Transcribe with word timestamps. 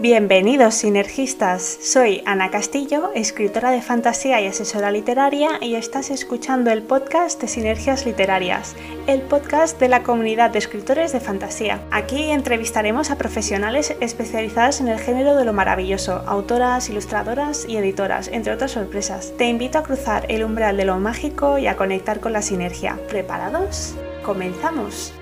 Bienvenidos 0.00 0.74
sinergistas, 0.74 1.76
soy 1.82 2.22
Ana 2.24 2.52
Castillo, 2.52 3.10
escritora 3.16 3.72
de 3.72 3.82
fantasía 3.82 4.40
y 4.40 4.46
asesora 4.46 4.92
literaria 4.92 5.58
y 5.60 5.74
estás 5.74 6.10
escuchando 6.10 6.70
el 6.70 6.82
podcast 6.82 7.40
de 7.40 7.48
Sinergias 7.48 8.06
Literarias, 8.06 8.76
el 9.08 9.22
podcast 9.22 9.80
de 9.80 9.88
la 9.88 10.04
comunidad 10.04 10.50
de 10.50 10.60
escritores 10.60 11.10
de 11.10 11.18
fantasía. 11.18 11.82
Aquí 11.90 12.30
entrevistaremos 12.30 13.10
a 13.10 13.18
profesionales 13.18 13.96
especializadas 13.98 14.80
en 14.80 14.86
el 14.86 15.00
género 15.00 15.34
de 15.34 15.44
lo 15.44 15.52
maravilloso, 15.52 16.22
autoras, 16.28 16.88
ilustradoras 16.88 17.66
y 17.68 17.76
editoras, 17.76 18.28
entre 18.28 18.52
otras 18.52 18.70
sorpresas. 18.70 19.32
Te 19.36 19.48
invito 19.48 19.78
a 19.78 19.82
cruzar 19.82 20.26
el 20.28 20.44
umbral 20.44 20.76
de 20.76 20.84
lo 20.84 21.00
mágico 21.00 21.58
y 21.58 21.66
a 21.66 21.74
conectar 21.74 22.20
con 22.20 22.32
la 22.32 22.42
sinergia. 22.42 23.00
¿Preparados? 23.08 23.96
¡Comenzamos! 24.22 25.12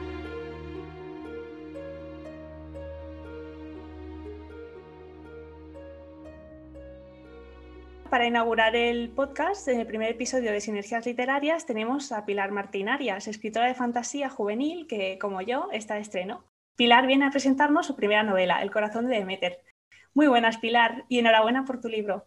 Para 8.10 8.26
inaugurar 8.26 8.76
el 8.76 9.08
podcast, 9.10 9.66
en 9.68 9.80
el 9.80 9.86
primer 9.86 10.10
episodio 10.10 10.52
de 10.52 10.60
Sinergias 10.60 11.06
Literarias, 11.06 11.66
tenemos 11.66 12.12
a 12.12 12.24
Pilar 12.24 12.52
Martín 12.52 12.88
Arias, 12.88 13.26
escritora 13.26 13.66
de 13.66 13.74
fantasía 13.74 14.28
juvenil 14.28 14.86
que, 14.86 15.18
como 15.18 15.40
yo, 15.42 15.68
está 15.72 15.94
de 15.94 16.02
estreno. 16.02 16.44
Pilar 16.76 17.06
viene 17.06 17.26
a 17.26 17.30
presentarnos 17.30 17.86
su 17.86 17.96
primera 17.96 18.22
novela, 18.22 18.62
El 18.62 18.70
corazón 18.70 19.06
de 19.08 19.16
Demeter. 19.16 19.58
Muy 20.14 20.28
buenas, 20.28 20.58
Pilar, 20.58 21.04
y 21.08 21.18
enhorabuena 21.18 21.64
por 21.64 21.80
tu 21.80 21.88
libro. 21.88 22.24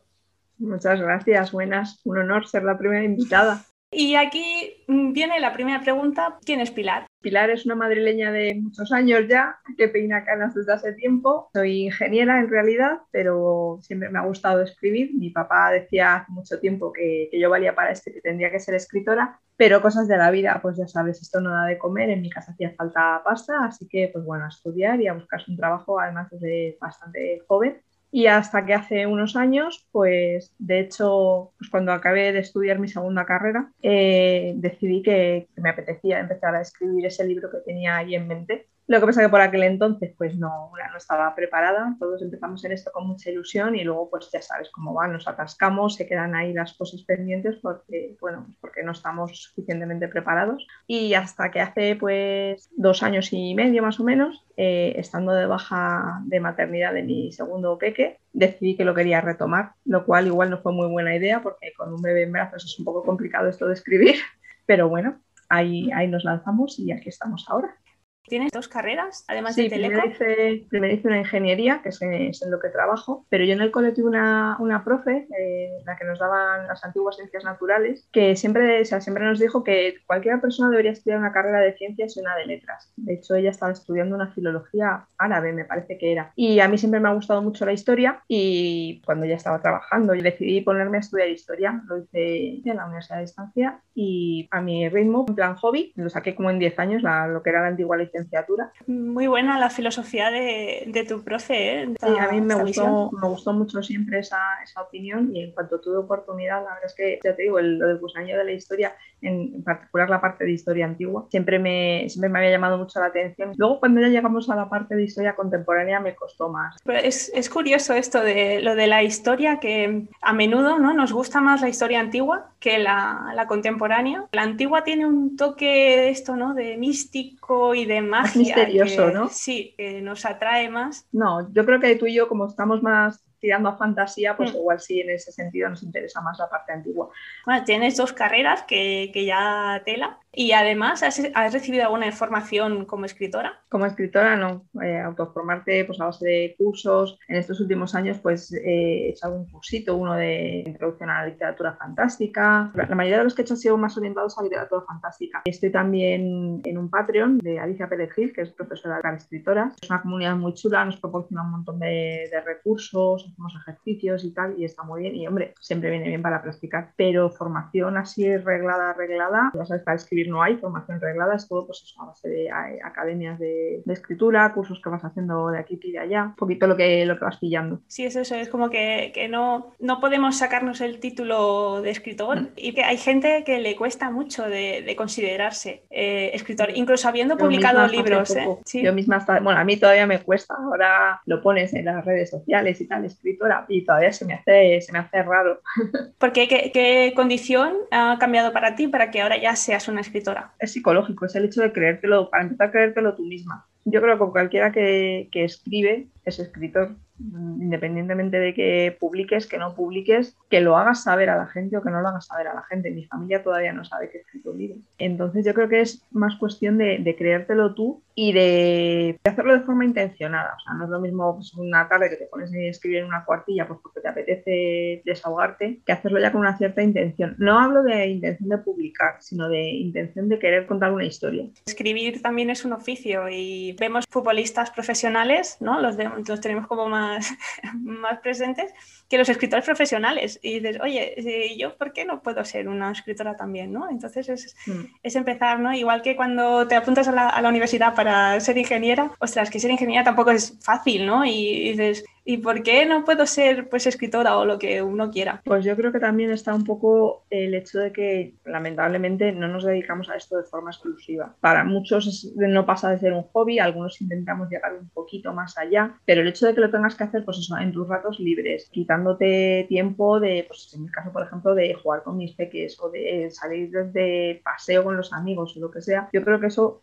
Muchas 0.58 1.00
gracias, 1.00 1.52
buenas. 1.52 2.02
Un 2.04 2.18
honor 2.18 2.48
ser 2.48 2.64
la 2.64 2.78
primera 2.78 3.04
invitada. 3.04 3.64
Y 3.92 4.16
aquí 4.16 4.84
mm, 4.88 5.14
viene 5.14 5.40
la 5.40 5.54
primera 5.54 5.80
pregunta. 5.80 6.40
¿Quién 6.46 6.60
es 6.60 6.72
Pilar? 6.72 7.09
Pilar 7.22 7.50
es 7.50 7.66
una 7.66 7.76
madrileña 7.76 8.32
de 8.32 8.56
muchos 8.62 8.92
años 8.94 9.28
ya, 9.28 9.60
que 9.78 9.90
peina 9.90 10.24
canas 10.24 10.56
desde 10.56 10.74
hace 10.74 10.94
tiempo. 10.94 11.50
Soy 11.54 11.86
ingeniera 11.86 12.40
en 12.40 12.50
realidad, 12.50 13.00
pero 13.12 13.80
siempre 13.82 14.10
me 14.10 14.20
ha 14.20 14.26
gustado 14.26 14.62
escribir. 14.62 15.12
Mi 15.14 15.30
papá 15.30 15.72
decía 15.72 16.16
hace 16.16 16.32
mucho 16.32 16.60
tiempo 16.60 16.94
que, 16.94 17.30
yo 17.34 17.50
valía 17.50 17.76
para 17.76 17.92
esto 17.92 18.12
que 18.14 18.22
tendría 18.22 18.52
que 18.52 18.60
ser 18.60 18.76
escritora, 18.76 19.40
pero 19.58 19.82
cosas 19.82 20.08
de 20.08 20.16
la 20.16 20.32
vida, 20.32 20.60
pues 20.62 20.78
ya 20.78 20.88
sabes, 20.88 21.22
esto 21.22 21.42
no 21.42 21.50
da 21.50 21.66
de 21.66 21.78
comer. 21.78 22.10
En 22.10 22.22
mi 22.22 22.30
casa 22.30 22.54
hacía 22.54 22.74
falta 22.78 23.22
pasta, 23.24 23.66
así 23.66 23.88
que 23.90 24.10
pues 24.14 24.24
bueno, 24.24 24.46
a 24.46 24.50
estudiar 24.50 25.02
y 25.02 25.08
a 25.08 25.14
buscarse 25.14 25.52
un 25.52 25.58
trabajo, 25.58 26.00
además 26.00 26.30
desde 26.32 26.78
bastante 26.80 27.44
joven. 27.48 27.82
Y 28.12 28.26
hasta 28.26 28.66
que 28.66 28.74
hace 28.74 29.06
unos 29.06 29.36
años, 29.36 29.88
pues 29.92 30.54
de 30.58 30.80
hecho, 30.80 31.54
pues 31.58 31.70
cuando 31.70 31.92
acabé 31.92 32.32
de 32.34 32.40
estudiar 32.40 32.80
mi 32.80 32.88
segunda 32.88 33.26
carrera, 33.26 33.72
eh, 33.84 34.54
decidí 34.56 35.04
que, 35.04 35.48
que, 35.54 35.62
me 35.62 35.70
apetecía 35.70 36.20
empezar 36.20 36.56
a 36.56 36.62
escribir 36.62 37.06
ese 37.06 37.26
libro 37.26 37.52
que 37.52 37.60
tenía 37.60 37.98
ahí 37.98 38.16
en 38.16 38.28
mente. 38.28 38.68
Lo 38.90 39.00
que 39.00 39.06
pasa 39.06 39.22
que 39.22 39.30
por 39.30 39.40
aquel 39.40 39.62
entonces 39.62 40.16
pues 40.18 40.36
no, 40.36 40.72
no 40.72 40.98
estaba 40.98 41.36
preparada, 41.36 41.96
todos 42.00 42.24
empezamos 42.24 42.66
en 42.66 42.72
esto 42.72 42.90
con 42.92 43.06
mucha 43.06 43.30
ilusión 43.30 43.76
y 43.76 43.84
luego 43.84 44.10
pues 44.10 44.32
ya 44.34 44.42
sabes 44.42 44.72
cómo 44.72 44.96
va, 44.96 45.08
nos 45.08 45.28
atascamos, 45.28 45.94
se 45.94 46.08
quedan 46.08 46.34
ahí 46.34 46.54
las 46.54 46.74
cosas 46.74 47.04
pendientes 47.04 47.58
porque, 47.62 48.18
bueno, 48.20 48.46
pues 48.48 48.58
porque 48.60 48.82
no 48.82 48.94
estamos 48.94 49.44
suficientemente 49.44 50.08
preparados. 50.08 50.66
Y 50.88 51.14
hasta 51.14 51.52
que 51.52 51.62
hace 51.62 51.98
pues 51.98 52.68
dos 52.76 53.04
años 53.04 53.32
y 53.32 53.54
medio 53.54 53.84
más 53.84 54.00
o 54.00 54.04
menos, 54.04 54.44
eh, 54.58 54.96
estando 54.96 55.34
de 55.34 55.46
baja 55.46 56.24
de 56.26 56.40
maternidad 56.40 56.92
de 56.92 57.04
mi 57.04 57.32
segundo 57.32 57.78
peque, 57.78 58.18
decidí 58.34 58.76
que 58.76 58.86
lo 58.86 58.96
quería 58.96 59.22
retomar, 59.22 59.74
lo 59.86 60.04
cual 60.04 60.26
igual 60.26 60.50
no 60.50 60.64
fue 60.64 60.74
muy 60.74 60.88
buena 60.88 61.16
idea 61.16 61.44
porque 61.44 61.74
con 61.78 61.94
un 61.94 62.02
bebé 62.02 62.24
en 62.24 62.32
brazos 62.32 62.66
es 62.66 62.80
un 62.80 62.86
poco 62.86 63.04
complicado 63.04 63.50
esto 63.50 63.68
de 63.68 63.76
escribir, 63.76 64.16
pero 64.66 64.90
bueno, 64.90 65.20
ahí, 65.48 65.92
ahí 65.92 66.08
nos 66.08 66.24
lanzamos 66.24 66.80
y 66.80 66.92
aquí 66.92 67.10
estamos 67.10 67.46
ahora. 67.50 67.76
Tienes 68.24 68.52
dos 68.52 68.68
carreras, 68.68 69.26
además 69.28 69.56
sí, 69.56 69.64
de 69.64 69.70
Teleco. 69.70 70.02
Primero 70.02 70.12
hice, 70.12 70.66
primero 70.70 70.94
hice 70.94 71.08
una 71.08 71.18
ingeniería, 71.18 71.82
que 71.82 71.90
es, 71.90 72.02
es, 72.02 72.42
en 72.42 72.52
lo 72.52 72.60
que 72.60 72.70
trabajo, 72.70 73.26
pero 73.30 73.44
yo 73.44 73.54
en 73.54 73.62
el 73.62 73.72
cole 73.72 73.92
tuve 73.92 74.08
una, 74.08 74.56
una 74.60 74.84
profe, 74.84 75.28
eh, 75.38 75.70
la 75.86 75.96
que 75.96 76.06
nos 76.06 76.20
daban 76.20 76.68
las 76.68 76.84
antiguas 76.84 77.16
ciencias 77.16 77.44
naturales, 77.44 78.08
que 78.12 78.36
siempre, 78.36 78.82
o 78.82 78.86
sea, 78.86 79.02
siempre 79.02 79.26
nos 79.26 79.40
dijo 79.40 79.64
que 79.64 79.96
cualquier 80.06 80.40
persona 80.40 80.70
debería 80.70 80.92
estudiar 80.92 81.20
una 81.20 81.32
carrera 81.32 81.60
de 81.60 81.74
ciencias 81.74 82.16
y 82.16 82.20
una 82.20 82.36
de 82.36 82.46
letras. 82.46 82.94
De 82.98 83.16
hecho, 83.16 83.36
ella 83.36 83.50
estaba 83.50 83.72
estudiando 83.72 84.16
una 84.16 84.28
filología 84.28 85.08
árabe, 85.18 85.52
me 85.54 85.66
parece 85.66 85.98
que 85.98 86.12
era. 86.12 86.32
Y 86.36 86.60
a 86.60 86.68
mí 86.68 86.78
siempre 86.78 87.00
me 87.00 87.10
ha 87.10 87.14
gustado 87.14 87.42
mucho 87.42 87.66
la 87.66 87.74
historia 87.74 88.24
y 88.28 89.02
cuando 89.06 89.26
ya 89.26 89.36
estaba 89.36 89.62
trabajando, 89.62 90.14
y 90.14 90.22
decidí 90.22 90.62
ponerme 90.62 90.98
a 90.98 91.00
estudiar 91.00 91.30
historia. 91.30 91.82
Lo 91.88 91.98
hice 91.98 92.62
en 92.64 92.78
la 92.78 92.86
Universidad 92.86 93.18
de 93.18 93.24
Distancia 93.24 93.82
y 93.96 94.48
a 94.52 94.62
mi 94.62 94.88
ritmo, 94.90 95.26
en 95.28 95.36
plan 95.36 95.56
hobby, 95.56 95.92
lo 95.96 96.10
saqué 96.10 96.36
como 96.36 96.50
en 96.50 96.60
10 96.60 96.80
años, 96.80 97.04
la, 97.04 97.28
lo 97.28 97.42
que 97.44 97.50
era 97.50 97.62
la 97.62 97.68
antigua 97.68 97.98
licenciatura 98.10 98.72
muy 98.88 99.28
buena 99.28 99.60
la 99.60 99.70
filosofía 99.70 100.32
de, 100.32 100.84
de 100.88 101.04
tu 101.04 101.24
profe. 101.24 101.84
¿eh? 101.84 101.90
Sí, 102.00 102.18
a 102.20 102.32
mí 102.32 102.42
me 102.42 102.56
gustó, 102.56 103.12
me 103.12 103.28
gustó, 103.28 103.54
mucho 103.54 103.82
siempre 103.84 104.20
esa, 104.20 104.38
esa, 104.64 104.82
opinión 104.82 105.36
y 105.36 105.44
en 105.44 105.52
cuanto 105.52 105.80
tuve 105.80 105.98
oportunidad, 105.98 106.64
la 106.64 106.74
verdad 106.76 106.86
es 106.86 106.96
que, 106.96 107.20
ya 107.24 107.36
te 107.36 107.44
digo, 107.44 107.60
el, 107.60 107.78
lo 107.78 107.88
del 107.88 107.98
gusanillo 108.00 108.38
de 108.38 108.46
la 108.46 108.52
historia, 108.52 108.96
en, 109.22 109.54
en, 109.56 109.64
particular 109.64 110.10
la 110.10 110.22
parte 110.22 110.46
de 110.46 110.52
historia 110.52 110.86
antigua, 110.86 111.28
siempre 111.30 111.60
me, 111.60 112.06
siempre 112.10 112.30
me 112.30 112.40
había 112.40 112.52
llamado 112.52 112.78
mucho 112.78 113.00
la 113.00 113.08
atención. 113.08 113.54
Luego 113.58 113.80
cuando 113.80 114.02
ya 114.02 114.08
llegamos 114.08 114.50
a 114.50 114.56
la 114.56 114.70
parte 114.70 114.96
de 114.96 115.04
historia 115.04 115.36
contemporánea 115.36 116.00
me 116.00 116.16
costó 116.16 116.50
más. 116.50 116.78
Pero 116.84 117.00
es, 117.00 117.32
es 117.36 117.50
curioso 117.50 117.94
esto 117.94 118.22
de 118.22 118.62
lo 118.62 118.76
de 118.76 118.88
la 118.88 119.04
historia, 119.04 119.60
que 119.60 120.04
a 120.22 120.34
menudo 120.34 120.80
¿no? 120.80 120.94
nos 120.94 121.12
gusta 121.12 121.42
más 121.42 121.62
la 121.62 121.70
historia 121.70 122.00
antigua 122.00 122.52
que 122.60 122.80
la, 122.80 123.32
la 123.36 123.48
contemporánea. 123.48 124.26
La 124.32 124.44
antigua 124.44 124.84
tiene 124.84 125.06
un 125.06 125.36
toque 125.38 125.66
de 125.66 126.10
esto, 126.10 126.36
¿no? 126.36 126.54
De 126.54 126.78
místico 126.78 127.76
y 127.76 127.86
de 127.86 127.99
magia. 128.02 128.22
Más 128.22 128.36
misterioso, 128.36 129.08
que, 129.08 129.14
¿no? 129.14 129.30
Sí, 129.30 129.74
que 129.78 130.02
nos 130.02 130.26
atrae 130.26 130.70
más. 130.70 131.08
No, 131.12 131.52
yo 131.54 131.66
creo 131.66 131.80
que 131.80 131.96
tú 131.96 132.06
y 132.06 132.14
yo, 132.14 132.28
como 132.28 132.48
estamos 132.48 132.82
más 132.82 133.24
tirando 133.40 133.70
a 133.70 133.78
fantasía, 133.78 134.36
pues 134.36 134.54
mm. 134.54 134.58
igual 134.58 134.80
sí 134.80 135.02
en 135.02 135.10
ese 135.12 135.32
sentido 135.32 135.70
nos 135.70 135.84
interesa 135.84 136.22
más 136.22 136.38
la 136.40 136.50
parte 136.50 136.74
antigua. 136.74 137.10
Bueno, 137.46 137.64
tienes 137.64 137.98
dos 137.98 138.14
carreras 138.14 138.64
que, 138.64 139.12
que 139.14 139.26
ya 139.26 139.82
tela 139.86 140.20
y 140.32 140.52
además 140.52 141.02
¿has, 141.02 141.22
¿has, 141.34 141.54
recibido 141.54 141.84
alguna 141.84 142.12
formación 142.12 142.86
como 142.86 143.06
escritora? 143.06 143.62
Como 143.68 143.86
escritora 143.86 144.36
no, 144.36 144.66
eh, 144.82 145.00
autoformarte 145.00 145.86
pues 145.86 146.00
a 146.00 146.06
base 146.06 146.26
de 146.26 146.56
cursos. 146.58 147.18
En 147.28 147.38
estos 147.38 147.60
últimos 147.60 147.96
años 147.96 148.20
pues 148.20 148.54
eh, 148.54 148.62
he 148.64 149.10
hecho 149.10 149.26
algún 149.26 149.50
cursito, 149.50 149.96
uno 149.96 150.14
de 150.16 150.64
introducción 150.66 151.10
a 151.10 151.22
la 151.22 151.28
literatura 151.28 151.74
fantástica. 151.74 152.72
La 152.76 152.96
mayoría 152.96 153.20
de 153.20 153.24
los 153.24 153.34
que 153.34 153.42
he 153.42 153.44
hecho 153.44 153.56
han 153.56 153.60
sido 153.60 153.78
más 153.78 153.98
orientados 153.98 154.38
a 154.38 154.44
literatura 154.44 154.84
fantástica. 154.88 155.42
Estoy 155.46 155.72
también 155.72 156.62
en 156.64 156.78
un 156.78 156.90
Patreon 156.90 157.40
de 157.40 157.60
Alicia 157.60 157.90
Pérez 157.90 158.14
Gil, 158.14 158.32
que 158.32 158.42
es 158.42 158.52
profesora 158.52 159.00
de 159.02 159.18
escritora. 159.18 159.72
Es 159.82 159.90
una 159.90 160.02
comunidad 160.02 160.36
muy 160.36 160.54
chula, 160.54 160.86
nos 160.86 161.00
proporciona 161.00 161.44
un 161.44 161.52
montón 161.52 161.80
de, 161.80 162.30
de 162.32 162.42
recursos, 162.42 163.29
hacemos 163.32 163.54
ejercicios 163.56 164.24
y 164.24 164.34
tal, 164.34 164.56
y 164.58 164.66
está 164.66 164.84
muy 164.84 165.02
bien. 165.02 165.16
Y 165.16 165.28
hombre, 165.28 165.54
siempre 165.60 165.90
viene 165.90 166.08
bien 166.08 166.22
para 166.22 166.42
practicar. 166.42 166.94
Pero 166.96 167.30
formación 167.30 167.98
así 167.98 168.38
reglada, 168.38 168.94
reglada, 168.94 169.52
ya 169.54 169.66
sabes, 169.66 169.84
para 169.84 169.96
escribir 169.96 170.30
no 170.30 170.42
hay 170.42 170.58
formación 170.58 171.00
reglada, 171.00 171.36
es 171.36 171.48
todo 171.48 171.66
pues, 171.66 171.94
a 172.00 172.06
base 172.06 172.30
de 172.30 172.50
academias 172.84 173.40
de, 173.40 173.82
de, 173.86 173.94
escritura, 173.94 174.52
cursos 174.54 174.82
que 174.84 174.90
vas 174.90 175.04
haciendo 175.04 175.50
de 175.50 175.60
aquí 175.60 175.80
y 175.82 175.92
de 175.92 176.00
allá, 176.00 176.24
un 176.26 176.36
poquito 176.36 176.68
lo 176.68 176.76
que, 176.76 177.06
lo 177.06 177.18
que 177.18 177.26
vas 177.26 177.38
pillando. 177.38 177.82
Sí, 177.88 178.06
es 178.06 178.16
eso, 178.16 178.36
es 178.36 178.50
como 178.50 178.70
que, 178.70 179.12
que 179.14 179.28
no, 179.28 179.74
no 179.80 180.00
podemos 180.00 180.38
sacarnos 180.38 180.82
el 180.82 181.00
título 181.00 181.82
de 181.82 181.92
escritor 181.92 182.42
mm. 182.42 182.48
y 182.56 182.74
que 182.74 182.84
hay 182.84 182.98
gente 182.98 183.44
que 183.46 183.60
le 183.60 183.76
cuesta 183.76 184.12
mucho 184.12 184.44
de, 184.44 184.82
de 184.82 184.96
considerarse 184.96 185.84
eh, 185.90 186.32
escritor, 186.34 186.70
incluso 186.74 187.08
habiendo 187.08 187.36
yo 187.36 187.40
publicado 187.40 187.88
libros. 187.88 188.36
¿eh? 188.36 188.48
Sí. 188.66 188.84
Yo 188.84 188.94
misma, 188.94 189.18
hasta, 189.18 189.40
bueno, 189.40 189.60
a 189.60 189.64
mí 189.64 189.78
todavía 189.78 190.08
me 190.08 190.20
cuesta, 190.20 190.56
ahora 190.56 191.22
lo 191.26 191.42
pones 191.42 191.74
en 191.74 191.86
las 191.86 192.04
redes 192.06 192.30
sociales 192.30 192.82
y 192.82 192.88
tal, 192.88 193.06
escritora, 193.20 193.66
y 193.68 193.86
todavía 193.86 194.12
se 194.12 194.26
me 194.26 194.34
hace, 194.34 194.82
se 194.82 194.92
me 194.92 195.00
hace 195.00 195.22
raro. 195.24 195.62
Porque 196.18 196.48
¿qué, 196.48 196.72
qué 196.74 197.14
condición 197.16 197.74
ha 197.92 198.18
cambiado 198.20 198.52
para 198.54 198.76
ti 198.76 198.88
para 198.88 199.12
que 199.12 199.22
ahora 199.22 199.38
ya 199.38 199.56
seas 199.56 199.88
una 199.88 200.02
escritora? 200.02 200.54
Es 200.60 200.72
psicológico, 200.74 201.26
es 201.26 201.36
el 201.36 201.46
hecho 201.46 201.62
de 201.62 201.72
creértelo, 201.72 202.30
para 202.30 202.44
empezar 202.44 202.70
a 202.70 202.72
creértelo 202.72 203.16
tú 203.16 203.24
misma. 203.24 203.66
Yo 203.86 204.02
creo 204.02 204.20
que 204.20 204.32
cualquiera 204.32 204.72
que, 204.72 205.30
que 205.32 205.46
escribe 205.46 206.08
es 206.26 206.40
escritor, 206.40 206.96
independientemente 207.18 208.38
de 208.38 208.54
que 208.54 208.96
publiques, 209.00 209.48
que 209.48 209.58
no 209.58 209.74
publiques, 209.74 210.38
que 210.50 210.62
lo 210.62 210.78
hagas 210.78 211.04
saber 211.04 211.30
a 211.30 211.38
la 211.38 211.48
gente 211.48 211.78
o 211.78 211.82
que 211.82 211.90
no 211.90 212.02
lo 212.02 212.08
hagas 212.10 212.28
saber 212.28 212.48
a 212.48 212.54
la 212.54 212.64
gente. 212.64 212.92
Mi 212.92 213.06
familia 213.06 213.42
todavía 213.42 213.74
no 213.74 213.84
sabe 213.84 214.10
que 214.10 214.20
he 214.20 214.22
escrito 214.22 214.52
un 214.52 214.58
libro. 214.58 214.78
Entonces 214.98 215.46
yo 215.46 215.54
creo 215.54 215.70
que 215.70 215.82
es 215.82 216.06
más 216.12 216.36
cuestión 216.36 216.78
de, 216.78 217.00
de 217.00 217.16
creértelo 217.16 217.74
tú 217.74 218.04
y 218.22 218.34
de, 218.34 219.18
de, 219.24 219.30
hacerlo 219.30 219.54
de 219.54 219.62
forma 219.62 219.86
intencionada. 219.86 220.56
O 220.58 220.60
sea, 220.60 220.74
no 220.74 220.84
es 220.86 220.90
lo 220.90 221.00
mismo 221.00 221.36
pues, 221.36 221.54
una 221.54 221.88
tarde 221.88 222.10
que 222.10 222.18
te 222.18 222.26
pones 222.26 222.52
a 222.54 222.58
escribir 222.58 223.00
en 223.00 223.06
una 223.06 223.24
cuartilla 223.24 223.66
pues 223.66 223.80
porque 223.82 224.02
te 224.02 224.10
apetece 224.10 225.02
desahogarte, 225.06 225.80
que 225.86 225.92
hacerlo 225.94 226.20
ya 226.20 226.32
con 226.32 226.42
una 226.42 226.58
cierta 226.58 226.82
intención. 226.82 227.36
No 227.38 227.58
hablo 227.60 227.82
de 227.84 228.08
intención 228.08 228.50
de 228.50 228.58
publicar, 228.58 229.16
sino 229.22 229.48
de 229.48 229.70
intención 229.70 230.28
de 230.28 230.38
querer 230.38 230.68
contar 230.68 230.92
una 230.92 231.06
historia. 231.06 231.46
Escribir 231.66 232.22
también 232.22 232.50
es 232.50 232.66
un 232.66 232.74
oficio 232.74 233.30
y 233.30 233.76
vemos 233.80 234.06
futbolistas 234.10 234.72
profesionales, 234.72 235.58
¿no? 235.62 235.80
Los, 235.80 235.96
de, 235.96 236.10
los 236.28 236.42
tenemos 236.42 236.68
como 236.68 236.90
más, 236.90 237.34
más 237.82 238.20
presentes 238.20 238.74
que 239.08 239.18
los 239.18 239.30
escritores 239.30 239.64
profesionales. 239.66 240.40
Y 240.42 240.60
dices, 240.60 240.80
oye, 240.82 241.56
¿yo 241.58 241.78
por 241.78 241.94
qué 241.94 242.06
no 242.06 242.22
puedo 242.22 242.44
ser 242.44 242.68
una 242.68 242.92
escritora 242.92 243.38
también? 243.38 243.72
¿no? 243.72 243.90
Entonces 243.90 244.30
es, 244.30 244.56
mm. 244.68 244.82
es 245.04 245.16
empezar, 245.16 245.60
¿no? 245.60 245.74
Igual 245.74 246.02
que 246.02 246.16
cuando 246.16 246.68
te 246.68 246.76
apuntas 246.76 247.08
a 247.08 247.12
la, 247.12 247.30
a 247.30 247.42
la, 247.42 247.50
universidad 247.50 247.96
para 247.96 248.09
ser 248.40 248.58
ingeniera, 248.58 249.12
ostras, 249.20 249.50
que 249.50 249.60
ser 249.60 249.72
ingeniera 249.72 250.04
tampoco 250.04 250.32
es 250.32 250.58
fácil, 250.62 251.06
¿no? 251.06 251.26
Y 251.26 251.72
dices, 251.72 252.04
¿Y 252.26 252.38
por 252.38 252.64
qué 252.64 252.86
no 252.86 253.06
puedo 253.06 253.26
ser 253.26 253.70
pues 253.70 253.88
escritora 253.88 254.38
o 254.38 254.46
lo 254.46 254.60
que 254.60 254.82
uno 254.82 255.12
quiera? 255.12 255.42
Pues 255.46 255.66
yo 255.66 255.76
creo 255.76 255.92
que 255.92 256.00
también 256.00 256.32
está 256.32 256.54
un 256.54 256.64
poco 256.64 257.26
el 257.30 257.54
hecho 257.54 257.80
de 257.80 257.92
que 257.92 258.36
lamentablemente 258.46 259.32
no 259.32 259.48
nos 259.48 259.64
dedicamos 259.64 260.10
a 260.10 260.16
esto 260.16 260.38
de 260.38 260.44
forma 260.44 260.72
exclusiva. 260.72 261.36
Para 261.40 261.64
muchos 261.64 262.32
no 262.36 262.66
pasa 262.66 262.90
de 262.90 263.00
ser 263.00 263.14
un 263.14 263.24
hobby, 263.24 263.60
algunos 263.60 264.02
intentamos 264.02 264.50
llegar 264.50 264.74
un 264.76 264.90
poquito 264.90 265.34
más 265.34 265.58
allá, 265.58 265.96
pero 266.06 266.22
el 266.22 266.28
hecho 266.28 266.46
de 266.46 266.54
que 266.54 266.62
lo 266.62 266.72
tengas 266.72 266.96
que 266.96 267.04
hacer 267.04 267.26
pues 267.26 267.38
eso, 267.38 267.58
en 267.58 267.72
tus 267.72 267.88
ratos 267.88 268.20
libres, 268.20 268.70
quitándote 268.72 269.66
tiempo 269.68 270.20
de, 270.20 270.46
pues 270.48 270.72
en 270.74 270.84
mi 270.84 270.90
caso 270.90 271.12
por 271.12 271.24
ejemplo, 271.24 271.56
de 271.56 271.74
jugar 271.74 272.04
con 272.04 272.18
mis 272.18 272.34
peques 272.34 272.80
o 272.80 272.90
de 272.90 273.30
salir 273.32 273.72
de 273.72 274.42
paseo 274.44 274.84
con 274.84 274.98
los 274.98 275.14
amigos 275.14 275.56
o 275.56 275.60
lo 275.60 275.72
que 275.72 275.82
sea, 275.82 276.10
yo 276.14 276.24
creo 276.24 276.40
que 276.40 276.48
eso, 276.48 276.82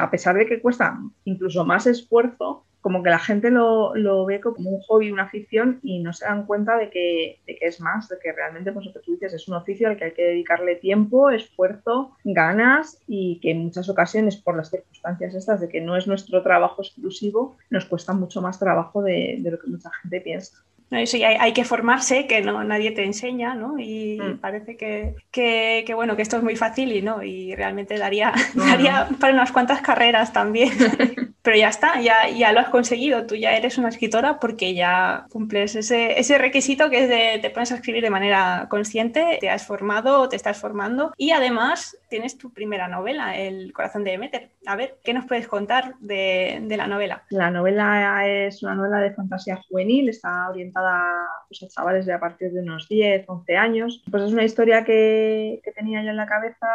a 0.00 0.10
pesar 0.10 0.36
de 0.36 0.46
que 0.46 0.60
cuesta 0.60 0.98
incluso 1.24 1.64
más 1.64 1.86
esfuerzo, 1.86 2.64
como 2.80 3.02
que 3.02 3.10
la 3.10 3.18
gente 3.18 3.50
lo, 3.50 4.24
ve 4.24 4.40
como 4.40 4.70
un 4.70 4.80
hobby, 4.82 5.10
una 5.10 5.24
afición 5.24 5.80
y 5.82 6.00
no 6.00 6.12
se 6.12 6.24
dan 6.24 6.46
cuenta 6.46 6.76
de 6.76 6.90
que, 6.90 7.40
es 7.46 7.80
más, 7.80 8.08
de 8.08 8.16
que 8.22 8.32
realmente, 8.32 8.72
pues 8.72 8.86
lo 8.86 8.92
que 8.92 9.00
tú 9.00 9.12
dices, 9.12 9.34
es 9.34 9.48
un 9.48 9.54
oficio 9.54 9.88
al 9.88 9.96
que 9.96 10.04
hay 10.04 10.12
que 10.12 10.22
dedicarle 10.22 10.76
tiempo, 10.76 11.30
esfuerzo, 11.30 12.12
ganas 12.24 12.98
y 13.06 13.40
que 13.40 13.50
en 13.50 13.64
muchas 13.64 13.88
ocasiones, 13.88 14.36
por 14.36 14.56
las 14.56 14.70
circunstancias 14.70 15.34
estas 15.34 15.60
de 15.60 15.68
que 15.68 15.80
no 15.80 15.96
es 15.96 16.06
nuestro 16.06 16.42
trabajo 16.42 16.82
exclusivo, 16.82 17.56
nos 17.70 17.84
cuesta 17.84 18.12
mucho 18.12 18.40
más 18.40 18.58
trabajo 18.58 19.02
de, 19.02 19.40
lo 19.42 19.58
que 19.58 19.66
mucha 19.66 19.90
gente 20.02 20.20
piensa. 20.20 20.58
No, 20.90 20.98
eso 20.98 21.16
hay, 21.18 21.36
hay, 21.38 21.52
que 21.52 21.64
formarse, 21.64 22.26
que 22.26 22.40
no 22.40 22.64
nadie 22.64 22.92
te 22.92 23.04
enseña, 23.04 23.54
¿no? 23.54 23.78
Y 23.78 24.18
mm. 24.18 24.38
parece 24.38 24.78
que, 24.78 25.16
que, 25.30 25.92
bueno, 25.94 26.16
que 26.16 26.22
esto 26.22 26.38
es 26.38 26.42
muy 26.42 26.56
fácil 26.56 26.92
y 26.92 27.02
no, 27.02 27.22
y 27.22 27.54
realmente 27.54 27.98
daría, 27.98 28.32
daría 28.54 29.08
para 29.20 29.34
unas 29.34 29.52
cuantas 29.52 29.82
carreras 29.82 30.32
también. 30.32 30.70
pero 31.48 31.60
ya 31.60 31.70
está, 31.70 31.98
ya, 32.02 32.28
ya 32.28 32.52
lo 32.52 32.60
has 32.60 32.68
conseguido, 32.68 33.26
tú 33.26 33.34
ya 33.34 33.56
eres 33.56 33.78
una 33.78 33.88
escritora 33.88 34.38
porque 34.38 34.74
ya 34.74 35.24
cumples 35.30 35.76
ese, 35.76 36.20
ese 36.20 36.36
requisito 36.36 36.90
que 36.90 37.04
es 37.04 37.08
de 37.08 37.38
te 37.40 37.48
pones 37.48 37.72
a 37.72 37.76
escribir 37.76 38.02
de 38.02 38.10
manera 38.10 38.66
consciente, 38.68 39.38
te 39.40 39.48
has 39.48 39.66
formado, 39.66 40.28
te 40.28 40.36
estás 40.36 40.60
formando 40.60 41.14
y 41.16 41.30
además 41.30 41.96
tienes 42.10 42.36
tu 42.36 42.52
primera 42.52 42.86
novela, 42.86 43.38
El 43.38 43.72
corazón 43.72 44.04
de 44.04 44.10
Demeter. 44.10 44.50
A 44.66 44.76
ver, 44.76 44.98
¿qué 45.02 45.14
nos 45.14 45.24
puedes 45.24 45.48
contar 45.48 45.94
de, 46.00 46.58
de 46.64 46.76
la 46.76 46.86
novela? 46.86 47.24
La 47.30 47.50
novela 47.50 48.26
es 48.26 48.62
una 48.62 48.74
novela 48.74 48.98
de 48.98 49.14
fantasía 49.14 49.58
juvenil, 49.70 50.10
está 50.10 50.50
orientada 50.50 51.02
pues, 51.48 51.62
a 51.62 51.68
chavales 51.68 52.04
de 52.04 52.12
a 52.12 52.20
partir 52.20 52.52
de 52.52 52.60
unos 52.60 52.90
10, 52.90 53.24
11 53.26 53.56
años. 53.56 54.02
Pues 54.10 54.24
es 54.24 54.32
una 54.32 54.44
historia 54.44 54.84
que, 54.84 55.62
que 55.64 55.72
tenía 55.72 56.02
yo 56.02 56.10
en 56.10 56.16
la 56.18 56.26
cabeza 56.26 56.66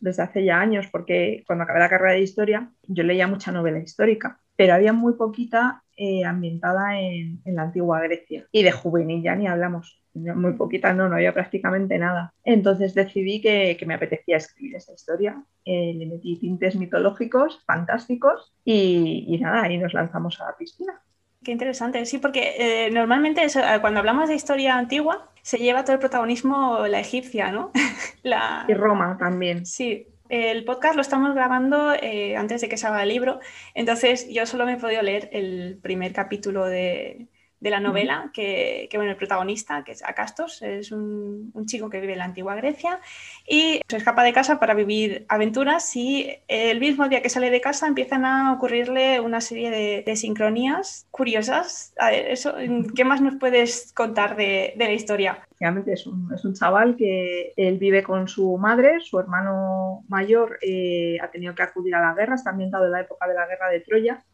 desde 0.00 0.22
hace 0.22 0.44
ya 0.44 0.60
años, 0.60 0.88
porque 0.90 1.44
cuando 1.46 1.64
acabé 1.64 1.80
la 1.80 1.88
carrera 1.88 2.12
de 2.12 2.20
historia 2.20 2.70
yo 2.86 3.02
leía 3.02 3.26
mucha 3.26 3.52
novela 3.52 3.78
histórica, 3.78 4.40
pero 4.56 4.74
había 4.74 4.92
muy 4.92 5.14
poquita 5.14 5.82
eh, 5.96 6.24
ambientada 6.24 7.00
en, 7.00 7.40
la 7.44 7.62
antigua 7.62 8.00
Grecia. 8.00 8.46
Y 8.52 8.62
de 8.62 8.72
juvenil 8.72 9.22
ya 9.22 9.34
ni 9.34 9.46
hablamos, 9.46 10.00
muy 10.14 10.52
poquita, 10.54 10.92
no, 10.92 11.08
no 11.08 11.16
había 11.16 11.34
prácticamente 11.34 11.98
nada. 11.98 12.32
Entonces 12.44 12.94
decidí 12.94 13.40
que, 13.40 13.76
me 13.86 13.94
apetecía 13.94 14.36
escribir 14.36 14.76
esta 14.76 14.94
historia. 14.94 15.42
Eh, 15.64 15.94
le 15.96 16.06
metí 16.06 16.38
tintes 16.38 16.76
mitológicos, 16.76 17.62
fantásticos, 17.66 18.52
y, 18.64 19.26
y 19.28 19.38
nada, 19.38 19.70
y 19.70 19.78
nos 19.78 19.92
lanzamos 19.92 20.40
a 20.40 20.46
la 20.46 20.56
piscina. 20.56 21.02
Qué 21.44 21.52
interesante, 21.52 22.04
sí, 22.04 22.18
porque 22.18 22.54
eh, 22.58 22.90
normalmente 22.90 23.46
cuando 23.80 24.00
hablamos 24.00 24.28
de 24.28 24.34
historia 24.34 24.76
antigua 24.76 25.30
se 25.42 25.58
lleva 25.58 25.84
todo 25.84 25.94
el 25.94 26.00
protagonismo 26.00 26.86
la 26.88 27.00
egipcia, 27.00 27.52
¿no? 27.52 27.70
la... 28.22 28.64
Y 28.68 28.74
Roma 28.74 29.16
también. 29.18 29.64
Sí, 29.64 30.06
el 30.28 30.64
podcast 30.64 30.94
lo 30.94 31.00
estamos 31.02 31.34
grabando 31.34 31.94
eh, 31.94 32.36
antes 32.36 32.60
de 32.60 32.68
que 32.68 32.76
salga 32.76 33.02
el 33.02 33.08
libro, 33.08 33.40
entonces 33.74 34.28
yo 34.30 34.46
solo 34.46 34.66
me 34.66 34.74
he 34.74 34.76
podido 34.76 35.00
leer 35.02 35.30
el 35.32 35.78
primer 35.80 36.12
capítulo 36.12 36.66
de, 36.66 37.28
de 37.60 37.70
la 37.70 37.80
novela, 37.80 38.30
que, 38.32 38.88
bueno, 38.94 39.10
el 39.10 39.16
protagonista, 39.16 39.82
que 39.82 39.92
es 39.92 40.04
Acastos, 40.04 40.62
es 40.62 40.92
un, 40.92 41.52
chico 41.66 41.90
que 41.90 42.00
vive 42.00 42.12
en 42.12 42.20
la 42.20 42.24
antigua 42.24 42.54
Grecia 42.54 43.00
y 43.46 43.82
se 43.86 43.96
escapa 43.96 44.22
de 44.22 44.32
casa 44.32 44.58
para 44.58 44.74
vivir 44.74 45.26
aventuras 45.28 45.94
y 45.96 46.30
el 46.46 46.80
mismo 46.80 47.08
día 47.08 47.20
que 47.20 47.28
sale 47.28 47.50
de 47.50 47.60
casa 47.60 47.86
empiezan 47.86 48.24
a 48.24 48.52
ocurrirle 48.52 49.20
una 49.20 49.40
serie 49.40 50.02
de, 50.04 50.16
sincronías 50.16 51.06
curiosas. 51.10 51.94
eso, 52.10 52.54
¿Qué 52.94 53.04
más 53.04 53.20
nos 53.20 53.36
puedes 53.36 53.92
contar 53.92 54.36
de, 54.36 54.74
la 54.76 54.92
historia? 54.92 55.38
es 55.60 56.06
un, 56.06 56.30
es 56.32 56.44
un, 56.44 56.54
chaval 56.54 56.96
que 56.96 57.52
él 57.56 57.78
vive 57.78 58.02
con 58.02 58.28
su 58.28 58.56
madre, 58.56 59.00
su 59.00 59.18
hermano 59.18 60.04
mayor 60.08 60.58
eh, 60.62 61.18
ha 61.20 61.30
tenido 61.30 61.54
que 61.54 61.62
acudir 61.62 61.94
a 61.94 62.00
la 62.00 62.14
guerra, 62.14 62.36
está 62.36 62.50
ambientado 62.50 62.86
en 62.86 62.92
la 62.92 63.00
época 63.00 63.26
de 63.26 63.34
la 63.34 63.46
guerra 63.46 63.68
de 63.68 63.80
Troya 63.80 64.24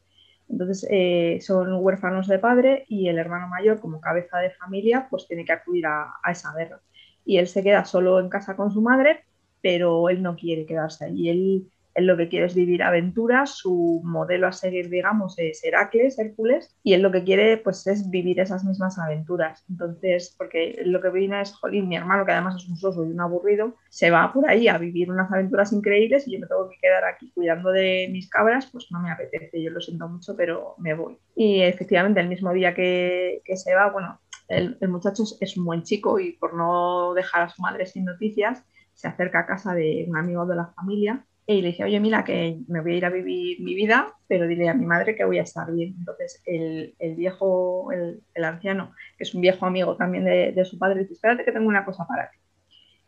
entonces 0.49 0.87
eh, 0.91 1.39
son 1.41 1.73
huérfanos 1.75 2.29
de 2.29 2.39
padre 2.39 2.85
y 2.89 3.09
el 3.09 3.19
hermano 3.19 3.49
mayor, 3.49 3.81
como 3.81 4.01
cabeza 4.01 4.39
de 4.39 4.51
familia, 4.51 5.07
pues 5.11 5.27
tiene 5.27 5.45
que 5.45 5.53
acudir 5.53 5.87
a, 5.87 6.15
a, 6.23 6.33
esa 6.33 6.55
guerra. 6.55 6.81
Y 7.25 7.39
él 7.39 7.49
se 7.49 7.63
queda 7.63 7.85
solo 7.85 8.21
en 8.21 8.29
casa 8.29 8.57
con 8.57 8.71
su 8.71 8.83
madre, 8.83 9.25
pero 9.63 10.09
él 10.11 10.23
no 10.23 10.37
quiere 10.37 10.67
quedarse 10.67 11.07
allí. 11.07 11.31
Él 11.31 11.73
él 11.95 12.07
lo 12.07 12.17
que 12.17 12.29
quiere 12.29 12.47
es 12.47 12.55
vivir 12.55 12.83
aventuras, 12.83 13.51
su 13.51 14.01
modelo 14.05 14.49
a 14.49 14.53
seguir, 14.53 14.91
digamos, 14.91 15.39
es 15.39 15.63
Heracles, 15.65 16.19
Hércules, 16.19 16.75
y 16.83 16.93
él 16.95 17.03
lo 17.03 17.13
que 17.13 17.23
quiere, 17.23 17.57
pues, 17.59 17.87
es 17.87 18.11
vivir 18.11 18.41
esas 18.41 18.65
mismas 18.65 18.99
aventuras. 18.99 19.65
Entonces, 19.71 20.35
porque 20.37 20.83
lo 20.85 21.01
que 21.01 21.11
viene 21.11 21.41
es, 21.41 21.55
jolín, 21.55 21.89
mi 21.89 21.97
hermano, 21.97 22.27
que 22.27 22.33
además 22.33 22.57
es 22.57 22.69
un 22.69 22.77
soso 22.77 23.05
y 23.05 23.11
un 23.11 23.21
aburrido, 23.21 23.77
se 23.89 24.11
va 24.11 24.33
por 24.33 24.49
ahí 24.49 24.67
a 24.67 24.77
vivir 24.79 25.11
unas 25.11 25.31
aventuras 25.31 25.73
increíbles 25.73 26.27
y 26.27 26.33
yo 26.33 26.41
me 26.41 26.47
tengo 26.47 26.69
que 26.69 26.79
quedar 26.83 27.05
aquí 27.05 27.31
cuidando 27.33 27.71
de 27.71 28.09
mis 28.11 28.29
cabras, 28.29 28.67
pues 28.67 28.89
no 28.91 29.01
me 29.01 29.11
apetece, 29.11 29.63
yo 29.63 29.71
lo 29.71 29.81
siento 29.81 30.09
mucho, 30.09 30.37
pero 30.37 30.75
me 30.79 30.95
voy. 30.95 31.17
Y 31.37 31.61
efectivamente, 31.61 32.21
el 32.21 32.29
mismo 32.29 32.53
día 32.53 32.75
que, 32.75 33.41
se 33.55 33.75
va, 33.75 33.91
bueno, 33.91 34.21
el, 34.49 34.77
el 34.81 34.89
muchacho 34.89 35.23
es 35.41 35.57
un 35.57 35.65
buen 35.65 35.85
chico 35.85 36.19
y 36.19 36.33
por 36.33 36.55
no 36.55 37.15
dejar 37.15 37.43
a 37.43 37.49
su 37.49 37.63
madre 37.63 37.87
sin 37.87 38.05
noticias, 38.05 38.65
se 38.95 39.09
acerca 39.09 39.41
a 39.41 39.47
casa 39.47 39.75
de 39.75 40.07
un 40.09 40.17
amigo 40.17 40.47
de 40.47 40.57
la 40.57 40.67
familia 40.67 41.25
y 41.47 41.61
le 41.61 41.69
dije, 41.69 41.85
oye, 41.85 42.01
mira, 42.01 42.25
que 42.25 42.59
me 42.69 42.81
voy 42.81 42.95
a 42.95 42.97
ir 42.97 43.05
a 43.05 43.11
vivir 43.11 43.61
mi 43.61 43.75
vida, 43.75 44.15
pero 44.27 44.47
dile 44.47 44.69
a 44.69 44.75
mi 44.75 44.87
madre 44.87 45.15
que 45.15 45.25
voy 45.25 45.39
a 45.39 45.43
estar 45.43 45.71
bien. 45.71 45.95
Entonces, 45.99 46.43
el, 46.47 46.95
el 46.99 47.15
viejo, 47.17 47.93
el, 47.93 48.23
el, 48.33 48.45
anciano, 48.45 48.95
que 49.19 49.25
es 49.25 49.35
un 49.35 49.43
viejo 49.43 49.67
amigo 49.67 49.97
también 49.97 50.25
de, 50.25 50.53
de, 50.53 50.65
su 50.65 50.79
padre, 50.79 51.01
dice, 51.01 51.13
espérate 51.13 51.45
que 51.45 51.53
tengo 51.53 51.69
una 51.69 51.85
cosa 51.85 52.07
para 52.07 52.31
ti. 52.31 52.39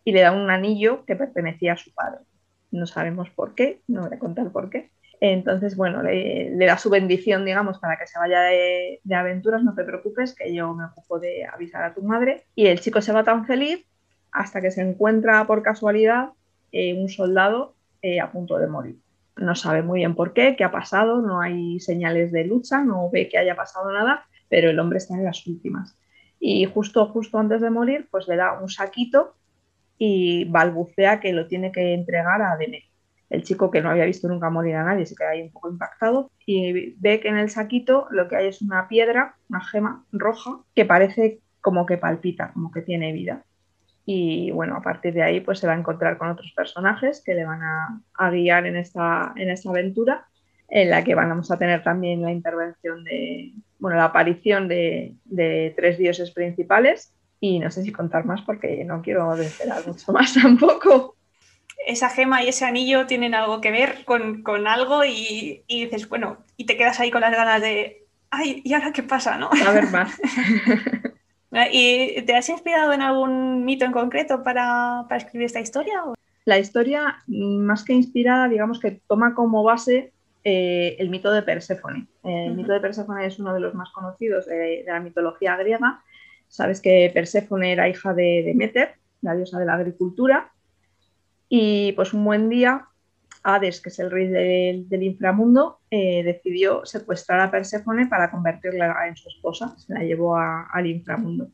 Y 0.05 0.13
le 0.13 0.21
da 0.21 0.33
un 0.33 0.51
anillo 0.51 1.05
que 1.07 1.17
pertenecía 1.17 1.73
a 1.73 1.77
su 1.77 1.95
padre. 1.95 2.21
No 2.71 2.87
sabemos 2.87 3.31
por 3.31 3.55
qué, 3.55 3.81
no 3.89 4.03
voy 4.03 4.15
a 4.15 4.19
contar 4.19 4.53
por 4.53 4.69
qué. 4.69 4.91
Entonces, 5.19 5.75
bueno, 5.75 6.03
le, 6.03 6.55
da 6.59 6.77
su 6.77 6.91
bendición, 6.91 7.47
digamos, 7.47 7.79
para 7.79 7.97
que 7.97 8.07
se 8.07 8.19
vaya 8.19 8.43
de, 8.43 9.01
de 9.03 9.15
aventuras, 9.15 9.63
no 9.63 9.75
te 9.75 9.83
preocupes, 9.83 10.35
que 10.35 10.53
yo 10.55 10.75
me 10.75 10.85
ocupo 10.85 11.19
de 11.19 11.47
avisar 11.47 11.85
a 11.85 11.95
tu 11.95 12.03
madre. 12.03 12.45
Y 12.55 12.67
el 12.67 12.81
chico 12.81 13.01
se 13.01 13.13
va 13.13 13.25
tan 13.25 13.47
feliz 13.47 13.87
hasta 14.31 14.61
que 14.61 14.71
se 14.71 14.83
encuentra 14.83 15.47
por 15.47 15.63
casualidad 15.63 16.31
eh, 16.73 16.93
un 16.93 17.09
soldado 17.09 17.76
eh, 18.03 18.21
a 18.21 18.31
punto 18.31 18.59
de 18.59 18.67
morir. 18.67 18.99
No 19.37 19.55
sabe 19.55 19.83
muy 19.83 20.01
bien 20.01 20.15
por 20.15 20.33
qué, 20.33 20.57
qué 20.57 20.65
ha 20.65 20.71
pasado, 20.71 21.21
no 21.21 21.41
hay 21.41 21.79
señales 21.81 22.33
de 22.33 22.45
lucha, 22.45 22.83
no 22.83 23.11
ve 23.11 23.29
que 23.29 23.39
haya 23.39 23.55
pasado 23.55 23.93
nada, 23.93 24.27
pero 24.49 24.71
el 24.71 24.79
hombre 24.79 24.99
está 24.99 25.15
en 25.15 25.25
las 25.25 25.47
últimas. 25.47 25.99
Y 26.41 26.65
justo, 26.67 27.07
justo 27.07 27.39
antes 27.39 27.61
de 27.61 27.71
morir, 27.71 28.09
pues 28.11 28.29
le 28.29 28.37
da 28.37 28.59
un 28.61 28.69
saquito 28.69 29.37
y 29.99 30.45
balbucea 30.45 31.21
que 31.21 31.33
lo 31.33 31.47
tiene 31.47 31.73
que 31.73 31.95
entregar 31.95 32.43
a 32.43 32.57
Demet. 32.57 32.85
El 33.29 33.43
chico 33.43 33.71
que 33.71 33.83
no 33.83 33.91
había 33.91 34.05
visto 34.05 34.29
nunca 34.29 34.51
morir 34.51 34.77
a 34.77 34.85
nadie 34.85 35.05
se 35.05 35.17
queda 35.17 35.31
ahí 35.31 35.43
un 35.43 35.51
poco 35.51 35.69
impactado 35.69 36.31
y 36.45 36.95
ve 37.01 37.19
que 37.19 37.29
en 37.29 37.39
el 37.39 37.51
saquito 37.51 38.07
lo 38.11 38.29
que 38.29 38.37
hay 38.37 38.47
es 38.49 38.63
una 38.63 38.87
piedra, 38.89 39.37
una 39.49 39.61
gema 39.65 40.05
roja, 40.13 40.61
que 40.75 40.85
parece 40.85 41.41
como 41.61 41.87
que 41.87 41.99
palpita, 41.99 42.53
como 42.53 42.71
que 42.71 42.83
tiene 42.83 43.13
vida 43.13 43.46
y 44.09 44.53
bueno, 44.53 44.77
a 44.77 44.83
partir 44.83 45.13
de 45.13 45.25
ahí 45.25 45.41
pues 45.41 45.59
se 45.59 45.67
va 45.67 45.73
a 45.73 45.79
encontrar 45.79 46.17
con 46.17 46.29
otros 46.29 46.53
personajes 46.53 47.21
que 47.23 47.35
le 47.35 47.45
van 47.45 47.61
a, 47.63 48.31
guiar 48.31 48.65
en 48.65 48.77
esta, 48.77 49.33
en 49.35 49.51
esta 49.51 49.69
aventura, 49.69 50.29
en 50.69 50.91
la 50.91 51.03
que 51.03 51.17
vamos 51.17 51.51
a 51.51 51.59
tener 51.59 51.83
también 51.83 52.23
la 52.23 52.31
intervención 52.31 53.03
de, 53.03 53.53
bueno, 53.81 53.97
la 53.97 54.05
aparición 54.05 54.69
de, 54.69 55.17
tres 55.77 55.99
dioses 55.99 56.31
principales 56.31 57.13
y 57.41 57.59
no 57.59 57.71
sé 57.73 57.83
si 57.83 57.91
contar 57.91 58.25
más 58.25 58.43
porque 58.43 58.85
no 58.85 59.03
quiero 59.03 59.35
desvelar 59.35 59.85
mucho 59.85 60.13
más 60.13 60.35
tampoco. 60.41 61.17
Esa 61.85 62.09
gema 62.09 62.45
y 62.45 62.49
ese 62.49 62.65
anillo 62.65 63.07
tienen 63.07 63.35
algo 63.35 63.61
que 63.61 63.73
ver 63.73 64.05
con, 64.05 64.67
algo 64.69 65.05
y, 65.05 65.65
y 65.67 65.85
dices, 65.85 66.09
bueno, 66.09 66.39
y 66.57 66.67
te 66.67 66.77
quedas 66.77 67.01
ahí 67.01 67.11
con 67.11 67.23
las 67.23 67.33
ganas 67.33 67.61
de, 67.61 68.05
ay, 68.31 68.63
¿y 68.65 68.73
ahora 68.73 68.93
qué 68.93 69.03
pasa? 69.03 69.37
¿no? 69.37 69.51
A 69.67 69.73
ver 69.73 69.91
más. 69.91 70.17
¿Y 71.73 72.23
te 72.23 72.35
has 72.35 72.49
inspirado 72.49 72.93
en 72.93 73.03
algún 73.03 73.65
mito 73.65 73.85
en 73.85 73.93
concreto 73.93 74.43
para, 74.43 75.07
escribir 75.11 75.47
esta 75.47 75.61
historia? 75.61 76.03
La 76.45 76.59
historia, 76.59 77.23
más 77.27 77.85
que 77.85 77.93
inspirada, 77.93 78.49
digamos 78.49 78.81
que 78.81 79.01
toma 79.07 79.35
como 79.35 79.63
base 79.63 80.13
eh, 80.45 80.97
el 80.99 81.09
mito 81.09 81.33
de 81.33 81.43
Perséfone. 81.43 82.07
El 82.25 82.55
mito 82.55 82.73
de 82.73 82.81
Perséfone 82.81 83.27
es 83.27 83.39
uno 83.39 83.55
de 83.55 83.61
los 83.61 83.75
más 83.75 83.91
conocidos 83.91 84.47
de, 84.47 84.85
la 84.87 85.01
mitología 85.01 85.57
griega. 85.57 86.03
Sabes 86.49 86.81
que 86.81 87.11
Perséfone 87.13 87.73
era 87.73 87.89
hija 87.89 88.15
de 88.15 88.43
Demeter, 88.45 88.95
la 89.23 89.35
diosa 89.35 89.59
de 89.59 89.67
la 89.67 89.75
agricultura, 89.75 90.53
y 91.49 91.93
pues 91.93 92.13
un 92.13 92.25
buen 92.25 92.49
día 92.49 92.89
Hades, 93.49 93.81
que 93.81 93.91
es 93.91 93.99
el 94.01 94.11
rey 94.11 94.27
del, 94.27 95.03
inframundo, 95.05 95.79
eh, 95.89 96.25
decidió 96.25 96.85
secuestrar 96.85 97.39
a 97.39 97.51
Perséfone 97.51 98.09
para 98.09 98.31
convertirla 98.31 99.07
en 99.07 99.17
su 99.17 99.29
esposa, 99.29 99.79
se 99.79 99.95
la 99.95 100.01
llevó 100.03 100.37
al 100.37 100.87
inframundo. 100.87 101.51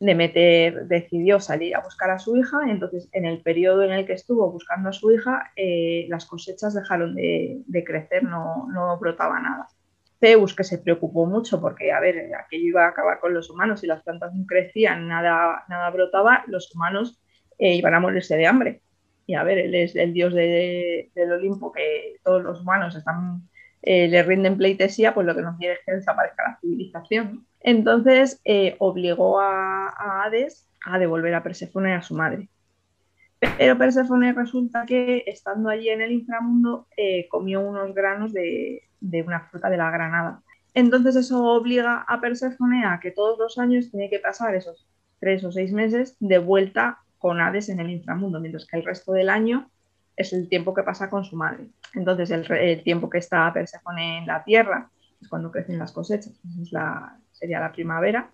Demeter 0.00 0.86
decidió 0.86 1.38
salir 1.38 1.76
a 1.76 1.80
buscar 1.80 2.10
a 2.10 2.18
su 2.18 2.36
hija 2.36 2.58
entonces 2.68 3.08
en 3.12 3.26
el 3.26 3.42
periodo 3.42 3.82
en 3.82 3.90
el 3.90 4.06
que 4.06 4.12
estuvo 4.12 4.50
buscando 4.50 4.88
a 4.90 4.92
su 4.92 5.10
hija 5.10 5.50
eh, 5.56 6.06
las 6.08 6.24
cosechas 6.24 6.72
dejaron 6.72 7.16
de, 7.16 7.84
crecer, 7.84 8.22
no, 8.22 8.66
no, 8.72 8.98
brotaba 8.98 9.38
nada. 9.40 9.66
Zeus, 10.20 10.54
que 10.54 10.64
se 10.64 10.78
preocupó 10.78 11.26
mucho 11.26 11.60
porque, 11.60 11.92
a 11.92 12.00
ver, 12.00 12.32
aquello 12.34 12.68
iba 12.68 12.86
a 12.86 12.88
acabar 12.88 13.20
con 13.20 13.34
los 13.34 13.50
humanos 13.50 13.84
y 13.84 13.86
las 13.86 14.02
plantas 14.02 14.34
no 14.34 14.46
crecían, 14.46 15.08
nada, 15.08 15.64
nada 15.68 15.90
brotaba, 15.90 16.44
los 16.46 16.74
humanos 16.74 17.20
eh, 17.58 17.74
iban 17.74 17.94
a 17.94 18.00
morirse 18.00 18.36
de 18.36 18.46
hambre. 18.46 18.82
Y 19.28 19.34
a 19.34 19.44
ver, 19.44 19.58
él 19.58 19.74
es 19.74 19.94
el 19.94 20.14
dios 20.14 20.32
del 20.32 21.32
Olimpo, 21.32 21.70
que 21.70 22.16
todos 22.24 22.42
los 22.42 22.62
humanos 22.62 22.96
están, 22.96 23.42
eh, 23.82 24.08
le 24.08 24.22
rinden 24.22 24.56
pleitesía, 24.56 25.12
pues 25.12 25.26
lo 25.26 25.36
que 25.36 25.42
no 25.42 25.54
quiere 25.58 25.74
es 25.74 25.80
que 25.84 25.92
desaparezca 25.92 26.44
la 26.44 26.58
civilización. 26.58 27.46
Entonces 27.60 28.40
eh, 28.46 28.76
obligó 28.78 29.38
a, 29.38 30.24
Hades 30.24 30.66
a 30.86 30.98
devolver 30.98 31.34
a 31.34 31.42
Perséfone 31.42 31.92
a 31.92 32.00
su 32.00 32.14
madre. 32.14 32.48
Pero 33.58 33.76
Perséfone 33.76 34.32
resulta 34.32 34.86
que 34.86 35.24
estando 35.26 35.68
allí 35.68 35.90
en 35.90 36.00
el 36.00 36.12
inframundo 36.12 36.86
comió 37.28 37.60
unos 37.60 37.94
granos 37.94 38.32
de, 38.32 38.80
de, 38.98 39.22
una 39.22 39.40
fruta 39.40 39.68
de 39.68 39.76
la 39.76 39.90
granada. 39.90 40.42
Entonces 40.72 41.16
eso 41.16 41.44
obliga 41.44 42.02
a 42.08 42.18
Perséfone 42.22 42.86
a 42.86 42.98
que 42.98 43.10
todos 43.10 43.38
los 43.38 43.58
años 43.58 43.90
tiene 43.90 44.08
que 44.08 44.20
pasar 44.20 44.54
esos 44.54 44.88
tres 45.20 45.44
o 45.44 45.52
seis 45.52 45.70
meses 45.70 46.16
de 46.18 46.38
vuelta 46.38 47.00
con 47.18 47.40
Hades 47.40 47.68
en 47.68 47.80
el 47.80 47.90
inframundo, 47.90 48.40
mientras 48.40 48.66
que 48.66 48.76
el 48.76 48.84
resto 48.84 49.12
del 49.12 49.28
año 49.28 49.70
es 50.16 50.32
el 50.32 50.48
tiempo 50.48 50.74
que 50.74 50.82
pasa 50.82 51.10
con 51.10 51.24
su 51.24 51.36
madre. 51.36 51.66
Entonces, 51.94 52.30
el, 52.30 52.82
tiempo 52.82 53.08
que 53.08 53.18
está 53.18 53.52
Perséfone 53.52 54.18
en 54.18 54.26
la 54.26 54.42
tierra 54.44 54.90
es 55.20 55.28
cuando 55.28 55.50
crecen 55.50 55.78
las 55.78 55.92
cosechas, 55.92 56.32
es 56.60 56.72
la, 56.72 57.16
sería 57.32 57.60
la 57.60 57.72
primavera. 57.72 58.30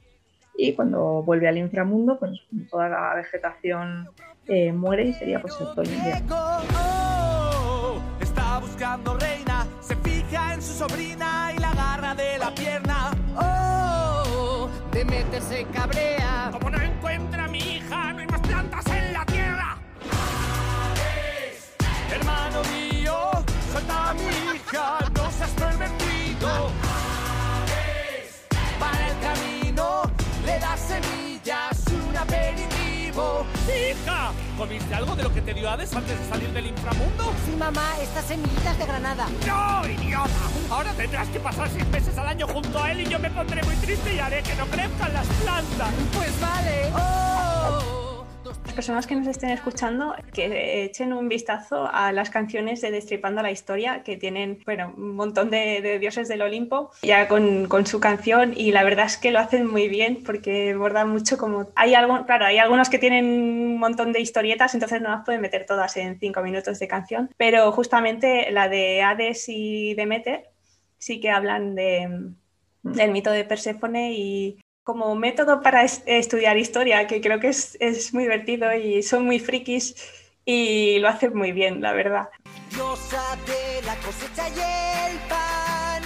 Y 0.57 0.73
cuando 0.75 1.23
vuelve 1.23 1.49
al 1.49 1.59
inframundo, 1.59 2.19
pues 2.19 2.41
toda 2.71 2.89
la 2.89 3.15
vegetación 3.15 4.09
eh, 4.47 4.73
muere 4.73 5.05
y 5.05 5.13
sería 5.15 5.41
pues 5.41 5.55
el 5.61 5.67
otoño. 5.67 5.91
está 8.21 8.59
buscando 8.61 9.19
reina, 9.19 9.67
se 9.81 9.97
fija 9.97 10.55
en 10.55 10.63
su 10.63 10.73
sobrina 10.75 11.53
y 11.55 11.59
la 11.59 11.71
agarra 11.71 12.15
de 12.15 12.39
la 12.39 12.55
pierna. 12.55 13.11
Oh, 13.37 13.75
se 15.41 15.65
cabrea. 15.65 16.51
Como 16.53 16.71
no 16.71 16.81
encuentra 16.81 17.45
a 17.45 17.49
mi 17.49 17.59
hija, 17.59 17.84
plantas 18.65 18.95
en 18.95 19.13
la 19.13 19.27
tierra. 19.27 19.77
Hermano 22.11 22.63
mío, 22.73 23.31
suelta 23.71 24.11
a 24.11 24.15
mi 24.15 24.23
hija, 24.23 24.99
no 25.15 25.31
seas 25.31 25.51
pervertido. 25.51 26.71
Para 28.79 29.09
el 29.09 29.19
camino 29.21 30.03
le 30.47 30.59
das 30.59 30.81
semillas, 30.81 31.85
un 31.89 32.17
aperitivo. 32.17 33.47
¡Hija! 33.67 34.33
¿Comiste 34.57 34.95
algo 34.95 35.17
de 35.17 35.23
lo 35.25 35.35
que 35.35 35.41
te 35.41 35.53
dio 35.53 35.69
Hades 35.69 35.95
antes 35.95 36.19
de 36.19 36.29
salir 36.29 36.49
del 36.51 36.67
inframundo? 36.67 37.33
Sí, 37.45 37.57
mamá, 37.57 37.95
estas 38.01 38.25
semillitas 38.27 38.79
de 38.79 38.87
granada. 38.87 39.27
¡No, 39.47 39.87
idiota! 39.89 40.31
Ahora 40.71 40.93
tendrás 40.93 41.29
que 41.29 41.41
pasar 41.41 41.69
seis 41.71 41.87
meses 41.89 42.17
al 42.17 42.29
año 42.29 42.47
junto 42.47 42.83
a 42.83 42.93
él 42.93 43.01
y 43.01 43.07
yo 43.07 43.19
me 43.19 43.31
pondré 43.31 43.63
muy 43.65 43.77
triste 43.77 44.15
y 44.15 44.19
haré 44.19 44.43
que 44.43 44.55
no 44.55 44.67
crezcan 44.67 45.13
las 45.13 45.27
plantas. 45.27 45.91
Pues 46.15 46.41
vale. 46.41 46.93
¡Oh! 46.95 48.04
Personas 48.75 49.07
que 49.07 49.15
nos 49.15 49.29
estén 49.29 49.51
escuchando, 49.51 50.15
que 50.33 50.85
echen 50.85 51.13
un 51.13 51.29
vistazo 51.29 51.89
a 51.93 52.11
las 52.13 52.31
canciones 52.31 52.81
de 52.81 52.91
Destripando 52.91 53.41
la 53.41 53.53
Historia, 53.53 54.03
que 54.03 54.17
tienen, 54.17 54.59
bueno, 54.65 54.93
un 54.97 55.15
montón 55.15 55.49
de, 55.51 55.99
dioses 56.01 56.29
del 56.29 56.43
Olimpo, 56.43 56.91
ya 57.03 57.29
con, 57.29 57.67
con, 57.67 57.87
su 57.87 58.01
canción, 58.01 58.53
y 58.57 58.73
la 58.73 58.83
verdad 58.83 59.07
es 59.07 59.17
que 59.17 59.31
lo 59.31 59.39
hacen 59.39 59.67
muy 59.67 59.89
bien, 59.89 60.25
porque 60.25 60.75
bordan 60.75 61.11
mucho 61.11 61.39
como... 61.39 61.69
Hay 61.77 61.95
algo, 61.95 62.27
claro, 62.27 62.47
hay 62.47 62.59
algunos 62.59 62.89
que 62.89 62.99
tienen 62.99 63.25
un 63.27 63.79
montón 63.79 64.13
de 64.13 64.21
historietas, 64.21 64.75
entonces 64.75 65.01
no 65.01 65.11
las 65.11 65.25
pueden 65.25 65.41
meter 65.41 65.67
todas 65.67 65.97
en 65.97 66.19
cinco 66.19 66.43
minutos 66.43 66.79
de 66.81 66.89
canción, 66.89 67.31
pero 67.37 67.71
justamente 67.71 68.51
la 68.51 68.69
de 68.69 69.03
Hades 69.03 69.45
y 69.49 69.95
Demeter 69.95 70.51
sí 70.99 71.21
que 71.21 71.31
hablan 71.31 71.75
de, 71.75 72.33
del 72.83 73.11
mito 73.13 73.31
de 73.31 73.45
Perséfone 73.45 74.13
y 74.13 74.59
como 74.85 75.15
método 75.15 75.63
para 75.63 75.83
estudiar 75.83 76.59
historia, 76.59 77.07
que 77.07 77.23
creo 77.23 77.41
que 77.41 77.49
es, 77.49 77.77
es, 77.81 78.13
muy 78.13 78.25
divertido 78.25 78.73
y 78.75 79.03
son 79.03 79.25
muy 79.25 79.41
frikis 79.41 79.97
y 80.45 80.99
lo 80.99 81.09
hacen 81.09 81.35
muy 81.35 81.53
bien, 81.53 81.81
la 81.81 81.95
verdad. 81.95 82.29
Diosa 82.71 83.37
de 83.47 83.83
la 83.87 83.97
cosecha 83.97 84.47
y 84.49 84.61
el 85.11 85.19
pan. 85.27 86.03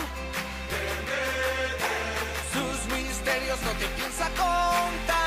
Sus 2.52 2.96
misterios 2.96 3.60
no 3.62 3.72
te 3.72 3.86
piensa 3.96 4.28
contar. 4.30 5.18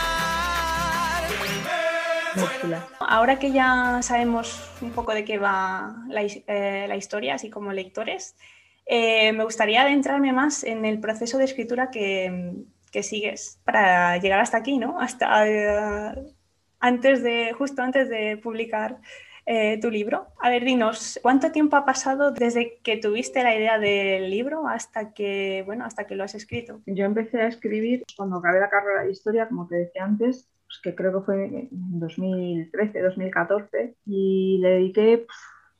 Ahora 2.99 3.37
que 3.37 3.51
ya 3.51 3.99
sabemos 4.01 4.63
un 4.81 4.91
poco 4.91 5.13
de 5.13 5.25
qué 5.25 5.37
va 5.37 5.93
la, 6.07 6.21
eh, 6.23 6.85
la 6.87 6.95
historia, 6.95 7.35
así 7.35 7.49
como 7.49 7.73
lectores, 7.73 8.37
eh, 8.85 9.33
me 9.33 9.43
gustaría 9.43 9.81
adentrarme 9.81 10.31
más 10.31 10.63
en 10.63 10.85
el 10.85 11.01
proceso 11.01 11.37
de 11.37 11.43
escritura 11.43 11.91
que, 11.91 12.63
que 12.91 13.03
sigues 13.03 13.59
para 13.63 14.17
llegar 14.17 14.39
hasta 14.39 14.57
aquí, 14.57 14.77
¿no? 14.77 14.99
Hasta 14.99 15.47
eh, 15.47 16.33
antes 16.79 17.23
de, 17.23 17.53
justo 17.53 17.81
antes 17.81 18.09
de 18.09 18.37
publicar 18.37 18.99
eh, 19.45 19.79
tu 19.81 19.89
libro. 19.89 20.27
A 20.39 20.49
ver, 20.49 20.63
dinos, 20.63 21.19
¿cuánto 21.21 21.51
tiempo 21.51 21.75
ha 21.75 21.85
pasado 21.85 22.31
desde 22.31 22.79
que 22.83 22.97
tuviste 22.97 23.43
la 23.43 23.55
idea 23.55 23.79
del 23.79 24.29
libro 24.29 24.67
hasta 24.67 25.13
que, 25.13 25.63
bueno, 25.65 25.85
hasta 25.85 26.05
que 26.05 26.15
lo 26.15 26.23
has 26.23 26.35
escrito? 26.35 26.81
Yo 26.85 27.05
empecé 27.05 27.41
a 27.41 27.47
escribir 27.47 28.03
cuando 28.15 28.37
acabé 28.37 28.59
la 28.59 28.69
carrera 28.69 29.03
de 29.03 29.11
historia, 29.11 29.47
como 29.47 29.67
te 29.67 29.77
decía 29.77 30.03
antes, 30.03 30.47
pues 30.67 30.79
que 30.83 30.95
creo 30.95 31.11
que 31.13 31.25
fue 31.25 31.45
en 31.45 31.69
2013, 31.99 33.01
2014, 33.01 33.95
y 34.05 34.59
le 34.59 34.69
dediqué, 34.69 35.25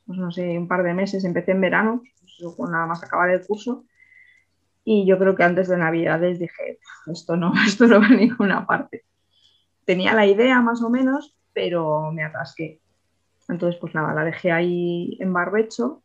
pues 0.06 0.18
no 0.18 0.30
sé, 0.32 0.58
un 0.58 0.68
par 0.68 0.82
de 0.82 0.94
meses, 0.94 1.24
empecé 1.24 1.52
en 1.52 1.60
verano, 1.60 2.02
pues, 2.56 2.70
nada 2.70 2.86
más 2.86 3.02
acabar 3.02 3.30
el 3.30 3.46
curso, 3.46 3.84
y 4.84 5.06
yo 5.06 5.18
creo 5.18 5.34
que 5.34 5.44
antes 5.44 5.68
de 5.68 5.76
Navidades 5.76 6.38
dije, 6.38 6.78
esto 7.06 7.36
no, 7.36 7.52
esto 7.66 7.86
no 7.86 8.00
va 8.00 8.06
a 8.06 8.10
ninguna 8.10 8.66
parte. 8.66 9.04
Tenía 9.84 10.14
la 10.14 10.26
idea 10.26 10.60
más 10.60 10.82
o 10.82 10.90
menos, 10.90 11.36
pero 11.52 12.10
me 12.12 12.24
atasqué. 12.24 12.80
Entonces, 13.48 13.80
pues 13.80 13.94
nada, 13.94 14.14
la 14.14 14.24
dejé 14.24 14.52
ahí 14.52 15.16
en 15.20 15.32
barbecho. 15.32 16.02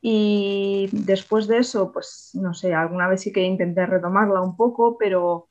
Y 0.00 0.88
después 0.92 1.46
de 1.46 1.58
eso, 1.58 1.92
pues 1.92 2.30
no 2.34 2.54
sé, 2.54 2.74
alguna 2.74 3.08
vez 3.08 3.22
sí 3.22 3.32
que 3.32 3.42
intenté 3.42 3.86
retomarla 3.86 4.40
un 4.40 4.56
poco, 4.56 4.96
pero 4.98 5.48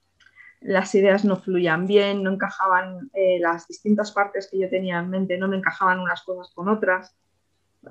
las 0.61 0.93
ideas 0.95 1.25
no 1.25 1.35
fluían 1.35 1.87
bien, 1.87 2.23
no 2.23 2.31
encajaban 2.31 3.09
eh, 3.13 3.39
las 3.39 3.67
distintas 3.67 4.11
partes 4.11 4.47
que 4.49 4.59
yo 4.59 4.69
tenía 4.69 4.99
en 4.99 5.09
mente, 5.09 5.37
no 5.37 5.47
me 5.47 5.57
encajaban 5.57 5.99
unas 5.99 6.23
cosas 6.23 6.53
con 6.53 6.69
otras, 6.69 7.15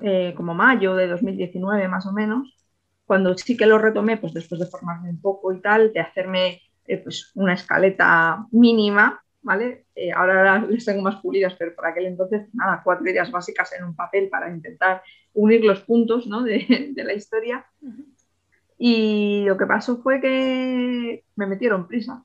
eh, 0.01 0.33
como 0.35 0.53
mayo 0.53 0.95
de 0.95 1.07
2019 1.07 1.87
más 1.87 2.05
o 2.05 2.11
menos 2.11 2.64
cuando 3.05 3.37
sí 3.37 3.55
que 3.55 3.65
lo 3.65 3.77
retomé, 3.77 4.17
pues 4.17 4.33
después 4.33 4.59
de 4.59 4.67
formarme 4.67 5.09
un 5.09 5.21
poco 5.21 5.53
y 5.53 5.61
tal, 5.61 5.93
de 5.93 5.99
hacerme 5.99 6.61
eh, 6.87 6.97
pues 6.97 7.31
una 7.35 7.53
escaleta 7.53 8.45
mínima, 8.51 9.23
¿vale? 9.41 9.85
Eh, 9.95 10.11
ahora 10.11 10.59
les 10.59 10.85
tengo 10.85 11.01
más 11.01 11.21
pulidas, 11.21 11.55
pero 11.57 11.75
por 11.75 11.85
aquel 11.85 12.07
entonces, 12.07 12.47
nada, 12.53 12.81
cuatro 12.83 13.07
ideas 13.09 13.31
básicas 13.31 13.71
en 13.73 13.85
un 13.85 13.95
papel 13.95 14.29
para 14.29 14.49
intentar 14.49 15.03
unir 15.33 15.63
los 15.63 15.81
puntos 15.81 16.27
¿no? 16.27 16.43
de, 16.43 16.91
de, 16.93 17.03
la 17.03 17.13
historia. 17.13 17.65
Y 18.77 19.45
lo 19.45 19.57
que 19.57 19.65
pasó 19.65 20.01
fue 20.01 20.19
que 20.19 21.23
me 21.35 21.45
metieron 21.47 21.87
prisa. 21.87 22.23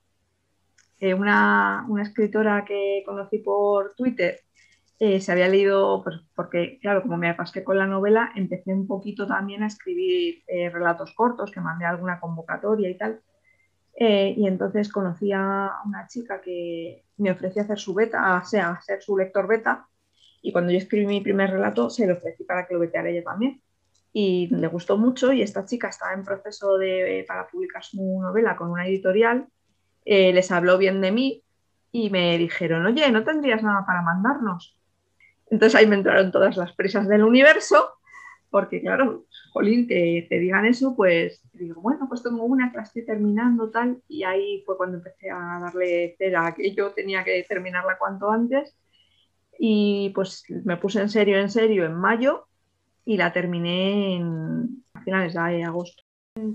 Eh, 0.99 1.15
una, 1.15 1.87
una 1.89 2.03
escritora 2.03 2.65
que 2.67 3.03
conocí 3.07 3.39
por 3.39 3.95
Twitter 3.95 4.41
eh, 5.03 5.19
se 5.23 5.33
había 5.33 5.49
leído, 5.49 6.03
pues, 6.05 6.17
porque 6.35 6.79
claro, 6.79 7.01
como 7.01 7.17
me 7.17 7.33
pasé 7.35 7.65
con 7.65 7.79
la 7.79 7.87
novela, 7.87 8.33
empecé 8.37 8.75
un 8.75 8.87
poquito 8.87 9.27
también 9.27 9.63
a 9.63 9.67
escribir 9.67 10.43
eh, 10.47 10.69
relatos 10.69 11.15
cortos, 11.15 11.51
que 11.51 11.61
mandé 11.63 11.87
alguna 11.87 12.21
convocatoria 12.21 12.91
y 12.91 12.99
tal. 12.99 13.23
Eh, 13.97 14.35
y 14.37 14.47
entonces 14.47 14.93
conocí 14.93 15.33
a 15.33 15.71
una 15.87 16.07
chica 16.07 16.43
que 16.43 17.07
me 17.17 17.31
ofreció 17.31 17.63
hacer 17.63 17.79
su 17.79 17.95
beta, 17.95 18.43
o 18.43 18.47
sea, 18.47 18.79
ser 18.83 19.03
su 19.03 19.17
lector 19.17 19.49
beta. 19.49 19.89
Y 20.43 20.53
cuando 20.53 20.71
yo 20.71 20.79
escribí 20.79 21.07
mi 21.07 21.23
primer 21.23 21.51
relato, 21.51 21.89
se 21.89 22.07
lo 22.07 22.15
ofrecí 22.15 22.45
para 22.45 22.67
que 22.67 22.75
lo 22.75 22.81
veteara 22.81 23.09
ella 23.09 23.25
también. 23.25 23.63
Y 24.13 24.49
le 24.55 24.67
gustó 24.67 24.99
mucho 24.99 25.33
y 25.33 25.41
esta 25.41 25.65
chica 25.65 25.89
estaba 25.89 26.13
en 26.13 26.25
proceso 26.25 26.77
de, 26.77 27.25
para 27.27 27.49
publicar 27.49 27.83
su 27.85 28.21
novela 28.21 28.55
con 28.57 28.71
una 28.71 28.87
editorial. 28.87 29.49
les 30.05 30.51
habló 30.53 30.77
bien 30.79 31.01
de 31.01 31.13
mí 31.13 31.45
y 31.93 32.11
me 32.11 32.37
dijeron, 32.39 32.85
oye, 32.87 33.11
¿no 33.11 33.25
tendrías 33.25 33.63
nada 33.63 33.87
para 33.87 34.03
mandarnos? 34.03 34.80
Entonces 35.51 35.75
ahí 35.79 35.87
me 35.87 35.97
entraron 35.97 36.33
todas 36.33 36.57
las 36.57 36.73
presas 36.73 37.09
del 37.09 37.25
universo, 37.25 37.91
porque 38.51 38.81
claro, 38.81 39.27
jolín, 39.53 39.87
que 39.87 40.27
te 40.29 40.39
digan 40.39 40.67
eso, 40.67 40.95
pues 40.97 41.43
digo, 41.53 41.81
bueno, 41.81 42.07
pues 42.09 42.23
tengo 42.23 42.45
una 42.45 42.71
que 42.71 42.79
la 42.79 42.83
estoy 42.85 43.05
terminando, 43.05 43.71
tal, 43.71 44.03
y 44.09 44.23
ahí 44.23 44.63
fue 44.65 44.77
cuando 44.77 44.99
empecé 44.99 45.31
a 45.31 45.59
darle 45.61 46.15
cera 46.19 46.55
que 46.55 46.75
yo 46.75 46.93
tenía 46.93 47.25
que 47.25 47.45
terminarla 47.49 47.99
cuanto 47.99 48.31
antes, 48.31 48.77
y 49.59 50.11
pues 50.15 50.45
me 50.65 50.77
puse 50.77 51.01
en 51.01 51.11
serio, 51.11 51.39
en 51.39 51.51
serio, 51.51 51.85
en 51.85 51.95
mayo, 51.95 52.47
y 53.05 53.17
la 53.17 53.33
terminé 53.33 54.23
a 54.95 55.03
finales 55.03 55.35
de 55.35 55.65
agosto. 55.65 56.03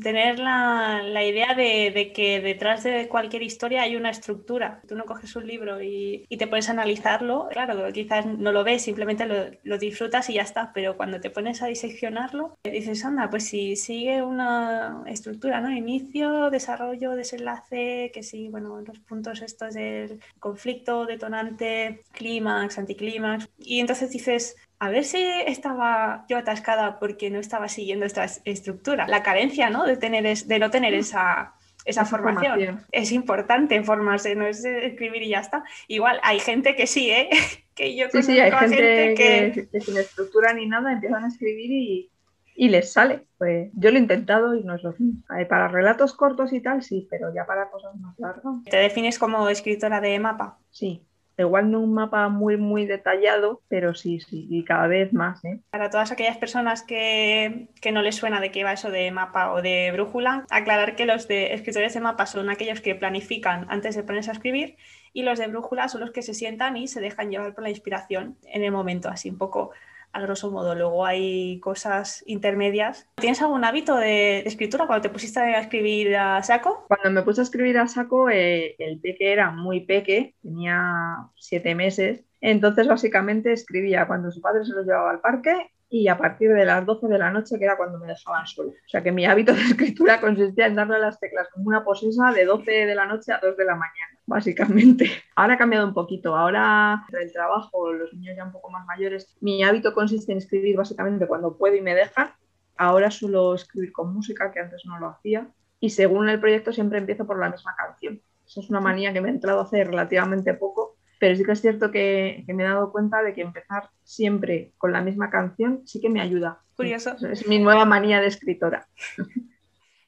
Tener 0.01 0.39
la, 0.39 1.03
la 1.03 1.25
idea 1.25 1.53
de, 1.53 1.91
de, 1.93 2.13
que 2.13 2.39
detrás 2.39 2.83
de 2.83 3.09
cualquier 3.09 3.43
historia 3.43 3.81
hay 3.81 3.97
una 3.97 4.09
estructura. 4.09 4.81
Tú 4.87 4.95
no 4.95 5.03
coges 5.03 5.35
un 5.35 5.45
libro 5.45 5.81
y, 5.83 6.25
y 6.29 6.37
te 6.37 6.47
pones 6.47 6.69
a 6.69 6.71
analizarlo. 6.71 7.49
Claro, 7.51 7.91
quizás 7.91 8.25
no 8.25 8.53
lo 8.53 8.63
ves, 8.63 8.83
simplemente 8.83 9.25
lo, 9.25 9.35
lo, 9.63 9.77
disfrutas 9.77 10.29
y 10.29 10.35
ya 10.35 10.43
está. 10.43 10.71
Pero 10.73 10.95
cuando 10.95 11.19
te 11.19 11.29
pones 11.29 11.61
a 11.61 11.67
diseccionarlo, 11.67 12.57
dices, 12.63 13.03
anda, 13.03 13.29
pues 13.29 13.47
si 13.49 13.75
sigue 13.75 14.23
una 14.23 15.03
estructura, 15.07 15.59
¿no? 15.59 15.69
Inicio, 15.69 16.49
desarrollo, 16.49 17.11
desenlace, 17.11 18.11
que 18.13 18.23
sí, 18.23 18.47
bueno, 18.47 18.79
los 18.79 18.99
puntos 18.99 19.41
estos 19.41 19.73
del 19.73 20.21
conflicto, 20.39 21.05
detonante, 21.05 22.05
clímax, 22.13 22.77
anticlímax. 22.79 23.49
Y 23.57 23.81
entonces 23.81 24.09
dices, 24.09 24.55
a 24.79 24.89
ver 24.89 25.03
si 25.05 25.23
estaba 25.47 26.25
yo 26.27 26.37
atascada 26.37 26.99
porque 26.99 27.29
no 27.29 27.39
estaba 27.39 27.69
siguiendo 27.69 28.05
esta 28.05 28.25
estructura. 28.43 29.07
La 29.07 29.23
carencia, 29.23 29.69
¿no? 29.69 29.85
De, 29.85 29.97
tener 29.97 30.25
es, 30.25 30.47
de 30.47 30.59
no 30.59 30.69
tener 30.69 30.93
mm. 30.93 30.99
esa, 30.99 31.53
esa 31.85 32.05
formación. 32.05 32.83
Es 32.91 33.11
importante 33.11 33.81
formarse, 33.83 34.35
no 34.35 34.45
es 34.45 34.65
escribir 34.65 35.23
y 35.23 35.29
ya 35.29 35.39
está. 35.39 35.63
Igual 35.87 36.19
hay 36.23 36.39
gente 36.39 36.75
que 36.75 36.87
sí, 36.87 37.09
¿eh? 37.09 37.29
que 37.75 37.95
yo 37.95 38.07
sí, 38.11 38.23
sí, 38.23 38.39
hay 38.39 38.51
gente, 38.51 38.75
gente 38.75 39.15
que... 39.15 39.67
que... 39.69 39.81
sin 39.81 39.97
estructura 39.97 40.53
ni 40.53 40.65
nada 40.65 40.91
empiezan 40.91 41.23
a 41.23 41.27
escribir 41.27 41.71
y, 41.71 42.11
y 42.55 42.69
les 42.69 42.91
sale. 42.91 43.27
Pues 43.37 43.69
yo 43.73 43.91
lo 43.91 43.97
he 43.97 44.01
intentado 44.01 44.55
y 44.55 44.63
no 44.63 44.75
es 44.75 44.83
lo 44.83 44.91
mismo. 44.91 45.23
Para 45.47 45.67
relatos 45.67 46.13
cortos 46.13 46.51
y 46.53 46.61
tal, 46.61 46.81
sí, 46.83 47.07
pero 47.09 47.33
ya 47.33 47.45
para 47.45 47.69
cosas 47.69 47.95
más 47.95 48.17
largas. 48.17 48.43
¿Te 48.69 48.77
defines 48.77 49.19
como 49.19 49.47
escritora 49.47 50.01
de 50.01 50.19
mapa? 50.19 50.57
Sí, 50.71 51.05
Igual 51.37 51.69
no 51.69 51.81
un 51.81 51.93
mapa 51.93 52.29
muy, 52.29 52.57
muy 52.57 52.85
detallado, 52.85 53.61
pero 53.67 53.93
sí, 53.93 54.19
sí, 54.19 54.47
y 54.49 54.63
cada 54.63 54.87
vez 54.87 55.13
más. 55.13 55.43
¿eh? 55.43 55.59
Para 55.69 55.89
todas 55.89 56.11
aquellas 56.11 56.37
personas 56.37 56.83
que, 56.83 57.67
que, 57.81 57.91
no 57.91 58.01
les 58.01 58.15
suena 58.15 58.39
de 58.39 58.51
qué 58.51 58.63
va 58.63 58.73
eso 58.73 58.89
de 58.89 59.11
mapa 59.11 59.51
o 59.51 59.61
de 59.61 59.91
brújula, 59.91 60.45
aclarar 60.49 60.95
que 60.95 61.05
los 61.05 61.27
de 61.27 61.53
escritores 61.53 61.93
de 61.93 61.99
mapa 61.99 62.25
son 62.25 62.49
aquellos 62.49 62.81
que 62.81 62.95
planifican 62.95 63.65
antes 63.69 63.95
de 63.95 64.03
ponerse 64.03 64.29
a 64.29 64.33
escribir 64.33 64.77
y 65.13 65.23
los 65.23 65.39
de 65.39 65.47
brújula 65.47 65.87
son 65.87 66.01
los 66.01 66.11
que 66.11 66.21
se 66.21 66.33
sientan 66.33 66.77
y 66.77 66.87
se 66.87 67.01
dejan 67.01 67.29
llevar 67.29 67.53
por 67.53 67.63
la 67.63 67.69
inspiración 67.69 68.37
en 68.43 68.63
el 68.63 68.71
momento, 68.71 69.09
así 69.09 69.29
un 69.29 69.37
poco 69.37 69.71
a 70.15 70.21
grosso 70.21 70.49
modo. 70.49 70.73
Luego 70.75 71.05
hay 71.05 71.59
cosas 71.59 72.23
intermedias. 72.25 73.07
¿Tienes 73.15 73.41
algún 73.41 73.65
hábito 73.65 73.97
de, 73.97 74.41
de 74.41 74.43
escritura 74.45 74.87
cuando 74.87 75.01
te 75.01 75.09
pusiste 75.09 75.41
a 75.41 75.59
escribir 75.59 76.15
a 76.15 76.41
saco? 76.41 76.85
Cuando 76.87 77.11
me 77.11 77.21
puse 77.21 77.41
a 77.41 77.43
escribir 77.43 77.77
a 77.77 77.87
saco, 77.87 78.29
eh, 78.29 78.75
el 78.79 78.99
peque 79.01 79.33
era 79.33 79.51
muy 79.51 79.81
peque, 79.81 80.35
tenía 80.41 81.17
siete 81.35 81.75
meses. 81.75 82.23
Entonces, 82.39 82.87
básicamente 82.87 83.51
escribía 83.51 84.07
cuando 84.07 84.31
su 84.31 84.39
padre 84.39 84.63
se 84.63 84.71
lo 84.71 84.83
llevaba 84.83 85.11
al 85.11 85.19
parque 85.19 85.71
y 85.89 86.07
a 86.07 86.17
partir 86.17 86.51
de 86.53 86.65
las 86.65 86.85
12 86.85 87.07
de 87.07 87.17
la 87.17 87.31
noche, 87.31 87.57
que 87.59 87.65
era 87.65 87.77
cuando 87.77 87.99
me 87.99 88.07
dejaban 88.07 88.47
solo. 88.47 88.69
O 88.69 88.89
sea 88.89 89.03
que 89.03 89.11
mi 89.11 89.25
hábito 89.25 89.53
de 89.53 89.61
escritura 89.69 90.21
consistía 90.21 90.67
en 90.67 90.75
darle 90.75 90.99
las 90.99 91.19
teclas 91.19 91.49
como 91.51 91.67
una 91.67 91.83
posesa 91.83 92.31
de 92.31 92.45
12 92.45 92.71
de 92.71 92.95
la 92.95 93.05
noche 93.05 93.33
a 93.33 93.39
2 93.41 93.57
de 93.57 93.65
la 93.65 93.75
mañana, 93.75 94.14
básicamente. 94.25 95.09
Ahora 95.35 95.55
ha 95.55 95.57
cambiado 95.57 95.87
un 95.87 95.93
poquito. 95.93 96.35
Ahora, 96.35 97.05
el 97.19 97.31
trabajo, 97.31 97.93
los 97.93 98.13
niños 98.13 98.35
ya 98.35 98.45
un 98.45 98.51
poco 98.51 98.69
más 98.69 98.85
mayores, 98.85 99.35
mi 99.41 99.63
hábito 99.63 99.93
consiste 99.93 100.31
en 100.31 100.39
escribir 100.39 100.77
básicamente 100.77 101.27
cuando 101.27 101.57
puedo 101.57 101.75
y 101.75 101.81
me 101.81 101.95
dejan. 101.95 102.31
Ahora 102.77 103.11
suelo 103.11 103.55
escribir 103.55 103.91
con 103.91 104.13
música, 104.13 104.51
que 104.51 104.59
antes 104.59 104.83
no 104.85 104.99
lo 104.99 105.09
hacía. 105.09 105.47
Y 105.79 105.89
según 105.89 106.29
el 106.29 106.39
proyecto 106.39 106.73
siempre 106.73 106.99
empiezo 106.99 107.25
por 107.25 107.39
la 107.39 107.49
misma 107.49 107.75
canción. 107.75 108.21
Eso 108.45 108.61
es 108.61 108.69
una 108.69 108.79
manía 108.79 109.13
que 109.13 109.21
me 109.21 109.29
ha 109.29 109.31
entrado 109.31 109.61
hace 109.61 109.83
relativamente 109.83 110.53
poco 110.53 110.97
pero 111.19 111.35
sí 111.35 111.43
que 111.43 111.51
es 111.53 111.61
cierto 111.61 111.91
que, 111.91 112.43
que, 112.45 112.53
me 112.53 112.63
he 112.63 112.67
dado 112.67 112.91
cuenta 112.91 113.23
de 113.23 113.33
que 113.33 113.41
empezar 113.41 113.89
siempre 114.03 114.73
con 114.77 114.91
la 114.91 115.01
misma 115.01 115.29
canción 115.29 115.81
sí 115.85 116.01
que 116.01 116.09
me 116.09 116.21
ayuda. 116.21 116.61
Curioso. 116.75 117.15
Es 117.31 117.47
mi 117.47 117.59
nueva 117.59 117.85
manía 117.85 118.19
de 118.19 118.27
escritora. 118.27 118.87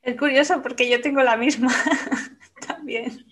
Es 0.02 0.18
curioso 0.18 0.62
porque 0.62 0.90
yo 0.90 1.02
tengo 1.02 1.24
la 1.24 1.38
misma 1.38 1.70
también. 2.68 3.26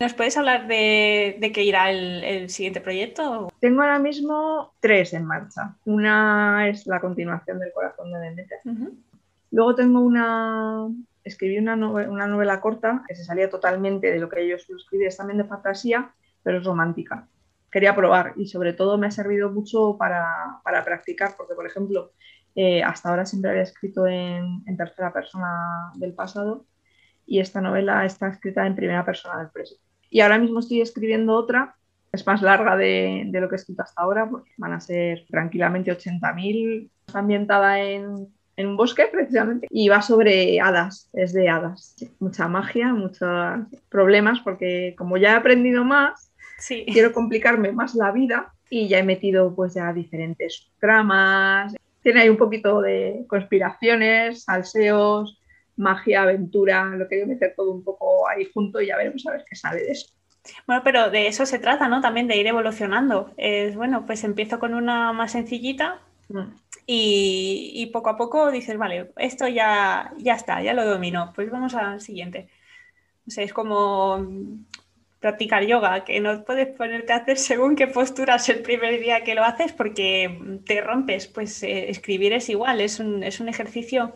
¿Nos 0.00 0.14
puedes 0.14 0.34
hablar 0.38 0.66
de, 0.66 1.36
de 1.38 1.52
qué 1.52 1.62
irá 1.62 1.90
el, 1.90 2.24
el, 2.24 2.48
siguiente 2.48 2.80
proyecto? 2.80 3.52
Tengo 3.60 3.82
ahora 3.82 3.98
mismo 3.98 4.72
tres 4.80 5.12
en 5.12 5.26
marcha. 5.26 5.76
Una 5.84 6.68
es 6.68 6.86
la 6.86 7.00
continuación 7.00 7.58
del 7.58 7.70
Corazón 7.70 8.10
de 8.10 8.18
Demeter. 8.18 8.60
Uh 8.64 8.70
-huh. 8.70 8.98
Luego 9.50 9.74
tengo 9.74 10.00
una... 10.00 10.88
Escribí 11.22 11.58
una 11.58 11.76
novela, 11.76 12.10
una 12.10 12.26
novela 12.26 12.62
corta 12.62 13.04
que 13.06 13.14
se 13.14 13.24
salía 13.24 13.50
totalmente 13.50 14.10
de 14.10 14.18
lo 14.18 14.30
que 14.30 14.48
yo 14.48 14.56
escribir, 14.56 15.06
es 15.06 15.18
también 15.18 15.36
de 15.36 15.44
fantasía, 15.44 16.10
pero 16.42 16.56
es 16.56 16.64
romántica. 16.64 17.28
Quería 17.70 17.94
probar 17.94 18.32
y 18.36 18.46
sobre 18.46 18.72
todo 18.72 18.96
me 18.96 19.06
ha 19.06 19.10
servido 19.10 19.50
mucho 19.50 19.98
para, 19.98 20.60
para 20.64 20.82
practicar, 20.82 21.34
porque 21.36 21.54
por 21.54 21.66
ejemplo, 21.66 22.12
eh, 22.54 22.82
hasta 22.82 23.10
ahora 23.10 23.26
siempre 23.26 23.50
había 23.50 23.64
escrito 23.64 24.06
en, 24.06 24.62
en, 24.66 24.76
tercera 24.78 25.12
persona 25.12 25.92
del 25.96 26.14
pasado 26.14 26.64
y 27.26 27.38
esta 27.38 27.60
novela 27.60 28.06
está 28.06 28.28
escrita 28.28 28.66
en 28.66 28.74
primera 28.74 29.04
persona 29.04 29.38
del 29.38 29.50
presente. 29.50 29.89
Y 30.10 30.20
ahora 30.20 30.38
mismo 30.38 30.58
estoy 30.58 30.80
escribiendo 30.80 31.34
otra, 31.34 31.76
es 32.12 32.26
más 32.26 32.42
larga 32.42 32.76
de, 32.76 33.22
de 33.26 33.40
lo 33.40 33.48
que 33.48 33.54
he 33.54 33.58
escrito 33.58 33.82
hasta 33.82 34.02
ahora, 34.02 34.28
porque 34.28 34.50
van 34.56 34.72
a 34.72 34.80
ser 34.80 35.24
tranquilamente 35.30 35.96
80.000, 35.96 36.90
está 37.06 37.20
ambientada 37.20 37.80
en, 37.80 38.28
en 38.60 38.66
un 38.66 38.76
bosque 38.76 39.08
precisamente 39.10 39.66
y 39.70 39.88
va 39.88 40.02
sobre 40.02 40.60
hadas, 40.60 41.08
es 41.12 41.32
de 41.32 41.48
hadas. 41.48 41.96
Mucha 42.18 42.46
magia, 42.48 42.92
muchos 42.92 43.28
problemas, 43.88 44.40
porque 44.40 44.94
como 44.98 45.16
ya 45.16 45.32
he 45.32 45.36
aprendido 45.36 45.84
más, 45.84 46.32
sí. 46.58 46.84
quiero 46.92 47.12
complicarme 47.12 47.72
más 47.72 47.94
la 47.94 48.12
vida 48.12 48.52
y 48.68 48.88
ya 48.88 48.98
he 48.98 49.02
metido 49.02 49.54
pues 49.54 49.74
ya 49.74 49.92
diferentes 49.92 50.68
tramas. 50.78 51.74
Tiene 52.02 52.22
ahí 52.22 52.28
un 52.28 52.36
poquito 52.36 52.80
de 52.80 53.24
conspiraciones, 53.28 54.44
salseos, 54.44 55.39
magia, 55.80 56.22
aventura, 56.22 56.84
lo 56.96 57.08
que 57.08 57.20
yo 57.20 57.26
meter 57.26 57.54
todo 57.56 57.72
un 57.72 57.82
poco 57.82 58.28
ahí 58.28 58.48
junto 58.52 58.80
y 58.80 58.86
ya 58.86 58.96
veremos 58.96 59.26
a 59.26 59.32
ver 59.32 59.44
qué 59.48 59.56
sale 59.56 59.82
de 59.82 59.92
eso. 59.92 60.12
Bueno, 60.66 60.82
pero 60.84 61.10
de 61.10 61.26
eso 61.26 61.44
se 61.46 61.58
trata, 61.58 61.88
¿no? 61.88 62.00
También 62.00 62.28
de 62.28 62.36
ir 62.36 62.46
evolucionando. 62.46 63.32
Es 63.36 63.76
bueno, 63.76 64.06
pues 64.06 64.24
empiezo 64.24 64.58
con 64.58 64.74
una 64.74 65.12
más 65.12 65.32
sencillita 65.32 66.00
mm. 66.28 66.40
y, 66.86 67.72
y, 67.74 67.86
poco 67.86 68.10
a 68.10 68.16
poco 68.16 68.50
dices, 68.50 68.78
vale, 68.78 69.10
esto 69.16 69.48
ya, 69.48 70.12
ya 70.18 70.34
está, 70.34 70.62
ya 70.62 70.74
lo 70.74 70.84
domino, 70.86 71.32
pues 71.34 71.50
vamos 71.50 71.74
al 71.74 72.00
siguiente. 72.00 72.48
O 73.26 73.30
sea, 73.30 73.44
es 73.44 73.52
como 73.52 74.26
practicar 75.20 75.66
yoga, 75.66 76.02
que 76.04 76.18
no 76.20 76.44
puedes 76.44 76.68
ponerte 76.68 77.12
a 77.12 77.16
hacer 77.16 77.36
según 77.36 77.76
qué 77.76 77.86
posturas 77.86 78.48
el 78.48 78.62
primer 78.62 78.98
día 78.98 79.22
que 79.22 79.34
lo 79.34 79.44
haces 79.44 79.72
porque 79.72 80.60
te 80.64 80.80
rompes. 80.80 81.28
Pues 81.28 81.62
eh, 81.62 81.90
escribir 81.90 82.32
es 82.32 82.48
igual, 82.48 82.80
es 82.80 82.98
un, 82.98 83.22
es 83.22 83.38
un 83.38 83.48
ejercicio 83.48 84.14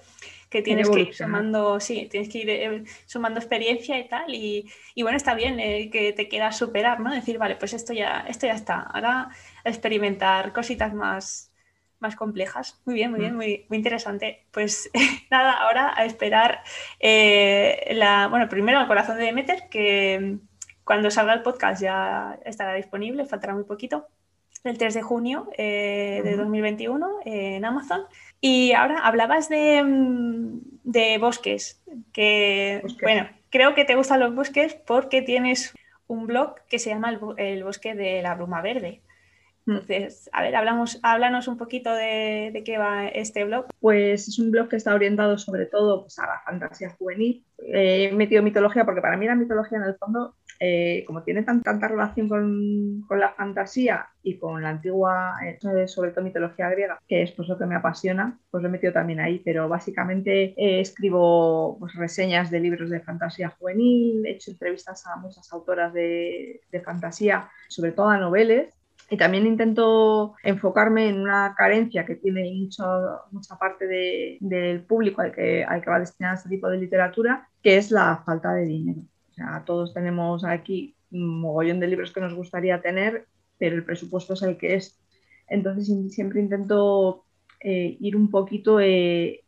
que 0.55 0.63
tienes 0.63 0.89
que 0.89 1.01
ir 1.01 1.15
sumando, 1.15 1.81
sí, 1.81 2.07
tienes 2.09 2.29
que 2.29 2.39
ir 2.39 2.49
eh, 2.49 2.85
sumando 3.07 3.41
experiencia 3.41 3.99
y 3.99 4.07
tal. 4.07 4.33
Y, 4.33 4.71
y 4.95 5.03
bueno, 5.03 5.17
está 5.17 5.35
bien 5.35 5.59
eh, 5.59 5.91
que 5.91 6.13
te 6.13 6.29
quieras 6.29 6.57
superar, 6.57 7.01
¿no? 7.01 7.13
Decir, 7.13 7.39
vale, 7.39 7.57
pues 7.57 7.73
esto 7.75 7.93
ya, 7.93 8.25
esto 8.29 8.47
ya 8.47 8.55
está. 8.55 8.83
Ahora 8.83 9.31
experimentar 9.65 10.53
cositas 10.53 10.95
más, 10.95 11.53
más 11.99 12.15
complejas. 12.15 12.81
Muy 12.85 12.95
bien, 12.95 13.11
muy 13.11 13.19
bien, 13.19 13.35
muy, 13.35 13.67
muy 13.69 13.79
interesante. 13.79 14.47
Pues 14.53 14.89
nada, 15.33 15.55
ahora 15.55 15.93
a 15.97 16.05
esperar 16.05 16.63
eh, 17.01 17.93
la, 17.95 18.29
bueno, 18.29 18.49
primero 18.49 18.81
el 18.81 18.87
corazón 18.87 19.17
de 19.17 19.25
Demeter, 19.25 19.69
que 19.69 20.39
cuando 20.85 21.11
salga 21.11 21.35
el 21.35 21.43
podcast 21.43 21.83
ya 21.83 22.39
estará 22.45 22.75
disponible, 22.75 23.27
faltará 23.27 23.55
muy 23.55 23.65
poquito. 23.65 24.07
El 24.65 24.79
3 24.79 24.95
de 24.95 25.03
junio 25.03 25.51
eh, 25.59 26.23
de 26.25 26.37
2021 26.37 27.21
eh, 27.27 27.57
en 27.57 27.65
Amazon. 27.65 28.03
Y 28.41 28.73
ahora 28.73 29.01
hablabas 29.01 29.49
de, 29.49 29.83
mm, 29.83 30.61
de 30.85 31.19
bosques, 31.19 31.83
que 32.13 32.83
bueno, 33.03 33.29
creo 33.51 33.75
que 33.75 33.85
te 33.85 33.95
gustan 33.95 34.21
los 34.21 34.35
bosques 34.35 34.75
porque 34.75 35.21
tienes 35.21 35.75
un 36.07 36.27
blog 36.27 36.55
que 36.69 36.79
se 36.79 36.91
llama 36.91 37.11
el, 37.11 37.21
el 37.37 37.63
Bosque 37.65 37.95
de 37.95 38.23
la 38.23 38.35
Bruma 38.35 38.63
Verde. 38.63 39.03
Entonces, 39.67 40.29
a 40.33 40.43
ver, 40.43 40.55
hablamos, 40.57 41.01
háblanos 41.03 41.49
un 41.49 41.57
poquito 41.57 41.95
de, 41.95 42.51
de, 42.53 42.65
qué 42.65 42.77
va 42.77 43.09
este 43.09 43.45
blog. 43.45 43.67
Pues 43.81 44.29
es 44.29 44.39
un 44.39 44.51
blog 44.51 44.69
que 44.69 44.77
está 44.77 44.95
orientado 44.95 45.39
sobre 45.39 45.67
todo 45.67 46.03
pues, 46.03 46.19
a 46.19 46.27
la 46.27 46.41
fantasía 46.45 46.91
juvenil. 46.91 47.45
Eh, 47.59 48.11
he 48.11 48.13
metido 48.13 48.43
mitología 48.43 48.85
porque 48.85 49.01
para 49.01 49.17
mí 49.17 49.27
la 49.27 49.35
mitología 49.35 49.79
en 49.79 49.85
el 49.85 49.95
fondo, 49.95 50.35
eh, 50.61 51.05
como 51.07 51.23
tiene 51.23 51.45
tan, 51.45 51.63
tanta 51.63 51.89
relación 51.89 52.29
con, 52.29 53.05
con, 53.09 53.19
la 53.19 53.33
fantasía 53.33 54.07
y 54.23 54.39
con 54.39 54.63
la 54.63 54.69
antigua, 54.71 55.37
eh, 55.43 55.89
sobre 55.89 56.11
todo 56.11 56.25
mitología 56.25 56.69
griega, 56.69 56.99
que 57.09 57.23
es 57.23 57.33
pues, 57.33 57.49
lo 57.49 57.57
que 57.57 57.65
me 57.65 57.77
apasiona, 57.77 58.39
pues 58.51 58.63
lo 58.63 58.69
he 58.69 58.73
metido 58.73 58.93
también 58.93 59.21
ahí. 59.21 59.41
Pero 59.43 59.67
básicamente 59.69 60.53
eh, 60.59 60.81
escribo 60.81 61.79
pues, 61.79 61.95
reseñas 61.95 62.51
de 62.51 62.61
libros 62.61 62.91
de 62.91 63.01
fantasía 63.01 63.49
juvenil, 63.49 64.27
he 64.27 64.33
hecho 64.33 64.51
entrevistas 64.51 65.07
a 65.07 65.17
muchas 65.17 65.51
autoras 65.55 65.95
de, 65.95 66.61
de 66.71 66.81
fantasía, 66.83 67.49
sobre 67.69 67.93
todo 67.93 68.11
a 68.11 68.19
noveles 68.19 68.75
y 69.15 69.17
también 69.17 69.47
intento 69.47 70.35
enfocarme 70.43 71.09
en 71.09 71.21
una 71.21 71.55
carencia 71.57 72.05
que 72.05 72.17
tiene 72.17 72.53
mucho, 72.53 72.85
mucha 73.31 73.57
parte 73.57 73.87
de, 73.87 74.39
del 74.41 74.83
público 74.83 75.23
al 75.23 75.31
que, 75.31 75.65
al 75.65 75.81
que 75.81 75.91
va 75.91 76.01
destinado 76.01 76.35
este 76.35 76.49
tipo 76.49 76.69
de 76.69 76.79
literatura, 76.79 77.49
que 77.63 77.77
es 77.77 77.93
la 77.93 78.25
falta 78.27 78.53
de 78.55 78.67
dinero. 78.67 79.03
O 79.31 79.35
sea, 79.35 79.63
todos 79.65 79.95
tenemos 79.95 80.45
aquí 80.45 80.97
un 81.13 81.41
mogollón 81.41 81.79
de 81.79 81.87
libros 81.87 82.13
que 82.13 82.21
nos 82.21 82.35
gustaría 82.35 82.83
tener, 82.83 83.29
pero 83.57 83.77
el 83.77 83.85
presupuesto 83.85 84.33
es 84.35 84.43
el 84.43 84.57
que 84.59 84.75
es. 84.75 85.01
Entonces 85.47 85.89
siempre 86.13 86.41
intento 86.41 87.25
eh, 87.61 87.97
ir 88.01 88.17
un 88.17 88.33
poquito 88.33 88.81
eh, 88.81 89.45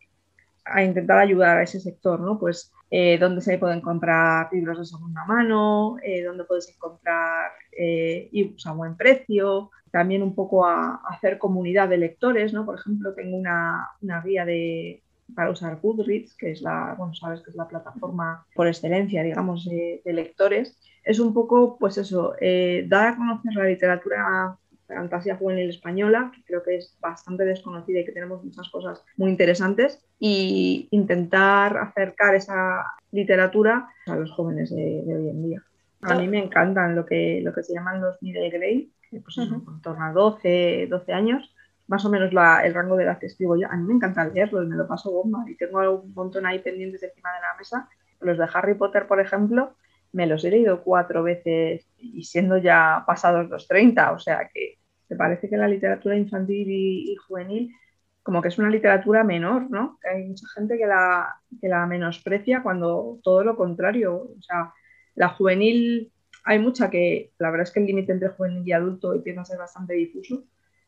a 0.65 0.85
intentar 0.85 1.19
ayudar 1.19 1.59
a 1.59 1.65
ese 1.65 1.81
sector, 1.81 2.21
¿no? 2.21 2.39
Pues 2.39 2.73
eh, 2.91 3.19
dónde 3.19 3.41
se 3.41 3.59
pueden 3.59 3.81
comprar 3.81 4.49
libros 4.53 4.79
de 4.79 4.85
segunda 4.85 5.25
mano, 5.25 5.97
eh, 6.03 6.23
dónde 6.23 6.45
puedes 6.45 6.69
encontrar 6.69 7.53
eh, 7.77 8.29
ebooks 8.33 8.67
a 8.67 8.73
buen 8.73 8.97
precio, 8.97 9.71
también 9.91 10.23
un 10.23 10.35
poco 10.35 10.67
a, 10.67 11.01
hacer 11.09 11.39
comunidad 11.39 11.89
de 11.89 11.99
lectores, 11.99 12.53
¿no? 12.53 12.65
Por 12.65 12.79
ejemplo, 12.79 13.15
tengo 13.15 13.37
una, 13.37 13.89
una 14.03 14.21
guía 14.21 14.45
de, 14.45 15.03
para 15.35 15.51
usar 15.51 15.81
Goodreads, 15.81 16.35
que 16.37 16.53
es 16.53 16.63
la, 16.63 16.95
bueno, 16.97 17.15
sabes 17.15 17.41
que 17.41 17.51
es 17.51 17.57
la 17.57 17.69
plataforma 17.69 18.47
por 18.55 18.69
excelencia, 18.69 19.23
digamos, 19.23 19.65
de, 19.65 20.01
lectores. 20.05 20.79
Es 21.05 21.19
un 21.19 21.35
poco, 21.35 21.77
pues 21.79 21.99
eso, 21.99 22.35
eh, 22.41 22.85
dar 22.89 23.09
a 23.09 23.17
conocer 23.17 23.55
la 23.55 23.65
literatura 23.65 24.57
fantasía 24.87 25.37
juvenil 25.37 25.69
española, 25.69 26.33
que 26.35 26.43
creo 26.45 26.63
que 26.63 26.77
es 26.77 26.97
bastante 27.01 27.45
desconocida 27.45 28.01
y 28.01 28.05
que 28.05 28.13
tenemos 28.13 28.45
muchas 28.45 28.69
cosas 28.69 29.03
muy 29.17 29.31
interesantes, 29.31 30.05
y 30.19 30.89
intentar 30.91 31.77
acercar 31.77 32.35
esa 32.35 32.85
literatura 33.13 33.89
a 34.07 34.17
los 34.17 34.31
jóvenes 34.33 34.71
de, 34.71 35.03
de 35.05 35.17
hoy 35.17 35.29
en 35.29 35.43
día. 35.43 35.63
A 36.03 36.15
mí 36.15 36.29
me 36.29 36.39
encantan 36.43 36.95
lo 36.95 37.05
que, 37.05 37.41
lo 37.43 37.53
que 37.53 37.63
se 37.63 37.75
llaman 37.75 38.01
los 38.01 38.23
middle 38.23 38.51
grade, 38.51 38.89
que 39.11 39.21
pues 39.21 39.39
uh 39.39 39.43
-huh. 39.43 39.75
en 39.75 39.83
torno 39.83 40.05
a 40.05 40.13
12, 40.13 40.87
12 40.89 41.13
años, 41.13 41.55
más 41.89 42.05
o 42.05 42.11
menos 42.11 42.33
la, 42.33 42.65
el 42.67 42.75
rango 42.75 42.97
de 42.97 43.05
edad 43.05 43.19
que 43.19 43.27
escribo 43.27 43.57
yo. 43.57 43.69
A 43.71 43.77
mí 43.77 43.85
me 43.85 43.95
encanta 43.95 44.25
leerlo 44.25 44.63
y 44.63 44.67
me 44.67 44.77
lo 44.77 44.87
paso 44.87 45.11
bomba 45.11 45.45
y 45.49 45.57
tengo 45.57 45.79
un 46.03 46.15
montón 46.15 46.47
ahí 46.47 46.59
pendientes 46.59 47.03
encima 47.03 47.33
de 47.35 47.41
la 47.41 47.57
mesa. 47.59 47.89
Los 48.21 48.39
de 48.39 48.49
Harry 48.53 48.75
Potter, 48.75 49.07
por 49.07 49.21
ejemplo, 49.21 49.75
me 50.17 50.27
los 50.27 50.45
he 50.45 50.51
leído 50.51 50.83
cuatro 50.83 51.23
veces 51.23 51.87
y 51.99 52.25
siendo 52.25 52.57
ya 52.57 53.05
pasados 53.07 53.49
los 53.51 53.69
30, 53.69 54.13
o 54.13 54.19
sea 54.19 54.49
que 54.53 54.79
me 55.09 55.17
parece 55.17 55.49
que 55.49 55.57
la 55.57 55.69
literatura 55.69 56.17
infantil 56.17 56.71
y, 56.71 57.13
y 57.13 57.17
juvenil 57.17 57.71
como 58.23 58.43
que 58.43 58.49
es 58.49 58.59
una 58.59 58.71
literatura 58.71 59.23
menor, 59.23 59.71
¿no? 59.71 60.01
Hay 60.03 60.25
mucha 60.25 60.49
gente 60.53 60.77
que 60.77 60.87
la, 60.87 61.41
que 61.61 61.69
la 61.69 61.87
menosprecia 61.87 62.61
cuando 62.61 63.21
todo 63.23 63.45
lo 63.45 63.57
contrario, 63.57 64.17
o 64.37 64.43
sea, 64.43 64.73
la 65.15 65.29
juvenil, 65.29 66.11
hay 66.43 66.59
mucha 66.59 66.91
que, 66.91 67.31
la 67.39 67.51
verdad 67.51 67.69
es 67.69 67.73
que 67.73 67.79
el 67.79 67.87
límite 67.87 68.11
entre 68.11 68.31
juvenil 68.31 68.67
y 68.67 68.73
adulto 68.73 69.15
empieza 69.15 69.43
a 69.43 69.45
ser 69.45 69.59
bastante 69.59 69.95
difuso, 69.95 70.43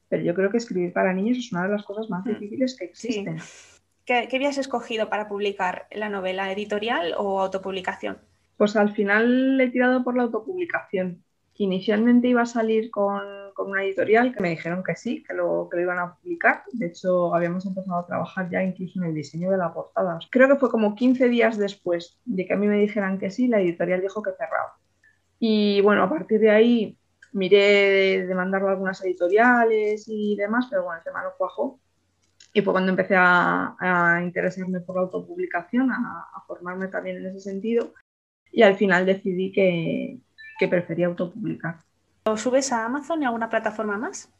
pero 0.09 0.25
yo 0.25 0.35
creo 0.35 0.51
que 0.51 0.57
escribir 0.57 0.93
para 0.93 1.13
niños 1.13 1.39
es 1.39 1.53
una 1.53 1.63
de 1.63 1.69
las 1.69 1.85
cosas 1.85 2.11
más 2.11 2.25
difíciles 2.25 2.77
que 2.77 2.87
existen. 2.87 3.39
Sí. 3.39 3.79
¿Qué, 4.05 4.27
¿Qué 4.29 4.37
habías 4.37 4.59
escogido 4.59 5.09
para 5.09 5.29
publicar 5.29 5.87
la 5.93 6.09
novela 6.09 6.51
editorial 6.51 7.15
o 7.17 7.41
autopublicación? 7.41 8.19
Pues 8.59 8.75
al 8.75 8.93
final 8.93 9.59
he 9.61 9.71
tirado 9.71 10.03
por 10.03 10.17
la 10.17 10.25
autopublicación. 10.25 11.23
Inicialmente 11.55 12.27
iba 12.29 12.43
a 12.43 12.47
salir 12.47 12.91
con, 12.91 13.21
con, 13.55 13.71
una 13.71 13.85
editorial 13.85 14.35
que 14.35 14.41
me 14.41 14.51
dijeron 14.51 14.83
que 14.83 14.97
sí, 14.97 15.23
que 15.23 15.33
lo, 15.33 15.69
que 15.71 15.77
lo 15.77 15.83
iban 15.85 15.99
a 16.01 16.17
publicar. 16.17 16.65
De 16.73 16.87
hecho, 16.87 17.35
habíamos 17.35 17.65
empezado 17.67 18.01
a 18.01 18.07
trabajar 18.07 18.51
ya 18.51 18.63
incluso 18.63 19.01
en 19.01 19.07
el 19.07 19.15
diseño 19.15 19.51
de 19.51 19.59
la 19.59 19.73
portada. 19.73 20.19
Creo 20.31 20.49
que 20.49 20.57
fue 20.57 20.71
como 20.71 20.97
15 20.97 21.29
días 21.29 21.57
después 21.57 22.19
de 22.25 22.47
que 22.47 22.55
a 22.55 22.57
mí 22.57 22.67
me 22.67 22.79
dijeran 22.79 23.19
que 23.19 23.31
sí, 23.31 23.47
la 23.47 23.61
editorial 23.61 24.01
dijo 24.01 24.23
que 24.23 24.33
cerraba. 24.33 24.77
Y 25.39 25.81
bueno, 25.81 26.03
a 26.03 26.11
partir 26.11 26.41
de 26.41 26.51
ahí 26.51 26.99
miré 27.33 28.27
de 28.27 28.35
mandarlo 28.35 28.69
a 28.69 28.73
algunas 28.73 29.05
editoriales 29.05 30.05
y 30.09 30.35
demás, 30.35 30.67
pero 30.69 30.83
bueno, 30.83 30.99
el 30.99 31.05
tema 31.05 31.23
no 31.23 31.31
cuajó. 31.39 31.79
Y 32.53 32.63
fue 32.63 32.73
cuando 32.73 32.91
empecé 32.91 33.15
a, 33.17 33.77
a 33.79 34.23
interesarme 34.23 34.81
por 34.81 34.97
la 34.97 35.03
autopublicación, 35.03 35.93
a, 35.93 36.27
a 36.35 36.41
formarme 36.47 36.89
también 36.89 37.19
en 37.19 37.27
ese 37.27 37.41
sentido. 37.41 37.93
Y 38.53 38.63
al 38.63 38.77
final 38.77 39.07
decidí 39.07 39.53
que, 39.53 40.19
que 40.59 40.69
prefería 40.69 41.07
autopublicar. 41.07 41.77
¿Lo 42.27 42.37
subes 42.37 42.73
a 42.73 42.85
Amazon 42.85 43.23
y 43.23 43.27
alguna 43.27 43.49
plataforma 43.49 43.97
más? 43.97 44.31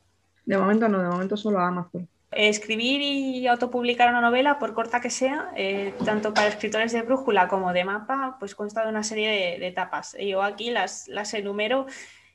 De 0.45 0.57
momento 0.57 0.89
no, 0.89 1.03
de 1.03 1.09
momento 1.09 1.37
solo 1.37 1.59
a 1.59 1.69
Amazon. 1.69 2.09
Escribir 2.31 3.01
y 3.01 3.47
autopublicar 3.47 4.11
una 4.11 4.21
novela, 4.21 4.59
por 4.59 4.75
corta 4.75 5.01
que 5.01 5.09
sea, 5.09 5.51
eh, 5.57 5.95
tanto 6.05 6.35
para 6.35 6.49
escritores 6.49 6.93
de 6.93 7.03
brújula 7.03 7.49
como 7.49 7.73
de 7.73 7.85
mapa, 7.85 8.37
pues 8.39 8.55
consta 8.55 8.83
de 8.83 8.91
una 8.91 9.03
serie 9.03 9.31
de, 9.31 9.59
de 9.59 9.67
etapas. 9.67 10.15
Yo 10.21 10.43
aquí 10.43 10.71
las, 10.71 11.09
las 11.09 11.33
enumero 11.33 11.87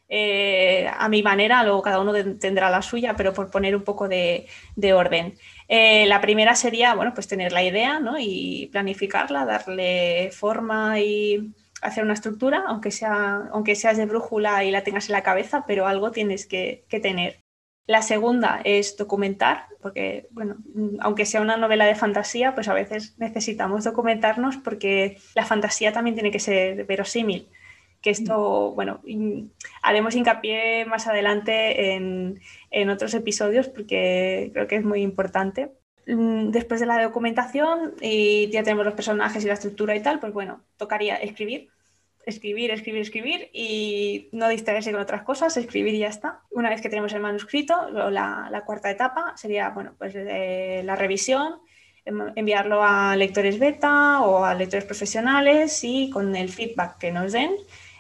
eh, 0.10 0.88
a 0.96 1.10
mi 1.10 1.24
manera, 1.24 1.64
luego 1.64 1.82
cada 1.82 2.00
uno 2.00 2.14
de, 2.14 2.36
tendrá 2.36 2.70
la 2.70 2.82
suya, 2.82 3.16
pero 3.16 3.34
por 3.34 3.50
poner 3.50 3.76
un 3.76 3.84
poco 3.84 4.08
de, 4.08 4.48
de 4.76 4.94
orden. 4.94 5.36
Eh, 5.68 6.06
la 6.08 6.22
primera 6.22 6.56
sería, 6.56 6.94
bueno, 6.94 7.14
pues 7.14 7.28
tener 7.28 7.52
la 7.52 7.64
idea 7.64 8.00
¿no? 8.00 8.16
y 8.20 8.70
planificarla, 8.72 9.46
darle 9.46 10.30
forma 10.32 11.00
y 11.00 11.54
hacer 11.84 12.04
una 12.04 12.14
estructura, 12.14 12.64
aunque, 12.68 12.92
sea, 12.92 13.50
aunque 13.52 13.76
seas 13.76 13.98
de 13.98 14.06
brújula 14.06 14.64
y 14.64 14.72
la 14.72 14.84
tengas 14.84 15.10
en 15.10 15.14
la 15.14 15.24
cabeza, 15.24 15.66
pero 15.68 15.88
algo 15.88 16.12
tienes 16.12 16.46
que, 16.46 16.86
que 16.90 17.00
tener. 17.00 17.42
La 17.86 18.02
segunda 18.02 18.62
es 18.64 18.96
documentar, 18.96 19.68
porque, 19.82 20.28
bueno, 20.32 20.56
aunque 21.02 21.26
sea 21.26 21.42
una 21.42 21.58
novela 21.58 21.86
de 21.86 21.96
fantasía, 21.96 22.56
pues 22.56 22.70
a 22.70 22.74
veces 22.74 23.16
necesitamos 23.18 23.84
documentarnos 23.84 24.58
porque 24.58 25.18
la 25.36 25.46
fantasía 25.46 25.92
también 25.92 26.16
tiene 26.16 26.32
que 26.32 26.40
ser 26.40 26.86
verosímil. 26.86 27.50
Que 28.02 28.10
esto, 28.10 28.74
bueno, 28.74 29.02
haremos 29.82 30.16
hincapié 30.16 30.86
más 30.86 31.08
adelante 31.08 31.94
en, 31.94 32.40
en 32.70 32.90
otros 32.90 33.14
episodios 33.14 33.70
porque 33.70 34.50
creo 34.54 34.68
que 34.68 34.76
es 34.76 34.84
muy 34.84 35.02
importante 35.02 35.72
después 36.06 36.80
de 36.80 36.86
la 36.86 37.02
documentación 37.02 37.94
y 38.02 38.50
ya 38.50 38.64
tenemos 38.64 38.86
los 38.86 38.94
personajes 38.94 39.44
y 39.44 39.48
la 39.48 39.54
estructura 39.54 39.96
y 39.96 40.02
tal, 40.02 40.20
pues 40.20 40.34
bueno, 40.34 40.62
tocaría 40.78 41.16
escribir, 41.16 41.70
escribir, 42.26 42.72
escribir, 42.72 43.02
escribir 43.02 43.50
y 43.54 44.30
no 44.32 44.48
distraerse 44.48 44.92
con 44.92 45.02
otras 45.02 45.24
cosas, 45.24 45.56
escribir 45.58 45.94
y 45.94 46.00
ya 46.00 46.08
está. 46.08 46.42
Una 46.52 46.70
vez 46.70 46.82
que 46.82 46.90
tenemos 46.90 47.14
el 47.14 47.22
manuscrito, 47.22 47.90
la, 47.90 48.64
cuarta 48.66 48.90
etapa 48.90 49.34
sería, 49.36 49.70
bueno, 49.70 49.94
pues 49.98 50.14
eh, 50.16 50.82
la 50.84 50.96
revisión, 50.96 51.60
enviarlo 52.06 52.84
a 52.84 53.16
lectores 53.16 53.60
beta 53.60 54.22
o 54.22 54.44
a 54.44 54.54
lectores 54.56 54.86
profesionales 54.86 55.84
y 55.84 56.10
con 56.10 56.36
el 56.36 56.50
feedback 56.50 56.98
que 56.98 57.12
nos 57.12 57.32
den, 57.32 57.52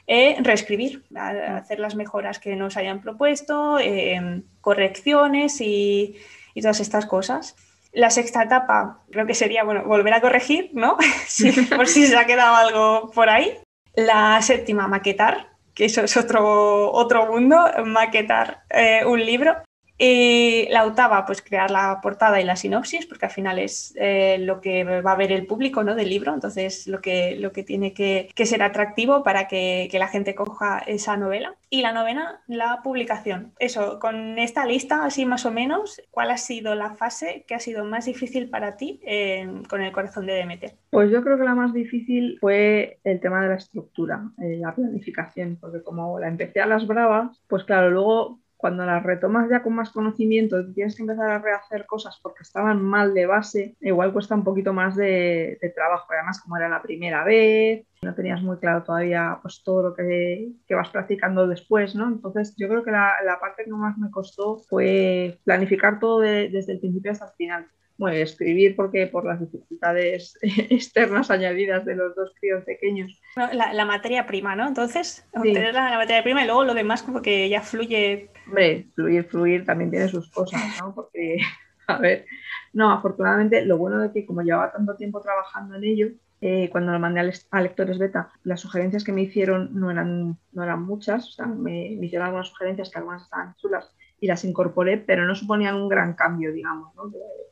eh, 0.07 0.35
reescribir, 0.41 1.03
hacer 1.15 1.79
las 1.79 1.95
mejoras 1.95 2.39
que 2.39 2.55
nos 2.55 2.75
hayan 2.75 3.01
propuesto, 3.01 3.79
eh, 3.79 4.41
correcciones 4.59 5.61
y, 5.61 6.17
y 6.53 6.61
todas 6.61 6.81
estas 6.81 7.05
cosas. 7.05 7.55
La 7.93 8.09
sexta 8.09 8.43
etapa 8.43 9.03
creo 9.11 9.27
que 9.27 9.35
sería, 9.35 9.63
bueno, 9.63 9.83
volver 9.85 10.13
a 10.13 10.21
corregir, 10.21 10.71
¿no? 10.73 10.97
sí, 11.27 11.51
por 11.75 11.87
si 11.87 12.07
se 12.07 12.17
ha 12.17 12.25
quedado 12.25 12.55
algo 12.55 13.11
por 13.11 13.29
ahí. 13.29 13.57
La 13.95 14.41
séptima, 14.41 14.87
maquetar, 14.87 15.53
que 15.73 15.85
eso 15.85 16.01
es 16.01 16.17
otro, 16.17 16.91
otro 16.91 17.31
mundo, 17.31 17.57
maquetar 17.85 18.63
eh, 18.69 19.05
un 19.05 19.23
libro. 19.23 19.55
Y 19.97 20.67
la 20.69 20.85
octava, 20.85 21.25
pues 21.25 21.41
crear 21.41 21.69
la 21.69 21.99
portada 22.01 22.41
y 22.41 22.43
la 22.43 22.55
sinopsis, 22.55 23.05
porque 23.05 23.25
al 23.25 23.31
final 23.31 23.59
es 23.59 23.93
eh, 23.97 24.37
lo 24.39 24.59
que 24.59 24.83
va 24.83 25.11
a 25.11 25.15
ver 25.15 25.31
el 25.31 25.45
público 25.45 25.83
¿no? 25.83 25.95
del 25.95 26.09
libro, 26.09 26.33
entonces 26.33 26.87
lo 26.87 26.99
que, 26.99 27.35
lo 27.39 27.51
que 27.51 27.63
tiene 27.63 27.93
que, 27.93 28.29
ser 28.43 28.63
atractivo 28.63 29.23
para 29.23 29.47
que, 29.47 29.87
que, 29.89 29.99
la 29.99 30.07
gente 30.07 30.35
coja 30.35 30.79
esa 30.79 31.15
novela. 31.15 31.55
Y 31.69 31.81
la 31.81 31.93
novena, 31.93 32.41
la 32.47 32.81
publicación. 32.83 33.53
Eso, 33.57 33.99
con 33.99 34.37
esta 34.37 34.65
lista, 34.65 35.05
así 35.05 35.25
más 35.25 35.45
o 35.45 35.51
menos, 35.51 36.01
¿cuál 36.11 36.31
ha 36.31 36.37
sido 36.37 36.75
la 36.75 36.95
fase 36.95 37.45
que 37.47 37.55
ha 37.55 37.59
sido 37.59 37.85
más 37.85 38.05
difícil 38.05 38.49
para 38.49 38.75
ti 38.77 38.99
eh, 39.05 39.47
con 39.69 39.81
el 39.81 39.91
corazón 39.91 40.25
de 40.25 40.33
Demeter? 40.33 40.75
Pues 40.89 41.09
yo 41.11 41.23
creo 41.23 41.37
que 41.37 41.43
la 41.43 41.55
más 41.55 41.73
difícil 41.73 42.37
fue 42.39 42.99
el 43.03 43.19
tema 43.19 43.41
de 43.41 43.49
la 43.49 43.55
estructura, 43.55 44.29
eh, 44.41 44.57
la 44.59 44.75
planificación, 44.75 45.57
porque 45.59 45.81
como 45.81 46.19
la 46.19 46.27
empecé 46.27 46.61
a 46.61 46.65
las 46.65 46.85
bravas, 46.85 47.41
pues 47.47 47.63
claro, 47.63 47.89
luego 47.89 48.42
cuando 48.63 48.85
las 48.85 49.03
retomas 49.03 49.49
ya 49.49 49.61
con 49.61 49.75
más 49.75 49.89
conocimiento 49.89 50.65
tienes 50.71 50.95
que 50.95 51.01
empezar 51.01 51.29
a 51.29 51.39
rehacer 51.39 51.85
cosas 51.85 52.17
porque 52.23 52.43
estaban 52.43 52.81
mal 52.81 53.13
de 53.13 53.25
base, 53.25 53.75
igual 53.81 54.13
cuesta 54.13 54.35
un 54.35 54.45
poquito 54.45 54.71
más 54.71 54.95
de, 54.95 55.59
trabajo. 55.75 56.07
Además, 56.13 56.39
como 56.39 56.55
era 56.55 56.69
la 56.69 56.81
primera 56.81 57.25
vez, 57.25 57.85
no 58.03 58.15
tenías 58.15 58.41
muy 58.41 58.55
claro 58.59 58.81
todavía 58.81 59.37
pues, 59.41 59.63
todo 59.65 59.89
lo 59.89 59.93
que, 59.93 60.53
que 60.65 60.75
vas 60.75 60.87
practicando 60.87 61.45
después, 61.45 61.93
¿no? 61.93 62.07
Entonces, 62.07 62.55
yo 62.55 62.69
creo 62.69 62.85
que 62.85 62.91
la, 62.91 63.15
la 63.25 63.37
parte 63.37 63.65
que 63.65 63.71
más 63.71 63.97
me 63.97 64.09
costó 64.09 64.55
fue 64.55 65.39
planificar 65.43 65.99
todo 65.99 66.21
de, 66.21 66.47
desde 66.47 66.71
el 66.71 66.79
principio 66.79 67.11
hasta 67.11 67.25
el 67.25 67.31
final 67.33 67.67
bueno, 67.97 68.17
escribir 68.17 68.75
porque 68.75 69.07
por 69.07 69.25
las 69.25 69.39
dificultades 69.39 70.37
externas 70.41 71.29
añadidas 71.29 71.85
de 71.85 71.95
los 71.95 72.15
dos 72.15 72.33
críos 72.39 72.63
pequeños. 72.63 73.21
La, 73.35 73.73
la 73.73 73.85
materia 73.85 74.25
prima, 74.25 74.55
¿no? 74.55 74.67
Entonces, 74.67 75.27
sí. 75.41 75.53
tener 75.53 75.73
la, 75.73 75.89
la, 75.89 75.97
materia 75.97 76.23
prima 76.23 76.43
y 76.43 76.45
luego 76.45 76.63
lo 76.63 76.73
demás 76.73 77.03
como 77.03 77.21
que 77.21 77.47
ya 77.49 77.61
fluye. 77.61 78.29
Hombre, 78.47 78.87
fluir, 78.95 79.25
fluir 79.25 79.65
también 79.65 79.91
tiene 79.91 80.07
sus 80.07 80.29
cosas, 80.31 80.61
¿no? 80.81 80.93
Porque, 80.93 81.37
a 81.87 81.97
ver, 81.99 82.25
no, 82.73 82.91
afortunadamente 82.91 83.65
lo 83.65 83.77
bueno 83.77 83.99
de 84.01 84.11
que 84.11 84.25
como 84.25 84.41
llevaba 84.41 84.71
tanto 84.71 84.95
tiempo 84.95 85.21
trabajando 85.21 85.75
en 85.75 85.83
ello, 85.83 86.07
eh, 86.41 86.69
cuando 86.71 86.91
lo 86.91 86.99
mandé 86.99 87.31
a 87.51 87.61
lectores 87.61 87.97
beta, 87.99 88.29
las 88.43 88.59
sugerencias 88.59 89.03
que 89.05 89.13
me 89.13 89.21
hicieron 89.21 89.69
no 89.79 89.89
eran, 89.91 90.37
no 90.51 90.63
eran 90.63 90.81
muchas, 90.81 91.29
o 91.29 91.31
sea, 91.31 91.45
me, 91.45 91.95
me 91.97 92.07
hicieron 92.07 92.25
algunas 92.25 92.49
sugerencias 92.49 92.89
que 92.89 92.99
algunas 92.99 93.23
estaban 93.23 93.55
chulas 93.55 93.93
y 94.23 94.27
las 94.27 94.45
incorporé, 94.45 94.97
pero 94.97 95.25
no 95.25 95.35
suponían 95.35 95.75
un 95.75 95.89
gran 95.89 96.13
cambio, 96.13 96.53
digamos. 96.53 96.93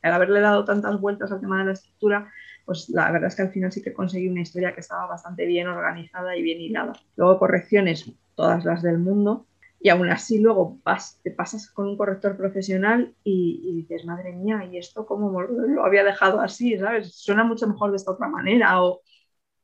Al 0.02 0.12
haberle 0.14 0.40
dado 0.40 0.64
tantas 0.64 0.98
vueltas 0.98 1.30
al 1.30 1.38
tema 1.38 1.58
de 1.58 1.66
la 1.66 1.72
estructura, 1.72 2.32
pues 2.64 2.88
la 2.88 3.12
verdad 3.12 3.28
es 3.28 3.36
que 3.36 3.42
al 3.42 3.50
final 3.50 3.70
sí 3.70 3.82
que 3.82 3.92
conseguí 3.92 4.26
una 4.26 4.40
historia 4.40 4.72
que 4.72 4.80
estaba 4.80 5.06
bastante 5.06 5.44
bien 5.44 5.68
organizada 5.68 6.34
y 6.34 6.40
bien 6.42 6.62
hilada. 6.62 6.94
Luego 7.16 7.38
correcciones, 7.38 8.10
todas 8.34 8.64
las 8.64 8.80
del 8.80 8.96
mundo. 8.96 9.46
y 9.80 9.90
aún 9.90 10.08
así 10.08 10.38
luego 10.38 10.78
te 11.22 11.30
pasas 11.32 11.68
con 11.68 11.88
un 11.88 11.98
corrector 11.98 12.38
profesional 12.38 13.14
y, 13.22 13.60
y, 13.64 13.76
dices, 13.76 14.06
madre 14.06 14.32
mía, 14.32 14.64
¿y 14.64 14.78
esto 14.78 15.04
cómo 15.04 15.42
lo 15.42 15.84
había 15.84 16.04
dejado 16.04 16.40
así? 16.40 16.78
¿Sabes? 16.78 17.14
Suena 17.14 17.44
mucho 17.44 17.66
mejor 17.66 17.90
de 17.90 17.98
esta 17.98 18.12
otra 18.12 18.28
manera 18.28 18.82
o 18.82 19.02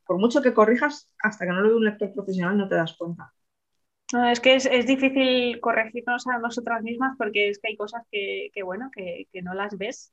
por 0.07 0.19
mucho 0.19 0.43
que 0.43 0.53
corrijas, 0.53 1.11
hasta 1.23 1.47
que 1.47 1.53
no 1.53 1.63
lo 1.63 1.71
ve 1.71 1.75
un 1.77 1.85
lector 1.87 2.13
profesional 2.13 2.59
no 2.59 2.69
te 2.69 2.75
das 2.75 2.95
cuenta. 2.99 3.33
No, 4.13 4.29
es 4.29 4.41
que 4.41 4.55
es, 4.55 4.67
es, 4.67 4.87
difícil 4.87 5.61
corregirnos 5.61 6.27
a 6.27 6.39
nosotras 6.39 6.83
mismas 6.83 7.15
porque 7.19 7.51
es 7.51 7.59
que 7.59 7.69
hay 7.69 7.77
cosas 7.77 8.03
que, 8.11 8.51
que 8.55 8.63
bueno, 8.63 8.91
que, 8.95 9.27
que, 9.33 9.43
no 9.43 9.53
las 9.53 9.77
ves 9.77 10.13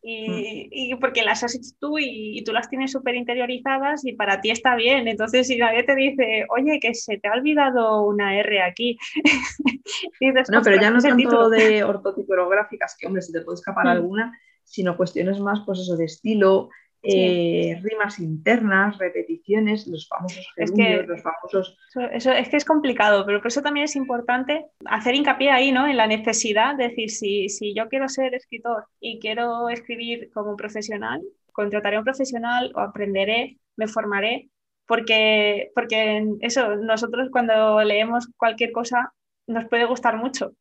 y, 0.00 0.28
mm. 0.28 0.68
y, 0.70 0.94
porque 0.96 1.22
las 1.22 1.44
has 1.44 1.54
hecho 1.54 1.70
tú 1.78 1.98
y, 1.98 2.38
y 2.38 2.44
tú 2.44 2.52
las 2.52 2.70
tienes 2.70 2.92
súper 2.92 3.14
interiorizadas 3.16 4.04
y 4.04 4.12
para 4.12 4.40
ti 4.40 4.50
está 4.50 4.76
bien. 4.76 5.08
Entonces, 5.08 5.46
si 5.46 5.58
nadie 5.58 5.82
te 5.82 5.94
dice, 5.94 6.46
oye, 6.48 6.78
que 6.80 6.94
se 6.94 7.18
te 7.18 7.28
ha 7.28 7.32
olvidado 7.32 8.02
una 8.02 8.38
R 8.38 8.62
aquí. 8.62 8.98
dices, 10.20 10.48
no, 10.50 10.62
pero 10.62 10.80
ya 10.80 10.90
no 10.90 11.00
tanto 11.00 11.16
título. 11.16 11.48
de 11.50 11.84
ortotipográficas, 11.84 12.96
que 12.98 13.06
hombre, 13.06 13.22
se 13.22 13.32
te 13.32 13.42
puede 13.42 13.56
escapar 13.56 13.86
mm. 13.86 13.88
alguna, 13.88 14.38
sino 14.62 14.96
cuestiones 14.96 15.38
más, 15.40 15.60
pues 15.66 15.80
eso, 15.80 15.96
de 15.96 16.06
estilo, 16.06 16.70
eh, 17.04 17.80
rimas 17.82 18.18
internas, 18.18 18.98
repeticiones, 18.98 19.86
los 19.86 20.08
famosos 20.08 20.46
gerundios, 20.54 20.88
es 20.88 21.02
que, 21.02 21.06
los 21.06 21.22
famosos... 21.22 21.78
Eso, 21.90 22.00
eso, 22.10 22.32
es 22.32 22.48
que 22.48 22.56
es 22.56 22.64
complicado, 22.64 23.24
pero 23.26 23.40
por 23.40 23.48
eso 23.48 23.62
también 23.62 23.84
es 23.84 23.96
importante 23.96 24.66
hacer 24.86 25.14
hincapié 25.14 25.50
ahí, 25.50 25.72
¿no? 25.72 25.86
En 25.86 25.96
la 25.96 26.06
necesidad, 26.06 26.76
de 26.76 26.88
decir, 26.88 27.10
si, 27.10 27.48
si 27.48 27.74
yo 27.74 27.88
quiero 27.88 28.08
ser 28.08 28.34
escritor 28.34 28.86
y 29.00 29.18
quiero 29.20 29.68
escribir 29.68 30.30
como 30.32 30.56
profesional, 30.56 31.22
contrataré 31.52 31.96
a 31.96 32.00
un 32.00 32.04
profesional 32.04 32.72
o 32.74 32.80
aprenderé, 32.80 33.58
me 33.76 33.86
formaré, 33.86 34.48
porque, 34.86 35.70
porque 35.74 36.26
eso, 36.40 36.76
nosotros 36.76 37.28
cuando 37.30 37.82
leemos 37.82 38.28
cualquier 38.36 38.72
cosa 38.72 39.12
nos 39.46 39.66
puede 39.68 39.84
gustar 39.84 40.16
mucho, 40.16 40.52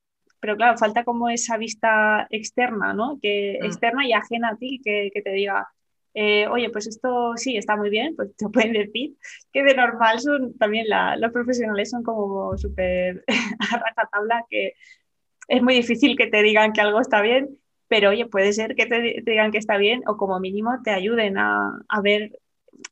pero 0.44 0.58
claro, 0.58 0.78
falta 0.78 1.06
como 1.06 1.30
esa 1.30 1.58
vista 1.58 2.28
externa, 2.30 2.94
¿no? 2.94 3.18
Que, 3.22 3.60
mm. 3.62 3.66
Externa 3.66 4.06
y 4.06 4.12
ajena 4.12 4.50
a 4.50 4.58
ti, 4.58 4.82
que, 4.84 5.10
que 5.14 5.22
te 5.22 5.32
diga, 5.32 5.70
eh, 6.14 6.48
oye, 6.48 6.70
pues 6.70 6.88
esto 6.88 7.34
sí 7.36 7.58
está 7.58 7.76
muy 7.76 7.90
bien, 7.90 8.16
pues 8.16 8.36
te 8.36 8.48
pueden 8.50 8.74
decir 8.74 9.16
que 9.52 9.64
de 9.64 9.76
normal 9.76 10.20
son 10.20 10.58
también 10.58 10.88
la, 10.88 11.16
los 11.18 11.32
profesionales 11.32 11.90
son 11.90 12.04
como 12.04 12.58
súper 12.58 13.24
a 13.98 14.10
tabla, 14.12 14.46
que 14.50 14.74
es 15.48 15.62
muy 15.62 15.74
difícil 15.74 16.16
que 16.16 16.28
te 16.28 16.42
digan 16.42 16.72
que 16.74 16.82
algo 16.82 17.02
está 17.02 17.22
bien, 17.22 17.58
pero 17.88 18.10
oye, 18.10 18.26
puede 18.28 18.54
ser 18.54 18.76
que 18.76 18.86
te, 18.86 19.22
te 19.24 19.32
digan 19.32 19.52
que 19.52 19.58
está 19.58 19.78
bien 19.78 20.02
o 20.08 20.18
como 20.18 20.40
mínimo 20.40 20.82
te 20.84 20.92
ayuden 20.92 21.38
a, 21.38 21.80
a 21.88 22.02
ver 22.02 22.40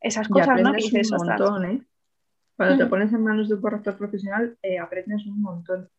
esas 0.02 0.28
cosas, 0.28 0.62
¿no? 0.62 0.72
Que 0.72 0.78
dices, 0.78 1.12
un 1.12 1.28
montón, 1.28 1.66
¿eh? 1.66 1.82
Cuando 2.56 2.84
te 2.84 2.90
pones 2.90 3.12
en 3.14 3.24
manos 3.24 3.50
de 3.50 3.56
un 3.56 3.62
corrector 3.62 3.98
profesional, 3.98 4.56
eh, 4.62 4.78
aprendes 4.78 5.26
un 5.26 5.42
montón. 5.42 5.90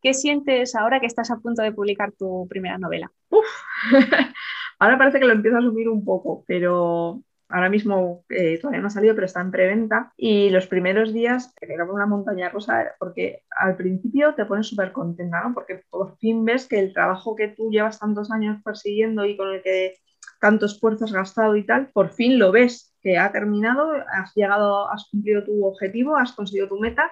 ¿Qué 0.00 0.14
sientes 0.14 0.74
ahora 0.74 1.00
que 1.00 1.06
estás 1.06 1.30
a 1.30 1.36
punto 1.38 1.62
de 1.62 1.72
publicar 1.72 2.12
tu 2.12 2.46
primera 2.48 2.78
novela? 2.78 3.10
Uf. 3.30 3.46
Ahora 4.78 4.98
parece 4.98 5.20
que 5.20 5.26
lo 5.26 5.32
empiezo 5.32 5.56
a 5.56 5.60
asumir 5.60 5.88
un 5.88 6.04
poco, 6.04 6.44
pero 6.46 7.22
ahora 7.48 7.68
mismo 7.68 8.24
eh, 8.30 8.58
todavía 8.58 8.80
no 8.80 8.88
ha 8.88 8.90
salido, 8.90 9.14
pero 9.14 9.26
está 9.26 9.40
en 9.40 9.50
preventa. 9.50 10.12
Y 10.16 10.50
los 10.50 10.66
primeros 10.66 11.12
días 11.12 11.54
era 11.60 11.84
una 11.84 12.06
montaña 12.06 12.48
rusa, 12.48 12.94
porque 12.98 13.42
al 13.56 13.76
principio 13.76 14.34
te 14.34 14.44
pones 14.44 14.66
súper 14.66 14.92
contenta, 14.92 15.42
¿no? 15.42 15.54
Porque 15.54 15.82
por 15.90 16.16
fin 16.18 16.44
ves 16.44 16.66
que 16.66 16.80
el 16.80 16.92
trabajo 16.92 17.36
que 17.36 17.48
tú 17.48 17.70
llevas 17.70 18.00
tantos 18.00 18.30
años 18.30 18.60
persiguiendo 18.64 19.24
y 19.24 19.36
con 19.36 19.52
el 19.52 19.62
que 19.62 19.94
tanto 20.40 20.66
esfuerzo 20.66 21.04
has 21.04 21.12
gastado 21.12 21.56
y 21.56 21.64
tal, 21.64 21.90
por 21.92 22.10
fin 22.10 22.38
lo 22.38 22.52
ves 22.52 22.94
que 23.00 23.18
ha 23.18 23.32
terminado, 23.32 23.92
has 23.92 24.34
llegado, 24.34 24.90
has 24.90 25.08
cumplido 25.10 25.44
tu 25.44 25.64
objetivo, 25.64 26.16
has 26.16 26.32
conseguido 26.32 26.68
tu 26.68 26.78
meta 26.78 27.10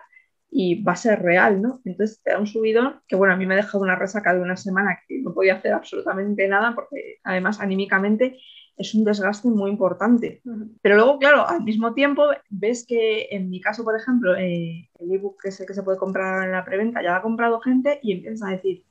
y 0.55 0.83
va 0.83 0.93
a 0.93 0.97
ser 0.97 1.23
real, 1.23 1.63
¿no? 1.63 1.81
Entonces 1.87 2.21
te 2.23 2.31
da 2.31 2.39
un 2.39 2.47
subidón 2.47 3.01
que, 3.09 3.17
bueno, 3.17 3.33
a 3.33 3.39
mí 3.39 3.47
me 3.47 3.55
ha 3.55 3.57
dejado 3.57 3.83
una 3.83 3.97
resaca 3.97 4.35
de 4.35 4.43
una 4.43 4.55
semana 4.55 4.99
que 5.09 5.19
no 5.23 5.33
podía 5.33 5.55
hacer 5.55 5.73
absolutamente 5.73 6.47
nada 6.47 6.75
porque 6.75 7.21
además 7.25 7.59
anímicamente 7.59 8.39
es 8.77 8.95
un 8.95 9.05
desgaste 9.05 9.49
muy 9.49 9.71
importante. 9.71 10.43
Pero 10.83 10.97
luego, 10.97 11.19
claro, 11.19 11.49
al 11.49 11.65
mismo 11.65 11.95
tiempo 11.95 12.25
ves 12.51 12.85
que 12.87 13.29
en 13.31 13.49
mi 13.49 13.63
caso, 13.63 13.83
por 13.83 13.99
ejemplo, 13.99 14.37
eh, 14.37 14.91
el 15.01 15.13
ebook 15.13 15.43
que 15.43 15.53
sé 15.53 15.65
que 15.65 15.73
se 15.73 15.83
puede 15.83 15.97
comprar 15.97 16.45
en 16.45 16.53
la 16.53 16.67
preventa 16.67 17.03
ya 17.03 17.13
lo 17.13 17.17
ha 17.17 17.23
comprado 17.23 17.59
gente 17.61 17.99
y 18.03 18.13
empiezas 18.13 18.47
a 18.47 18.53
decir, 18.53 18.85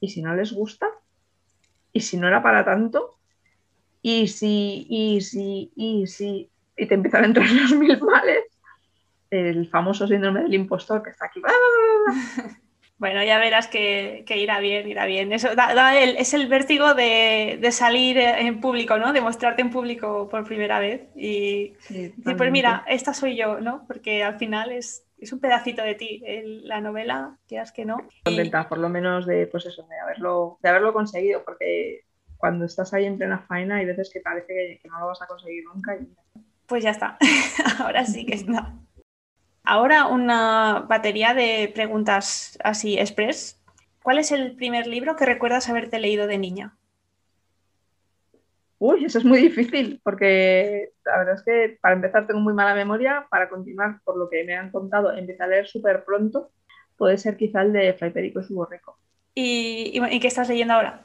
¿y 0.00 0.08
si 0.08 0.22
no 0.22 0.34
les 0.34 0.54
gusta? 0.54 0.86
¿Y 1.92 2.00
si 2.00 2.16
no 2.16 2.26
era 2.26 2.42
para 2.42 2.64
tanto? 2.64 3.18
¿Y 4.00 4.28
si, 4.28 4.86
y 4.88 5.20
si, 5.20 5.72
y 5.76 6.06
si? 6.06 6.50
Y 6.74 6.86
te 6.86 6.94
empiezan 6.94 7.24
a 7.24 7.26
entrar 7.26 7.50
los 7.50 7.72
mil 7.72 8.00
males 8.00 8.55
el 9.30 9.68
famoso 9.68 10.06
síndrome 10.06 10.42
del 10.42 10.54
impostor 10.54 11.02
que 11.02 11.10
está 11.10 11.26
aquí. 11.26 11.42
Bueno, 12.98 13.22
ya 13.22 13.38
verás 13.38 13.68
que, 13.68 14.24
que 14.26 14.38
irá 14.38 14.58
bien, 14.58 14.88
irá 14.88 15.04
bien. 15.04 15.30
Eso 15.32 15.54
da, 15.54 15.74
da 15.74 15.98
el, 15.98 16.16
es 16.16 16.32
el 16.32 16.48
vértigo 16.48 16.94
de, 16.94 17.58
de, 17.60 17.70
salir 17.70 18.16
en 18.16 18.58
público, 18.58 18.96
¿no? 18.96 19.12
De 19.12 19.20
mostrarte 19.20 19.60
en 19.60 19.70
público 19.70 20.28
por 20.30 20.44
primera 20.44 20.78
vez. 20.78 21.02
Y, 21.14 21.74
sí, 21.80 22.14
y 22.16 22.34
pues 22.34 22.50
mira, 22.50 22.84
esta 22.88 23.12
soy 23.12 23.36
yo, 23.36 23.60
¿no? 23.60 23.84
Porque 23.86 24.24
al 24.24 24.38
final 24.38 24.72
es, 24.72 25.04
es 25.18 25.30
un 25.30 25.40
pedacito 25.40 25.82
de 25.82 25.94
ti, 25.94 26.22
el, 26.24 26.66
la 26.66 26.80
novela, 26.80 27.36
quieras 27.46 27.70
que 27.70 27.84
no. 27.84 27.98
Contenta, 28.24 28.62
y... 28.62 28.68
por 28.68 28.78
lo 28.78 28.88
menos 28.88 29.26
de, 29.26 29.46
pues 29.46 29.66
eso, 29.66 29.86
de 29.86 29.98
haberlo, 29.98 30.58
de 30.62 30.68
haberlo 30.70 30.94
conseguido, 30.94 31.44
porque 31.44 32.04
cuando 32.38 32.64
estás 32.64 32.94
ahí 32.94 33.04
en 33.04 33.18
plena 33.18 33.40
faena 33.40 33.76
hay 33.76 33.84
veces 33.84 34.10
que 34.10 34.20
parece 34.20 34.48
que, 34.48 34.78
que 34.82 34.88
no 34.88 35.00
lo 35.00 35.08
vas 35.08 35.20
a 35.20 35.26
conseguir 35.26 35.64
nunca. 35.64 35.96
Y... 35.96 36.08
Pues 36.66 36.82
ya 36.82 36.90
está, 36.90 37.18
ahora 37.78 38.06
sí 38.06 38.24
que 38.24 38.36
está. 38.36 38.72
Ahora 39.66 40.06
una 40.06 40.84
batería 40.88 41.34
de 41.34 41.70
preguntas 41.74 42.56
así 42.62 42.98
express. 42.98 43.60
¿Cuál 44.00 44.20
es 44.20 44.30
el 44.30 44.54
primer 44.54 44.86
libro 44.86 45.16
que 45.16 45.26
recuerdas 45.26 45.68
haberte 45.68 45.98
leído 45.98 46.28
de 46.28 46.38
niña? 46.38 46.76
Uy, 48.78 49.04
eso 49.04 49.18
es 49.18 49.24
muy 49.24 49.40
difícil, 49.40 50.00
porque 50.04 50.92
la 51.04 51.18
verdad 51.18 51.34
es 51.34 51.42
que 51.42 51.78
para 51.80 51.96
empezar 51.96 52.28
tengo 52.28 52.38
muy 52.38 52.54
mala 52.54 52.76
memoria, 52.76 53.26
para 53.28 53.48
continuar, 53.48 54.00
por 54.04 54.16
lo 54.16 54.30
que 54.30 54.44
me 54.44 54.54
han 54.54 54.70
contado, 54.70 55.12
empecé 55.12 55.42
a 55.42 55.48
leer 55.48 55.66
súper 55.66 56.04
pronto, 56.04 56.52
puede 56.96 57.18
ser 57.18 57.36
quizá 57.36 57.62
el 57.62 57.72
de 57.72 57.92
Fray 57.94 58.12
Perico 58.12 58.40
y 58.40 58.44
su 58.44 58.54
borrico. 58.54 58.98
¿Y, 59.34 59.98
y, 59.98 60.14
¿Y 60.14 60.20
qué 60.20 60.28
estás 60.28 60.48
leyendo 60.48 60.74
ahora? 60.74 61.04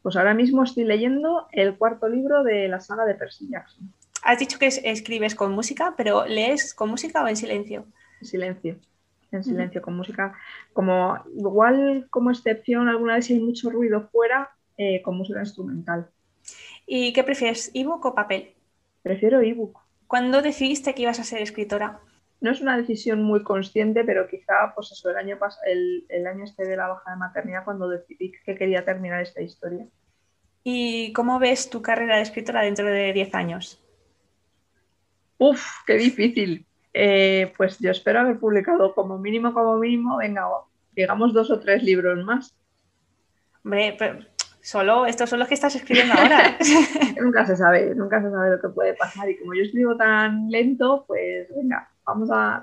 Pues 0.00 0.16
ahora 0.16 0.32
mismo 0.32 0.62
estoy 0.62 0.84
leyendo 0.84 1.48
el 1.52 1.76
cuarto 1.76 2.08
libro 2.08 2.44
de 2.44 2.68
la 2.68 2.80
saga 2.80 3.04
de 3.04 3.14
Percy 3.14 3.48
Jackson. 3.50 3.92
Has 4.22 4.38
dicho 4.38 4.58
que 4.58 4.66
escribes 4.66 5.34
con 5.34 5.52
música, 5.52 5.94
pero 5.96 6.26
¿lees 6.26 6.74
con 6.74 6.90
música 6.90 7.22
o 7.22 7.28
en 7.28 7.36
silencio? 7.36 7.86
En 8.20 8.26
silencio, 8.26 8.78
en 9.32 9.42
silencio, 9.42 9.80
uh 9.80 9.82
-huh. 9.82 9.84
con 9.84 9.96
música. 9.96 10.34
Como, 10.72 11.18
igual 11.36 12.06
como 12.08 12.30
excepción, 12.30 12.88
alguna 12.88 13.16
vez 13.16 13.26
si 13.26 13.34
hay 13.34 13.40
mucho 13.40 13.68
ruido 13.68 14.08
fuera, 14.12 14.50
eh, 14.76 15.02
con 15.02 15.16
música 15.16 15.40
instrumental. 15.40 16.08
¿Y 16.86 17.12
qué 17.12 17.24
prefieres, 17.24 17.70
ebook 17.74 18.04
o 18.06 18.14
papel? 18.14 18.54
Prefiero 19.02 19.40
ebook. 19.40 19.78
¿Cuándo 20.06 20.40
decidiste 20.40 20.94
que 20.94 21.02
ibas 21.02 21.18
a 21.18 21.24
ser 21.24 21.42
escritora? 21.42 22.00
No 22.40 22.50
es 22.50 22.60
una 22.60 22.76
decisión 22.76 23.22
muy 23.22 23.42
consciente, 23.42 24.04
pero 24.04 24.28
quizá 24.28 24.72
pues 24.74 24.92
eso, 24.92 25.10
el 25.10 25.16
año 25.16 25.38
el, 25.66 26.06
el 26.08 26.26
año 26.26 26.44
este 26.44 26.64
de 26.64 26.76
la 26.76 26.88
baja 26.88 27.10
de 27.10 27.16
maternidad 27.16 27.64
cuando 27.64 27.88
decidí 27.88 28.32
que 28.44 28.54
quería 28.54 28.84
terminar 28.84 29.20
esta 29.22 29.42
historia. 29.42 29.86
¿Y 30.64 31.12
cómo 31.12 31.38
ves 31.38 31.70
tu 31.70 31.82
carrera 31.82 32.16
de 32.16 32.22
escritora 32.22 32.62
dentro 32.62 32.86
de 32.86 33.12
10 33.12 33.34
años? 33.34 33.81
Uf, 35.42 35.60
qué 35.84 35.94
difícil. 35.94 36.64
Eh, 36.94 37.52
pues 37.56 37.76
yo 37.80 37.90
espero 37.90 38.20
haber 38.20 38.38
publicado 38.38 38.94
como 38.94 39.18
mínimo, 39.18 39.52
como 39.52 39.76
mínimo, 39.76 40.18
venga, 40.18 40.46
digamos 40.92 41.34
dos 41.34 41.50
o 41.50 41.58
tres 41.58 41.82
libros 41.82 42.24
más. 42.24 42.54
Hombre, 43.64 43.96
pero 43.98 44.20
solo, 44.60 45.04
estos 45.04 45.28
son 45.28 45.40
los 45.40 45.48
que 45.48 45.54
estás 45.54 45.74
escribiendo 45.74 46.14
ahora. 46.16 46.56
nunca 47.20 47.44
se 47.44 47.56
sabe, 47.56 47.92
nunca 47.96 48.22
se 48.22 48.30
sabe 48.30 48.50
lo 48.50 48.60
que 48.60 48.68
puede 48.68 48.94
pasar. 48.94 49.28
Y 49.30 49.38
como 49.38 49.54
yo 49.54 49.64
escribo 49.64 49.96
tan 49.96 50.48
lento, 50.48 51.04
pues 51.08 51.48
venga, 51.56 51.90
vamos 52.06 52.30
a 52.32 52.62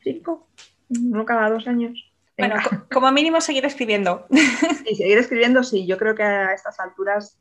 cinco, 0.00 0.48
uno 0.88 1.22
cada 1.26 1.50
dos 1.50 1.66
años. 1.66 2.02
Venga. 2.38 2.62
Bueno, 2.62 2.86
como 2.90 3.12
mínimo 3.12 3.42
seguir 3.42 3.66
escribiendo. 3.66 4.26
Y 4.88 4.94
seguir 4.94 5.18
escribiendo, 5.18 5.64
sí, 5.64 5.84
yo 5.86 5.98
creo 5.98 6.14
que 6.14 6.22
a 6.22 6.54
estas 6.54 6.78
alturas, 6.80 7.38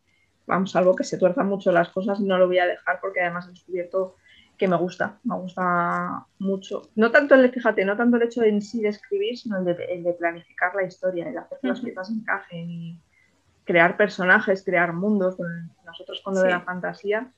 vamos, 0.47 0.75
algo 0.75 0.95
que 0.95 1.03
se 1.03 1.17
tuerzan 1.17 1.45
mucho 1.47 1.71
las 1.71 1.89
cosas, 1.89 2.19
no 2.19 2.39
lo 2.39 2.47
voy 2.47 2.57
a 2.57 2.65
dejar 2.65 2.99
porque 2.99 3.21
además 3.21 3.45
he 3.45 3.51
descubierto 3.51 4.15
que 4.57 4.67
me 4.67 4.77
gusta, 4.77 5.19
me 5.23 5.35
gusta 5.35 6.25
mucho. 6.39 6.83
No 6.95 7.11
tanto 7.11 7.35
el, 7.35 7.51
fíjate, 7.51 7.85
no 7.85 7.97
tanto 7.97 8.17
el 8.17 8.23
hecho 8.23 8.43
en 8.43 8.61
sí 8.61 8.81
de 8.81 8.89
escribir, 8.89 9.37
sino 9.37 9.57
el 9.57 9.65
de, 9.65 9.85
el 9.89 10.03
de 10.03 10.13
planificar 10.13 10.73
la 10.75 10.83
historia, 10.83 11.29
el 11.29 11.37
hacer 11.37 11.57
que 11.61 11.67
las 11.67 11.81
piezas 11.81 12.09
encajen 12.09 12.69
y 12.69 12.99
crear 13.63 13.97
personajes, 13.97 14.63
crear 14.63 14.93
mundos. 14.93 15.37
Nosotros 15.85 16.21
con 16.23 16.35
lo 16.35 16.41
sí. 16.41 16.47
de 16.47 16.53
la 16.53 16.61
fantasía 16.61 17.31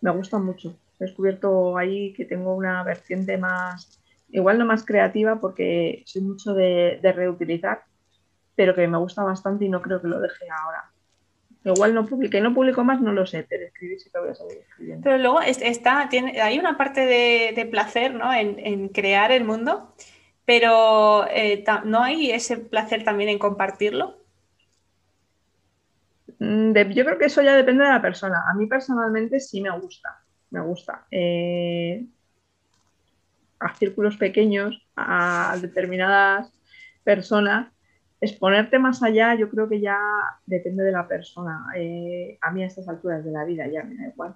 me 0.00 0.10
gusta 0.10 0.38
mucho. 0.38 0.76
He 0.98 1.04
descubierto 1.04 1.76
ahí 1.76 2.12
que 2.14 2.24
tengo 2.24 2.54
una 2.54 2.82
vertiente 2.84 3.38
más, 3.38 4.00
igual 4.30 4.58
no 4.58 4.66
más 4.66 4.84
creativa 4.84 5.40
porque 5.40 6.02
soy 6.06 6.22
mucho 6.22 6.54
de, 6.54 6.98
de 7.02 7.12
reutilizar, 7.12 7.84
pero 8.54 8.74
que 8.74 8.86
me 8.86 8.98
gusta 8.98 9.22
bastante 9.22 9.64
y 9.64 9.68
no 9.68 9.82
creo 9.82 10.00
que 10.00 10.08
lo 10.08 10.20
deje 10.20 10.46
ahora. 10.50 10.93
Igual 11.64 11.94
no 11.94 12.04
publiqué, 12.04 12.40
no 12.40 12.52
publico 12.52 12.84
más, 12.84 13.00
no 13.00 13.12
lo 13.12 13.24
sé, 13.24 13.46
pero 13.48 13.64
escribir 13.64 13.98
sí 13.98 14.10
que 14.10 14.18
voy 14.18 14.30
a 14.30 14.34
seguir 14.34 14.58
escribiendo. 14.58 15.02
Pero 15.02 15.18
luego 15.18 15.40
está, 15.40 16.08
tiene, 16.10 16.40
hay 16.40 16.58
una 16.58 16.76
parte 16.76 17.06
de, 17.06 17.52
de 17.56 17.64
placer 17.64 18.14
¿no? 18.14 18.32
en, 18.34 18.58
en, 18.58 18.88
crear 18.88 19.32
el 19.32 19.44
mundo 19.44 19.94
pero 20.44 21.26
eh, 21.30 21.64
¿no 21.84 22.02
hay 22.02 22.30
ese 22.30 22.58
placer 22.58 23.04
también 23.04 23.30
en 23.30 23.38
compartirlo? 23.38 24.18
Mm, 26.38 26.72
yo 26.90 27.04
creo 27.04 27.18
que 27.18 27.26
eso 27.26 27.42
ya 27.42 27.56
depende 27.56 27.84
de 27.84 27.90
la 27.90 28.02
persona. 28.02 28.44
A 28.48 28.54
mí 28.54 28.66
personalmente 28.66 29.40
sí 29.40 29.60
me 29.60 29.70
gusta, 29.78 30.22
me 30.50 30.60
gusta. 30.60 31.06
Eh, 31.10 32.04
a 33.58 33.74
círculos 33.74 34.16
pequeños, 34.16 34.86
a 34.96 35.56
determinadas 35.60 36.52
personas, 37.02 37.72
exponerte 38.24 38.78
más 38.78 39.02
allá 39.02 39.34
yo 39.34 39.48
creo 39.48 39.68
que 39.68 39.80
ya 39.80 39.98
depende 40.46 40.82
de 40.82 40.92
la 40.92 41.06
persona. 41.06 41.66
Eh, 41.76 42.38
a 42.40 42.50
mí 42.50 42.62
a 42.62 42.66
estas 42.66 42.88
alturas 42.88 43.24
de 43.24 43.30
la 43.30 43.44
vida 43.44 43.66
ya 43.66 43.82
me 43.82 43.96
da 43.96 44.08
igual. 44.08 44.34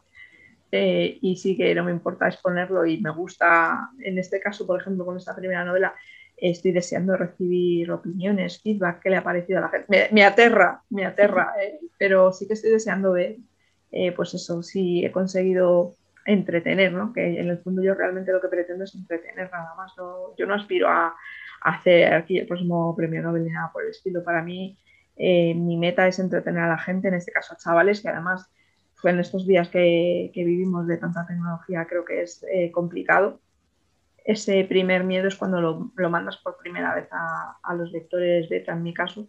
Eh, 0.71 1.19
y 1.23 1.37
sí 1.37 1.57
que 1.57 1.75
no 1.75 1.85
me 1.85 1.91
importa 1.91 2.29
exponerlo 2.29 2.85
y 2.85 3.01
me 3.01 3.11
gusta, 3.11 3.91
en 4.01 4.19
este 4.19 4.41
caso, 4.41 4.67
por 4.67 4.81
ejemplo, 4.81 5.05
con 5.05 5.17
esta 5.17 5.35
primera 5.35 5.65
novela, 5.65 5.95
estoy 6.37 6.73
deseando 6.73 7.17
recibir 7.17 7.91
opiniones, 7.91 8.61
feedback, 8.63 9.01
qué 9.03 9.11
le 9.11 9.17
ha 9.17 9.25
parecido 9.25 9.59
a 9.59 9.63
la 9.63 9.69
gente. 9.71 10.09
Me, 10.13 10.25
aterra, 10.25 10.83
me 10.91 11.07
aterra, 11.07 11.55
eh, 11.63 11.81
pero 11.99 12.33
sí 12.33 12.47
que 12.47 12.55
estoy 12.55 12.71
deseando 12.71 13.13
ver, 13.13 13.37
pues 14.15 14.35
eso, 14.35 14.63
si 14.63 15.05
he 15.05 15.11
conseguido 15.11 15.95
entretener, 16.27 16.93
¿no? 16.93 17.13
Que 17.13 17.41
en 17.41 17.49
el 17.49 17.59
fondo 17.59 17.83
yo 17.83 17.95
realmente 17.95 18.33
lo 18.33 18.41
que 18.41 18.49
pretendo 18.49 18.85
es 18.85 18.95
entretener 18.95 19.51
nada 19.51 19.75
más. 19.75 19.93
yo 19.97 20.47
no 20.47 20.55
aspiro 20.55 20.89
a, 20.89 21.17
hacer 21.61 22.13
aquí 22.15 22.39
el 22.39 22.47
próximo 22.47 22.95
premio 22.97 23.23
Nobel 23.23 23.45
ni 23.45 23.51
nada 23.51 23.71
por 23.73 23.85
el 23.85 23.91
estilo. 23.91 24.23
Para 24.23 24.43
mí, 24.43 24.79
eh, 25.17 25.55
mi 25.55 25.77
meta 25.77 26.07
es 26.07 26.19
entretener 26.19 26.63
a 26.63 26.69
la 26.69 26.79
gente, 26.79 27.09
en 27.09 27.15
este 27.15 27.33
caso 27.33 27.55
a 27.55 27.57
chavales, 27.57 28.01
que 28.01 28.09
además 28.09 28.51
fue 28.95 29.11
en 29.11 29.21
estos 29.21 29.47
días 29.47 29.69
que, 29.69 30.31
vivimos 30.35 30.87
de 30.87 30.97
tanta 30.97 31.27
tecnología, 31.27 31.87
creo 31.87 32.05
que 32.05 32.23
es 32.23 32.45
eh, 32.53 32.71
complicado. 32.71 33.41
Ese 34.25 34.65
primer 34.65 35.05
miedo 35.05 35.29
es 35.29 35.37
cuando 35.37 35.61
lo, 35.61 36.11
mandas 36.11 36.37
por 36.39 36.59
primera 36.59 36.95
vez 36.95 37.09
a, 37.13 37.75
los 37.75 37.91
lectores 37.93 38.49
beta, 38.49 38.73
en 38.73 38.83
mi 38.83 38.93
caso, 38.93 39.29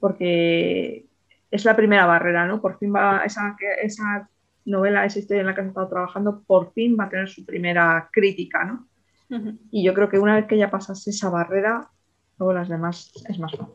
porque 0.00 1.06
es 1.50 1.64
la 1.64 1.76
primera 1.76 2.04
barrera, 2.04 2.46
¿no? 2.46 2.60
Por 2.60 2.78
fin 2.78 2.94
va 2.94 3.22
esa, 3.24 3.56
esa 3.80 4.28
novela, 4.64 5.04
esa 5.04 5.20
historia 5.20 5.40
en 5.40 5.46
la 5.46 5.54
que 5.54 5.62
has 5.62 5.68
estado 5.68 5.88
trabajando, 5.88 6.42
por 6.46 6.72
fin 6.72 6.96
va 6.98 7.04
a 7.04 7.08
tener 7.08 7.28
su 7.28 7.46
primera 7.46 8.08
crítica, 8.12 8.64
¿no? 8.64 8.89
Y 9.70 9.84
yo 9.84 9.94
creo 9.94 10.08
que 10.08 10.18
una 10.18 10.34
vez 10.34 10.46
que 10.46 10.58
ya 10.58 10.70
pasas 10.70 11.06
esa 11.06 11.30
barrera, 11.30 11.90
luego 12.38 12.52
las 12.52 12.68
demás 12.68 13.12
es 13.28 13.38
más 13.38 13.52
fácil. 13.52 13.74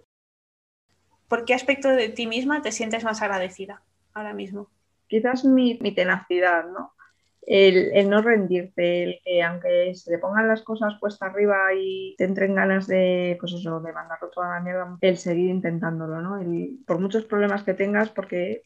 ¿Por 1.27 1.45
qué 1.45 1.53
aspecto 1.53 1.89
de 1.89 2.09
ti 2.09 2.27
misma 2.27 2.61
te 2.61 2.71
sientes 2.71 3.03
más 3.03 3.21
agradecida 3.21 3.81
ahora 4.13 4.33
mismo? 4.33 4.69
Quizás 5.07 5.45
mi, 5.45 5.77
tenacidad, 5.95 6.65
¿no? 6.67 6.91
El, 7.41 8.09
no 8.09 8.21
rendirte, 8.21 9.03
el 9.03 9.19
que 9.23 9.43
aunque 9.43 9.93
se 9.93 10.11
te 10.11 10.17
pongan 10.17 10.47
las 10.47 10.63
cosas 10.63 10.95
puesta 10.99 11.27
arriba 11.27 11.73
y 11.77 12.15
te 12.17 12.23
entren 12.23 12.55
ganas 12.55 12.87
de, 12.87 13.37
pues 13.39 13.53
eso, 13.53 13.79
de 13.81 13.93
mandarlo 13.93 14.29
toda 14.29 14.49
la 14.49 14.61
mierda, 14.61 14.97
el 15.01 15.17
seguir 15.17 15.51
intentándolo, 15.51 16.21
¿no? 16.21 16.39
por 16.87 16.99
muchos 16.99 17.25
problemas 17.25 17.63
que 17.63 17.75
tengas, 17.75 18.09
porque 18.09 18.63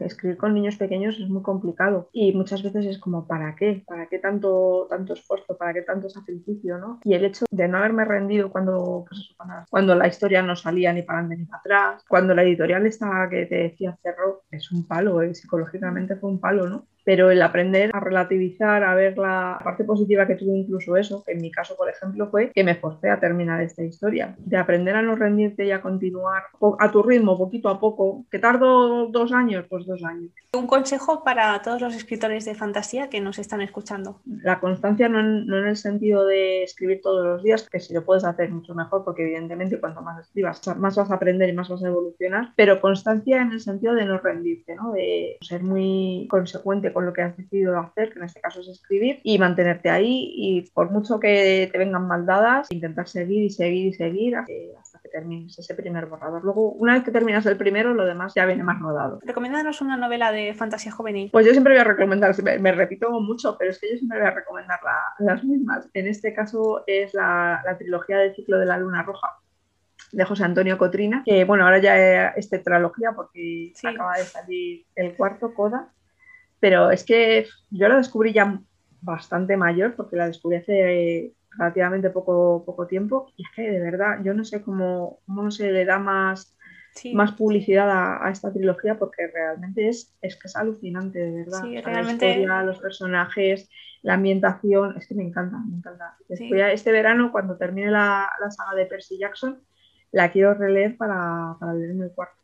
escribir 0.00 0.36
con 0.36 0.54
niños 0.54 0.76
pequeños 0.76 1.18
es 1.18 1.28
muy 1.28 1.42
complicado 1.42 2.08
y 2.12 2.32
muchas 2.32 2.62
veces 2.62 2.86
es 2.86 2.98
como, 2.98 3.26
¿para 3.26 3.54
qué? 3.56 3.84
¿Para 3.86 4.06
qué 4.06 4.18
tanto, 4.18 4.86
tanto 4.88 5.14
esfuerzo? 5.14 5.56
¿Para 5.56 5.72
qué 5.74 5.82
tanto 5.82 6.08
sacrificio? 6.08 6.78
¿no? 6.78 7.00
Y 7.04 7.14
el 7.14 7.24
hecho 7.24 7.44
de 7.50 7.68
no 7.68 7.78
haberme 7.78 8.04
rendido 8.04 8.50
cuando, 8.50 9.04
pues 9.08 9.34
cuando 9.70 9.94
la 9.94 10.08
historia 10.08 10.42
no 10.42 10.56
salía 10.56 10.92
ni 10.92 11.02
para 11.02 11.20
adelante 11.20 11.42
ni 11.42 11.46
para 11.46 11.60
atrás, 11.60 12.04
cuando 12.08 12.34
la 12.34 12.42
editorial 12.42 12.86
estaba 12.86 13.28
que 13.28 13.46
te 13.46 13.56
decía 13.56 13.98
cerró, 14.02 14.42
es 14.50 14.70
un 14.72 14.86
palo, 14.86 15.22
¿eh? 15.22 15.34
psicológicamente 15.34 16.16
fue 16.16 16.30
un 16.30 16.40
palo, 16.40 16.68
¿no? 16.68 16.86
Pero 17.04 17.30
el 17.30 17.42
aprender 17.42 17.90
a 17.92 18.00
relativizar, 18.00 18.82
a 18.82 18.94
ver 18.94 19.18
la 19.18 19.60
parte 19.62 19.84
positiva 19.84 20.26
que 20.26 20.34
tuvo 20.34 20.56
incluso 20.56 20.96
eso, 20.96 21.22
que 21.24 21.32
en 21.32 21.40
mi 21.40 21.50
caso, 21.50 21.76
por 21.76 21.88
ejemplo, 21.88 22.28
fue 22.30 22.50
que 22.52 22.64
me 22.64 22.74
forcé 22.74 23.10
a 23.10 23.20
terminar 23.20 23.62
esta 23.62 23.82
historia, 23.82 24.34
de 24.38 24.56
aprender 24.56 24.96
a 24.96 25.02
no 25.02 25.14
rendirte 25.14 25.64
y 25.66 25.70
a 25.70 25.82
continuar 25.82 26.44
a 26.78 26.90
tu 26.90 27.02
ritmo, 27.02 27.38
poquito 27.38 27.68
a 27.68 27.78
poco, 27.78 28.24
que 28.30 28.38
tardo 28.38 29.06
dos 29.08 29.32
años, 29.32 29.66
pues 29.68 29.86
dos 29.86 30.02
años. 30.02 30.30
Un 30.54 30.66
consejo 30.66 31.24
para 31.24 31.60
todos 31.62 31.80
los 31.80 31.94
escritores 31.94 32.44
de 32.44 32.54
fantasía 32.54 33.08
que 33.08 33.20
nos 33.20 33.38
están 33.38 33.60
escuchando. 33.60 34.20
La 34.42 34.60
constancia 34.60 35.08
no 35.08 35.20
en, 35.20 35.46
no 35.46 35.58
en 35.58 35.66
el 35.66 35.76
sentido 35.76 36.24
de 36.24 36.62
escribir 36.62 37.00
todos 37.02 37.24
los 37.26 37.42
días, 37.42 37.68
que 37.68 37.80
si 37.80 37.92
lo 37.92 38.04
puedes 38.04 38.24
hacer 38.24 38.50
mucho 38.50 38.74
mejor, 38.74 39.04
porque 39.04 39.22
evidentemente 39.22 39.80
cuanto 39.80 40.00
más 40.00 40.20
escribas, 40.20 40.62
más 40.78 40.96
vas 40.96 41.10
a 41.10 41.14
aprender 41.14 41.48
y 41.48 41.52
más 41.52 41.68
vas 41.68 41.82
a 41.82 41.88
evolucionar, 41.88 42.52
pero 42.56 42.80
constancia 42.80 43.42
en 43.42 43.52
el 43.52 43.60
sentido 43.60 43.94
de 43.94 44.04
no 44.04 44.18
rendirte, 44.18 44.74
¿no? 44.74 44.92
de 44.92 45.36
ser 45.40 45.62
muy 45.62 46.26
consecuente 46.30 46.92
con 46.94 47.04
lo 47.04 47.12
que 47.12 47.22
has 47.22 47.36
decidido 47.36 47.78
hacer, 47.78 48.12
que 48.12 48.18
en 48.20 48.24
este 48.24 48.40
caso 48.40 48.60
es 48.60 48.68
escribir, 48.68 49.20
y 49.22 49.38
mantenerte 49.38 49.90
ahí 49.90 50.32
y 50.34 50.62
por 50.70 50.90
mucho 50.90 51.20
que 51.20 51.68
te 51.70 51.78
vengan 51.78 52.06
mal 52.06 52.24
dadas, 52.24 52.70
intentar 52.70 53.08
seguir 53.08 53.44
y 53.44 53.50
seguir 53.50 53.88
y 53.88 53.92
seguir 53.92 54.36
hasta 54.36 54.98
que 55.00 55.08
termines 55.08 55.58
ese 55.58 55.74
primer 55.74 56.06
borrador. 56.06 56.42
Luego, 56.44 56.72
una 56.72 56.94
vez 56.94 57.04
que 57.04 57.10
terminas 57.10 57.44
el 57.46 57.56
primero, 57.56 57.94
lo 57.94 58.06
demás 58.06 58.32
ya 58.34 58.46
viene 58.46 58.62
más 58.62 58.80
rodado. 58.80 59.20
Recomiéndanos 59.22 59.80
una 59.80 59.96
novela 59.96 60.32
de 60.32 60.54
fantasía 60.54 60.92
juvenil. 60.92 61.30
Pues 61.32 61.46
yo 61.46 61.52
siempre 61.52 61.74
voy 61.74 61.80
a 61.80 61.84
recomendar, 61.84 62.34
me, 62.42 62.72
repito 62.72 63.10
mucho, 63.20 63.56
pero 63.58 63.70
es 63.70 63.78
que 63.78 63.90
yo 63.90 63.96
siempre 63.96 64.18
voy 64.18 64.28
a 64.28 64.32
recomendar 64.32 64.80
las 65.18 65.44
mismas. 65.44 65.88
En 65.94 66.06
este 66.06 66.32
caso 66.34 66.84
es 66.86 67.14
la, 67.14 67.62
trilogía 67.78 68.18
del 68.18 68.34
ciclo 68.34 68.58
de 68.58 68.66
la 68.66 68.78
luna 68.78 69.02
roja 69.02 69.28
de 70.12 70.24
José 70.24 70.44
Antonio 70.44 70.78
Cotrina, 70.78 71.22
que 71.24 71.44
bueno, 71.44 71.64
ahora 71.64 71.78
ya 71.78 72.28
es 72.28 72.48
tetralogía 72.48 73.12
porque 73.12 73.72
acaba 73.82 74.16
de 74.16 74.24
salir 74.24 74.84
el 74.94 75.16
cuarto, 75.16 75.54
Coda, 75.54 75.92
pero 76.64 76.90
es 76.90 77.04
que 77.04 77.46
yo 77.68 77.88
la 77.88 77.98
descubrí 77.98 78.32
ya 78.32 78.58
bastante 79.02 79.54
mayor, 79.54 79.94
porque 79.96 80.16
la 80.16 80.28
descubrí 80.28 80.56
hace 80.56 81.34
relativamente 81.50 82.08
poco, 82.08 82.64
poco 82.64 82.86
tiempo, 82.86 83.30
y 83.36 83.42
es 83.42 83.48
que 83.54 83.70
de 83.70 83.80
verdad 83.80 84.20
yo 84.24 84.32
no 84.32 84.46
sé 84.46 84.62
cómo, 84.62 85.20
cómo 85.26 85.42
no 85.42 85.50
se 85.50 85.70
le 85.70 85.84
da 85.84 85.98
más, 85.98 86.56
más 87.12 87.32
publicidad 87.32 87.90
a, 87.90 88.30
esta 88.30 88.50
trilogía, 88.50 88.98
porque 88.98 89.26
realmente 89.26 89.90
es, 89.90 90.16
es 90.22 90.36
que 90.36 90.48
es 90.48 90.56
alucinante, 90.56 91.18
de 91.18 91.44
verdad. 91.44 91.64
realmente... 91.84 92.24
La 92.28 92.32
historia, 92.32 92.62
los 92.62 92.78
personajes, 92.78 93.68
la 94.00 94.14
ambientación, 94.14 94.96
es 94.96 95.06
que 95.06 95.14
me 95.14 95.24
encanta, 95.24 95.58
me 95.68 95.76
encanta. 95.76 96.16
este 96.30 96.92
verano, 96.92 97.30
cuando 97.30 97.58
termine 97.58 97.90
la, 97.90 98.26
la, 98.40 98.50
saga 98.50 98.74
de 98.74 98.86
Percy 98.86 99.18
Jackson, 99.18 99.60
la 100.12 100.32
quiero 100.32 100.54
releer 100.54 100.96
para, 100.96 101.58
para 101.60 101.74
leerme 101.74 102.06
el 102.06 102.12
cuarto. 102.12 102.43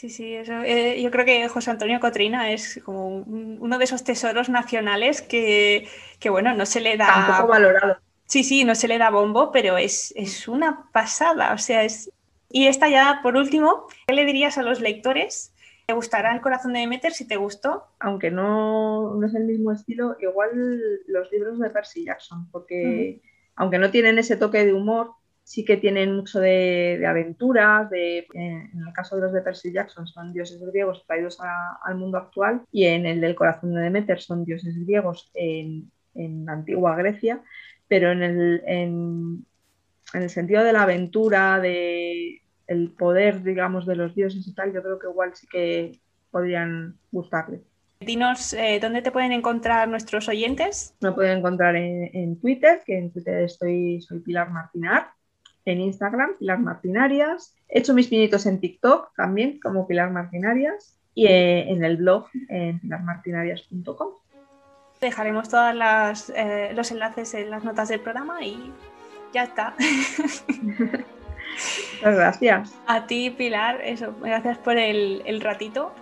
Sí, 0.00 0.08
sí, 0.08 0.34
eso, 0.34 0.62
eh, 0.62 0.98
yo 1.02 1.10
creo 1.10 1.26
que 1.26 1.46
José 1.48 1.70
Antonio 1.70 2.00
Cotrina 2.00 2.52
es 2.52 2.80
como 2.86 3.18
uno 3.18 3.76
de 3.76 3.84
esos 3.84 4.02
tesoros 4.02 4.48
nacionales 4.48 5.20
que, 5.20 5.86
bueno, 6.30 6.54
no 6.54 6.64
se 6.64 6.80
le 6.80 6.96
da... 6.96 7.06
Tampoco 7.06 7.48
valorado. 7.48 7.98
Sí, 8.24 8.42
sí, 8.42 8.64
no 8.64 8.74
se 8.74 8.88
le 8.88 8.96
da 8.96 9.10
bombo, 9.10 9.52
pero 9.52 9.76
es, 9.76 10.14
es 10.16 10.48
una 10.48 10.90
pasada, 10.90 11.52
o 11.52 11.58
sea, 11.58 11.84
es... 11.84 12.10
Y 12.48 12.68
esta 12.68 12.88
ya, 12.88 13.20
por 13.22 13.36
último, 13.36 13.88
¿qué 14.06 14.14
le 14.14 14.24
dirías 14.24 14.56
a 14.56 14.62
los 14.62 14.80
lectores? 14.80 15.52
¿Te 15.86 15.92
gustará 15.92 16.32
El 16.32 16.40
corazón 16.40 16.72
de 16.72 16.80
Demeter 16.80 17.12
si 17.12 17.28
te 17.28 17.36
gustó? 17.36 17.84
Aunque 17.98 18.30
no, 18.30 19.16
no 19.16 19.26
es 19.26 19.34
el 19.34 19.44
mismo 19.44 19.70
estilo, 19.70 20.16
igual 20.18 20.80
los 21.08 21.30
libros 21.30 21.58
de 21.58 21.68
Percy 21.68 22.06
Jackson, 22.06 22.48
porque 22.50 23.20
aunque 23.54 23.78
no 23.78 23.90
tienen 23.90 24.18
ese 24.18 24.38
toque 24.38 24.64
de 24.64 24.72
humor, 24.72 25.10
sí 25.50 25.64
que 25.64 25.78
tienen 25.78 26.14
mucho 26.14 26.38
de, 26.38 27.04
aventuras, 27.04 27.90
de, 27.90 28.24
en 28.34 28.84
el 28.86 28.92
caso 28.94 29.16
de 29.16 29.22
los 29.22 29.32
de 29.32 29.42
Percy 29.42 29.72
Jackson 29.72 30.06
son 30.06 30.32
dioses 30.32 30.62
griegos 30.64 31.04
traídos 31.08 31.38
al 31.40 31.96
mundo 31.96 32.18
actual 32.18 32.62
y 32.70 32.84
en 32.84 33.04
el 33.04 33.20
del 33.20 33.34
corazón 33.34 33.74
de 33.74 33.80
Demeter 33.80 34.20
son 34.20 34.44
dioses 34.44 34.76
griegos 34.86 35.28
en, 35.34 35.90
la 36.14 36.52
antigua 36.52 36.94
Grecia, 36.94 37.42
pero 37.88 38.12
en 38.12 38.22
el, 38.22 38.62
en, 38.64 39.44
el 40.14 40.30
sentido 40.30 40.62
de 40.62 40.72
la 40.72 40.82
aventura, 40.82 41.58
de 41.58 42.42
el 42.68 42.92
poder, 42.92 43.42
digamos, 43.42 43.86
de 43.86 43.96
los 43.96 44.14
dioses 44.14 44.46
y 44.46 44.54
tal, 44.54 44.72
yo 44.72 44.84
creo 44.84 45.00
que 45.00 45.08
igual 45.08 45.34
sí 45.34 45.48
que 45.48 45.98
podrían 46.30 46.94
gustarle. 47.10 47.60
Dinos 47.98 48.52
eh, 48.52 48.78
dónde 48.80 49.02
te 49.02 49.10
pueden 49.10 49.32
encontrar 49.32 49.88
nuestros 49.88 50.28
oyentes. 50.28 50.94
Me 51.00 51.10
pueden 51.10 51.38
encontrar 51.38 51.74
en, 51.74 52.38
Twitter, 52.38 52.82
que 52.86 52.96
en 52.96 53.10
Twitter 53.10 53.42
estoy, 53.42 54.00
soy 54.00 54.20
Pilar 54.20 54.50
Martinar, 54.50 55.08
en 55.64 55.80
Instagram, 55.80 56.36
Pilar 56.38 56.58
Martinarias. 56.58 57.54
He 57.68 57.80
hecho 57.80 57.94
mis 57.94 58.08
pinitos 58.08 58.46
en 58.46 58.60
TikTok 58.60 59.14
también, 59.16 59.60
como 59.60 59.86
Pilar 59.86 60.10
Martinarias, 60.10 60.96
y 61.14 61.26
eh, 61.26 61.70
en 61.70 61.84
el 61.84 61.96
blog 61.96 62.26
en 62.48 62.80
pilarmartinarias.com. 62.80 64.08
Dejaremos 65.00 65.48
todos 65.48 65.74
eh, 66.34 66.72
los 66.74 66.90
enlaces 66.90 67.34
en 67.34 67.50
las 67.50 67.64
notas 67.64 67.88
del 67.88 68.00
programa 68.00 68.42
y 68.42 68.72
ya 69.32 69.44
está. 69.44 69.74
Muchas 71.94 72.14
gracias. 72.14 72.74
A 72.86 73.06
ti, 73.06 73.30
Pilar, 73.30 73.80
eso, 73.82 74.14
gracias 74.20 74.58
por 74.58 74.76
el, 74.76 75.22
el 75.24 75.40
ratito. 75.40 75.92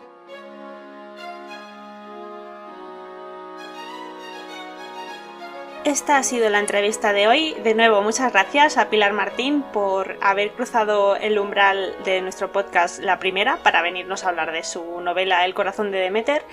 Esta 5.88 6.18
ha 6.18 6.22
sido 6.22 6.50
la 6.50 6.58
entrevista 6.58 7.14
de 7.14 7.28
hoy. 7.28 7.54
De 7.64 7.72
nuevo, 7.72 8.02
muchas 8.02 8.30
gracias 8.30 8.76
a 8.76 8.90
Pilar 8.90 9.14
Martín 9.14 9.62
por 9.72 10.18
haber 10.20 10.52
cruzado 10.52 11.16
el 11.16 11.38
umbral 11.38 11.96
de 12.04 12.20
nuestro 12.20 12.52
podcast 12.52 12.98
la 12.98 13.18
primera 13.18 13.62
para 13.62 13.80
venirnos 13.80 14.22
a 14.22 14.28
hablar 14.28 14.52
de 14.52 14.64
su 14.64 15.00
novela 15.00 15.46
El 15.46 15.54
corazón 15.54 15.90
de 15.90 15.96
Demeter. 15.96 16.44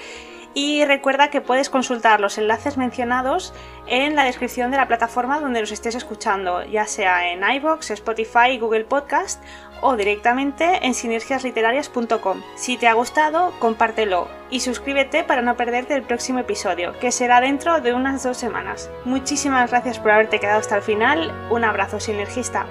Y 0.53 0.85
recuerda 0.85 1.29
que 1.29 1.41
puedes 1.41 1.69
consultar 1.69 2.21
los 2.21 2.37
enlaces 2.37 2.77
mencionados 2.77 3.53
en 3.87 4.15
la 4.15 4.23
descripción 4.23 4.71
de 4.71 4.77
la 4.77 4.87
plataforma 4.87 5.41
donde 5.41 5.59
nos 5.59 5.73
estés 5.73 5.95
escuchando, 5.95 6.63
ya 6.63 6.87
sea 6.87 7.33
en 7.33 7.43
iBox, 7.43 7.91
Spotify, 7.91 8.57
Google 8.57 8.85
Podcast 8.85 9.43
o 9.81 9.95
directamente 9.95 10.85
en 10.85 10.93
sinergiasliterarias.com. 10.93 12.41
Si 12.55 12.77
te 12.77 12.87
ha 12.87 12.93
gustado, 12.93 13.53
compártelo 13.59 14.27
y 14.49 14.59
suscríbete 14.59 15.23
para 15.23 15.41
no 15.41 15.55
perderte 15.55 15.95
el 15.95 16.03
próximo 16.03 16.39
episodio, 16.39 16.97
que 16.99 17.11
será 17.11 17.41
dentro 17.41 17.81
de 17.81 17.93
unas 17.93 18.23
dos 18.23 18.37
semanas. 18.37 18.89
Muchísimas 19.03 19.69
gracias 19.69 19.99
por 19.99 20.11
haberte 20.11 20.39
quedado 20.39 20.59
hasta 20.59 20.77
el 20.77 20.81
final. 20.81 21.33
Un 21.49 21.63
abrazo 21.63 21.99
sinergista. 21.99 22.65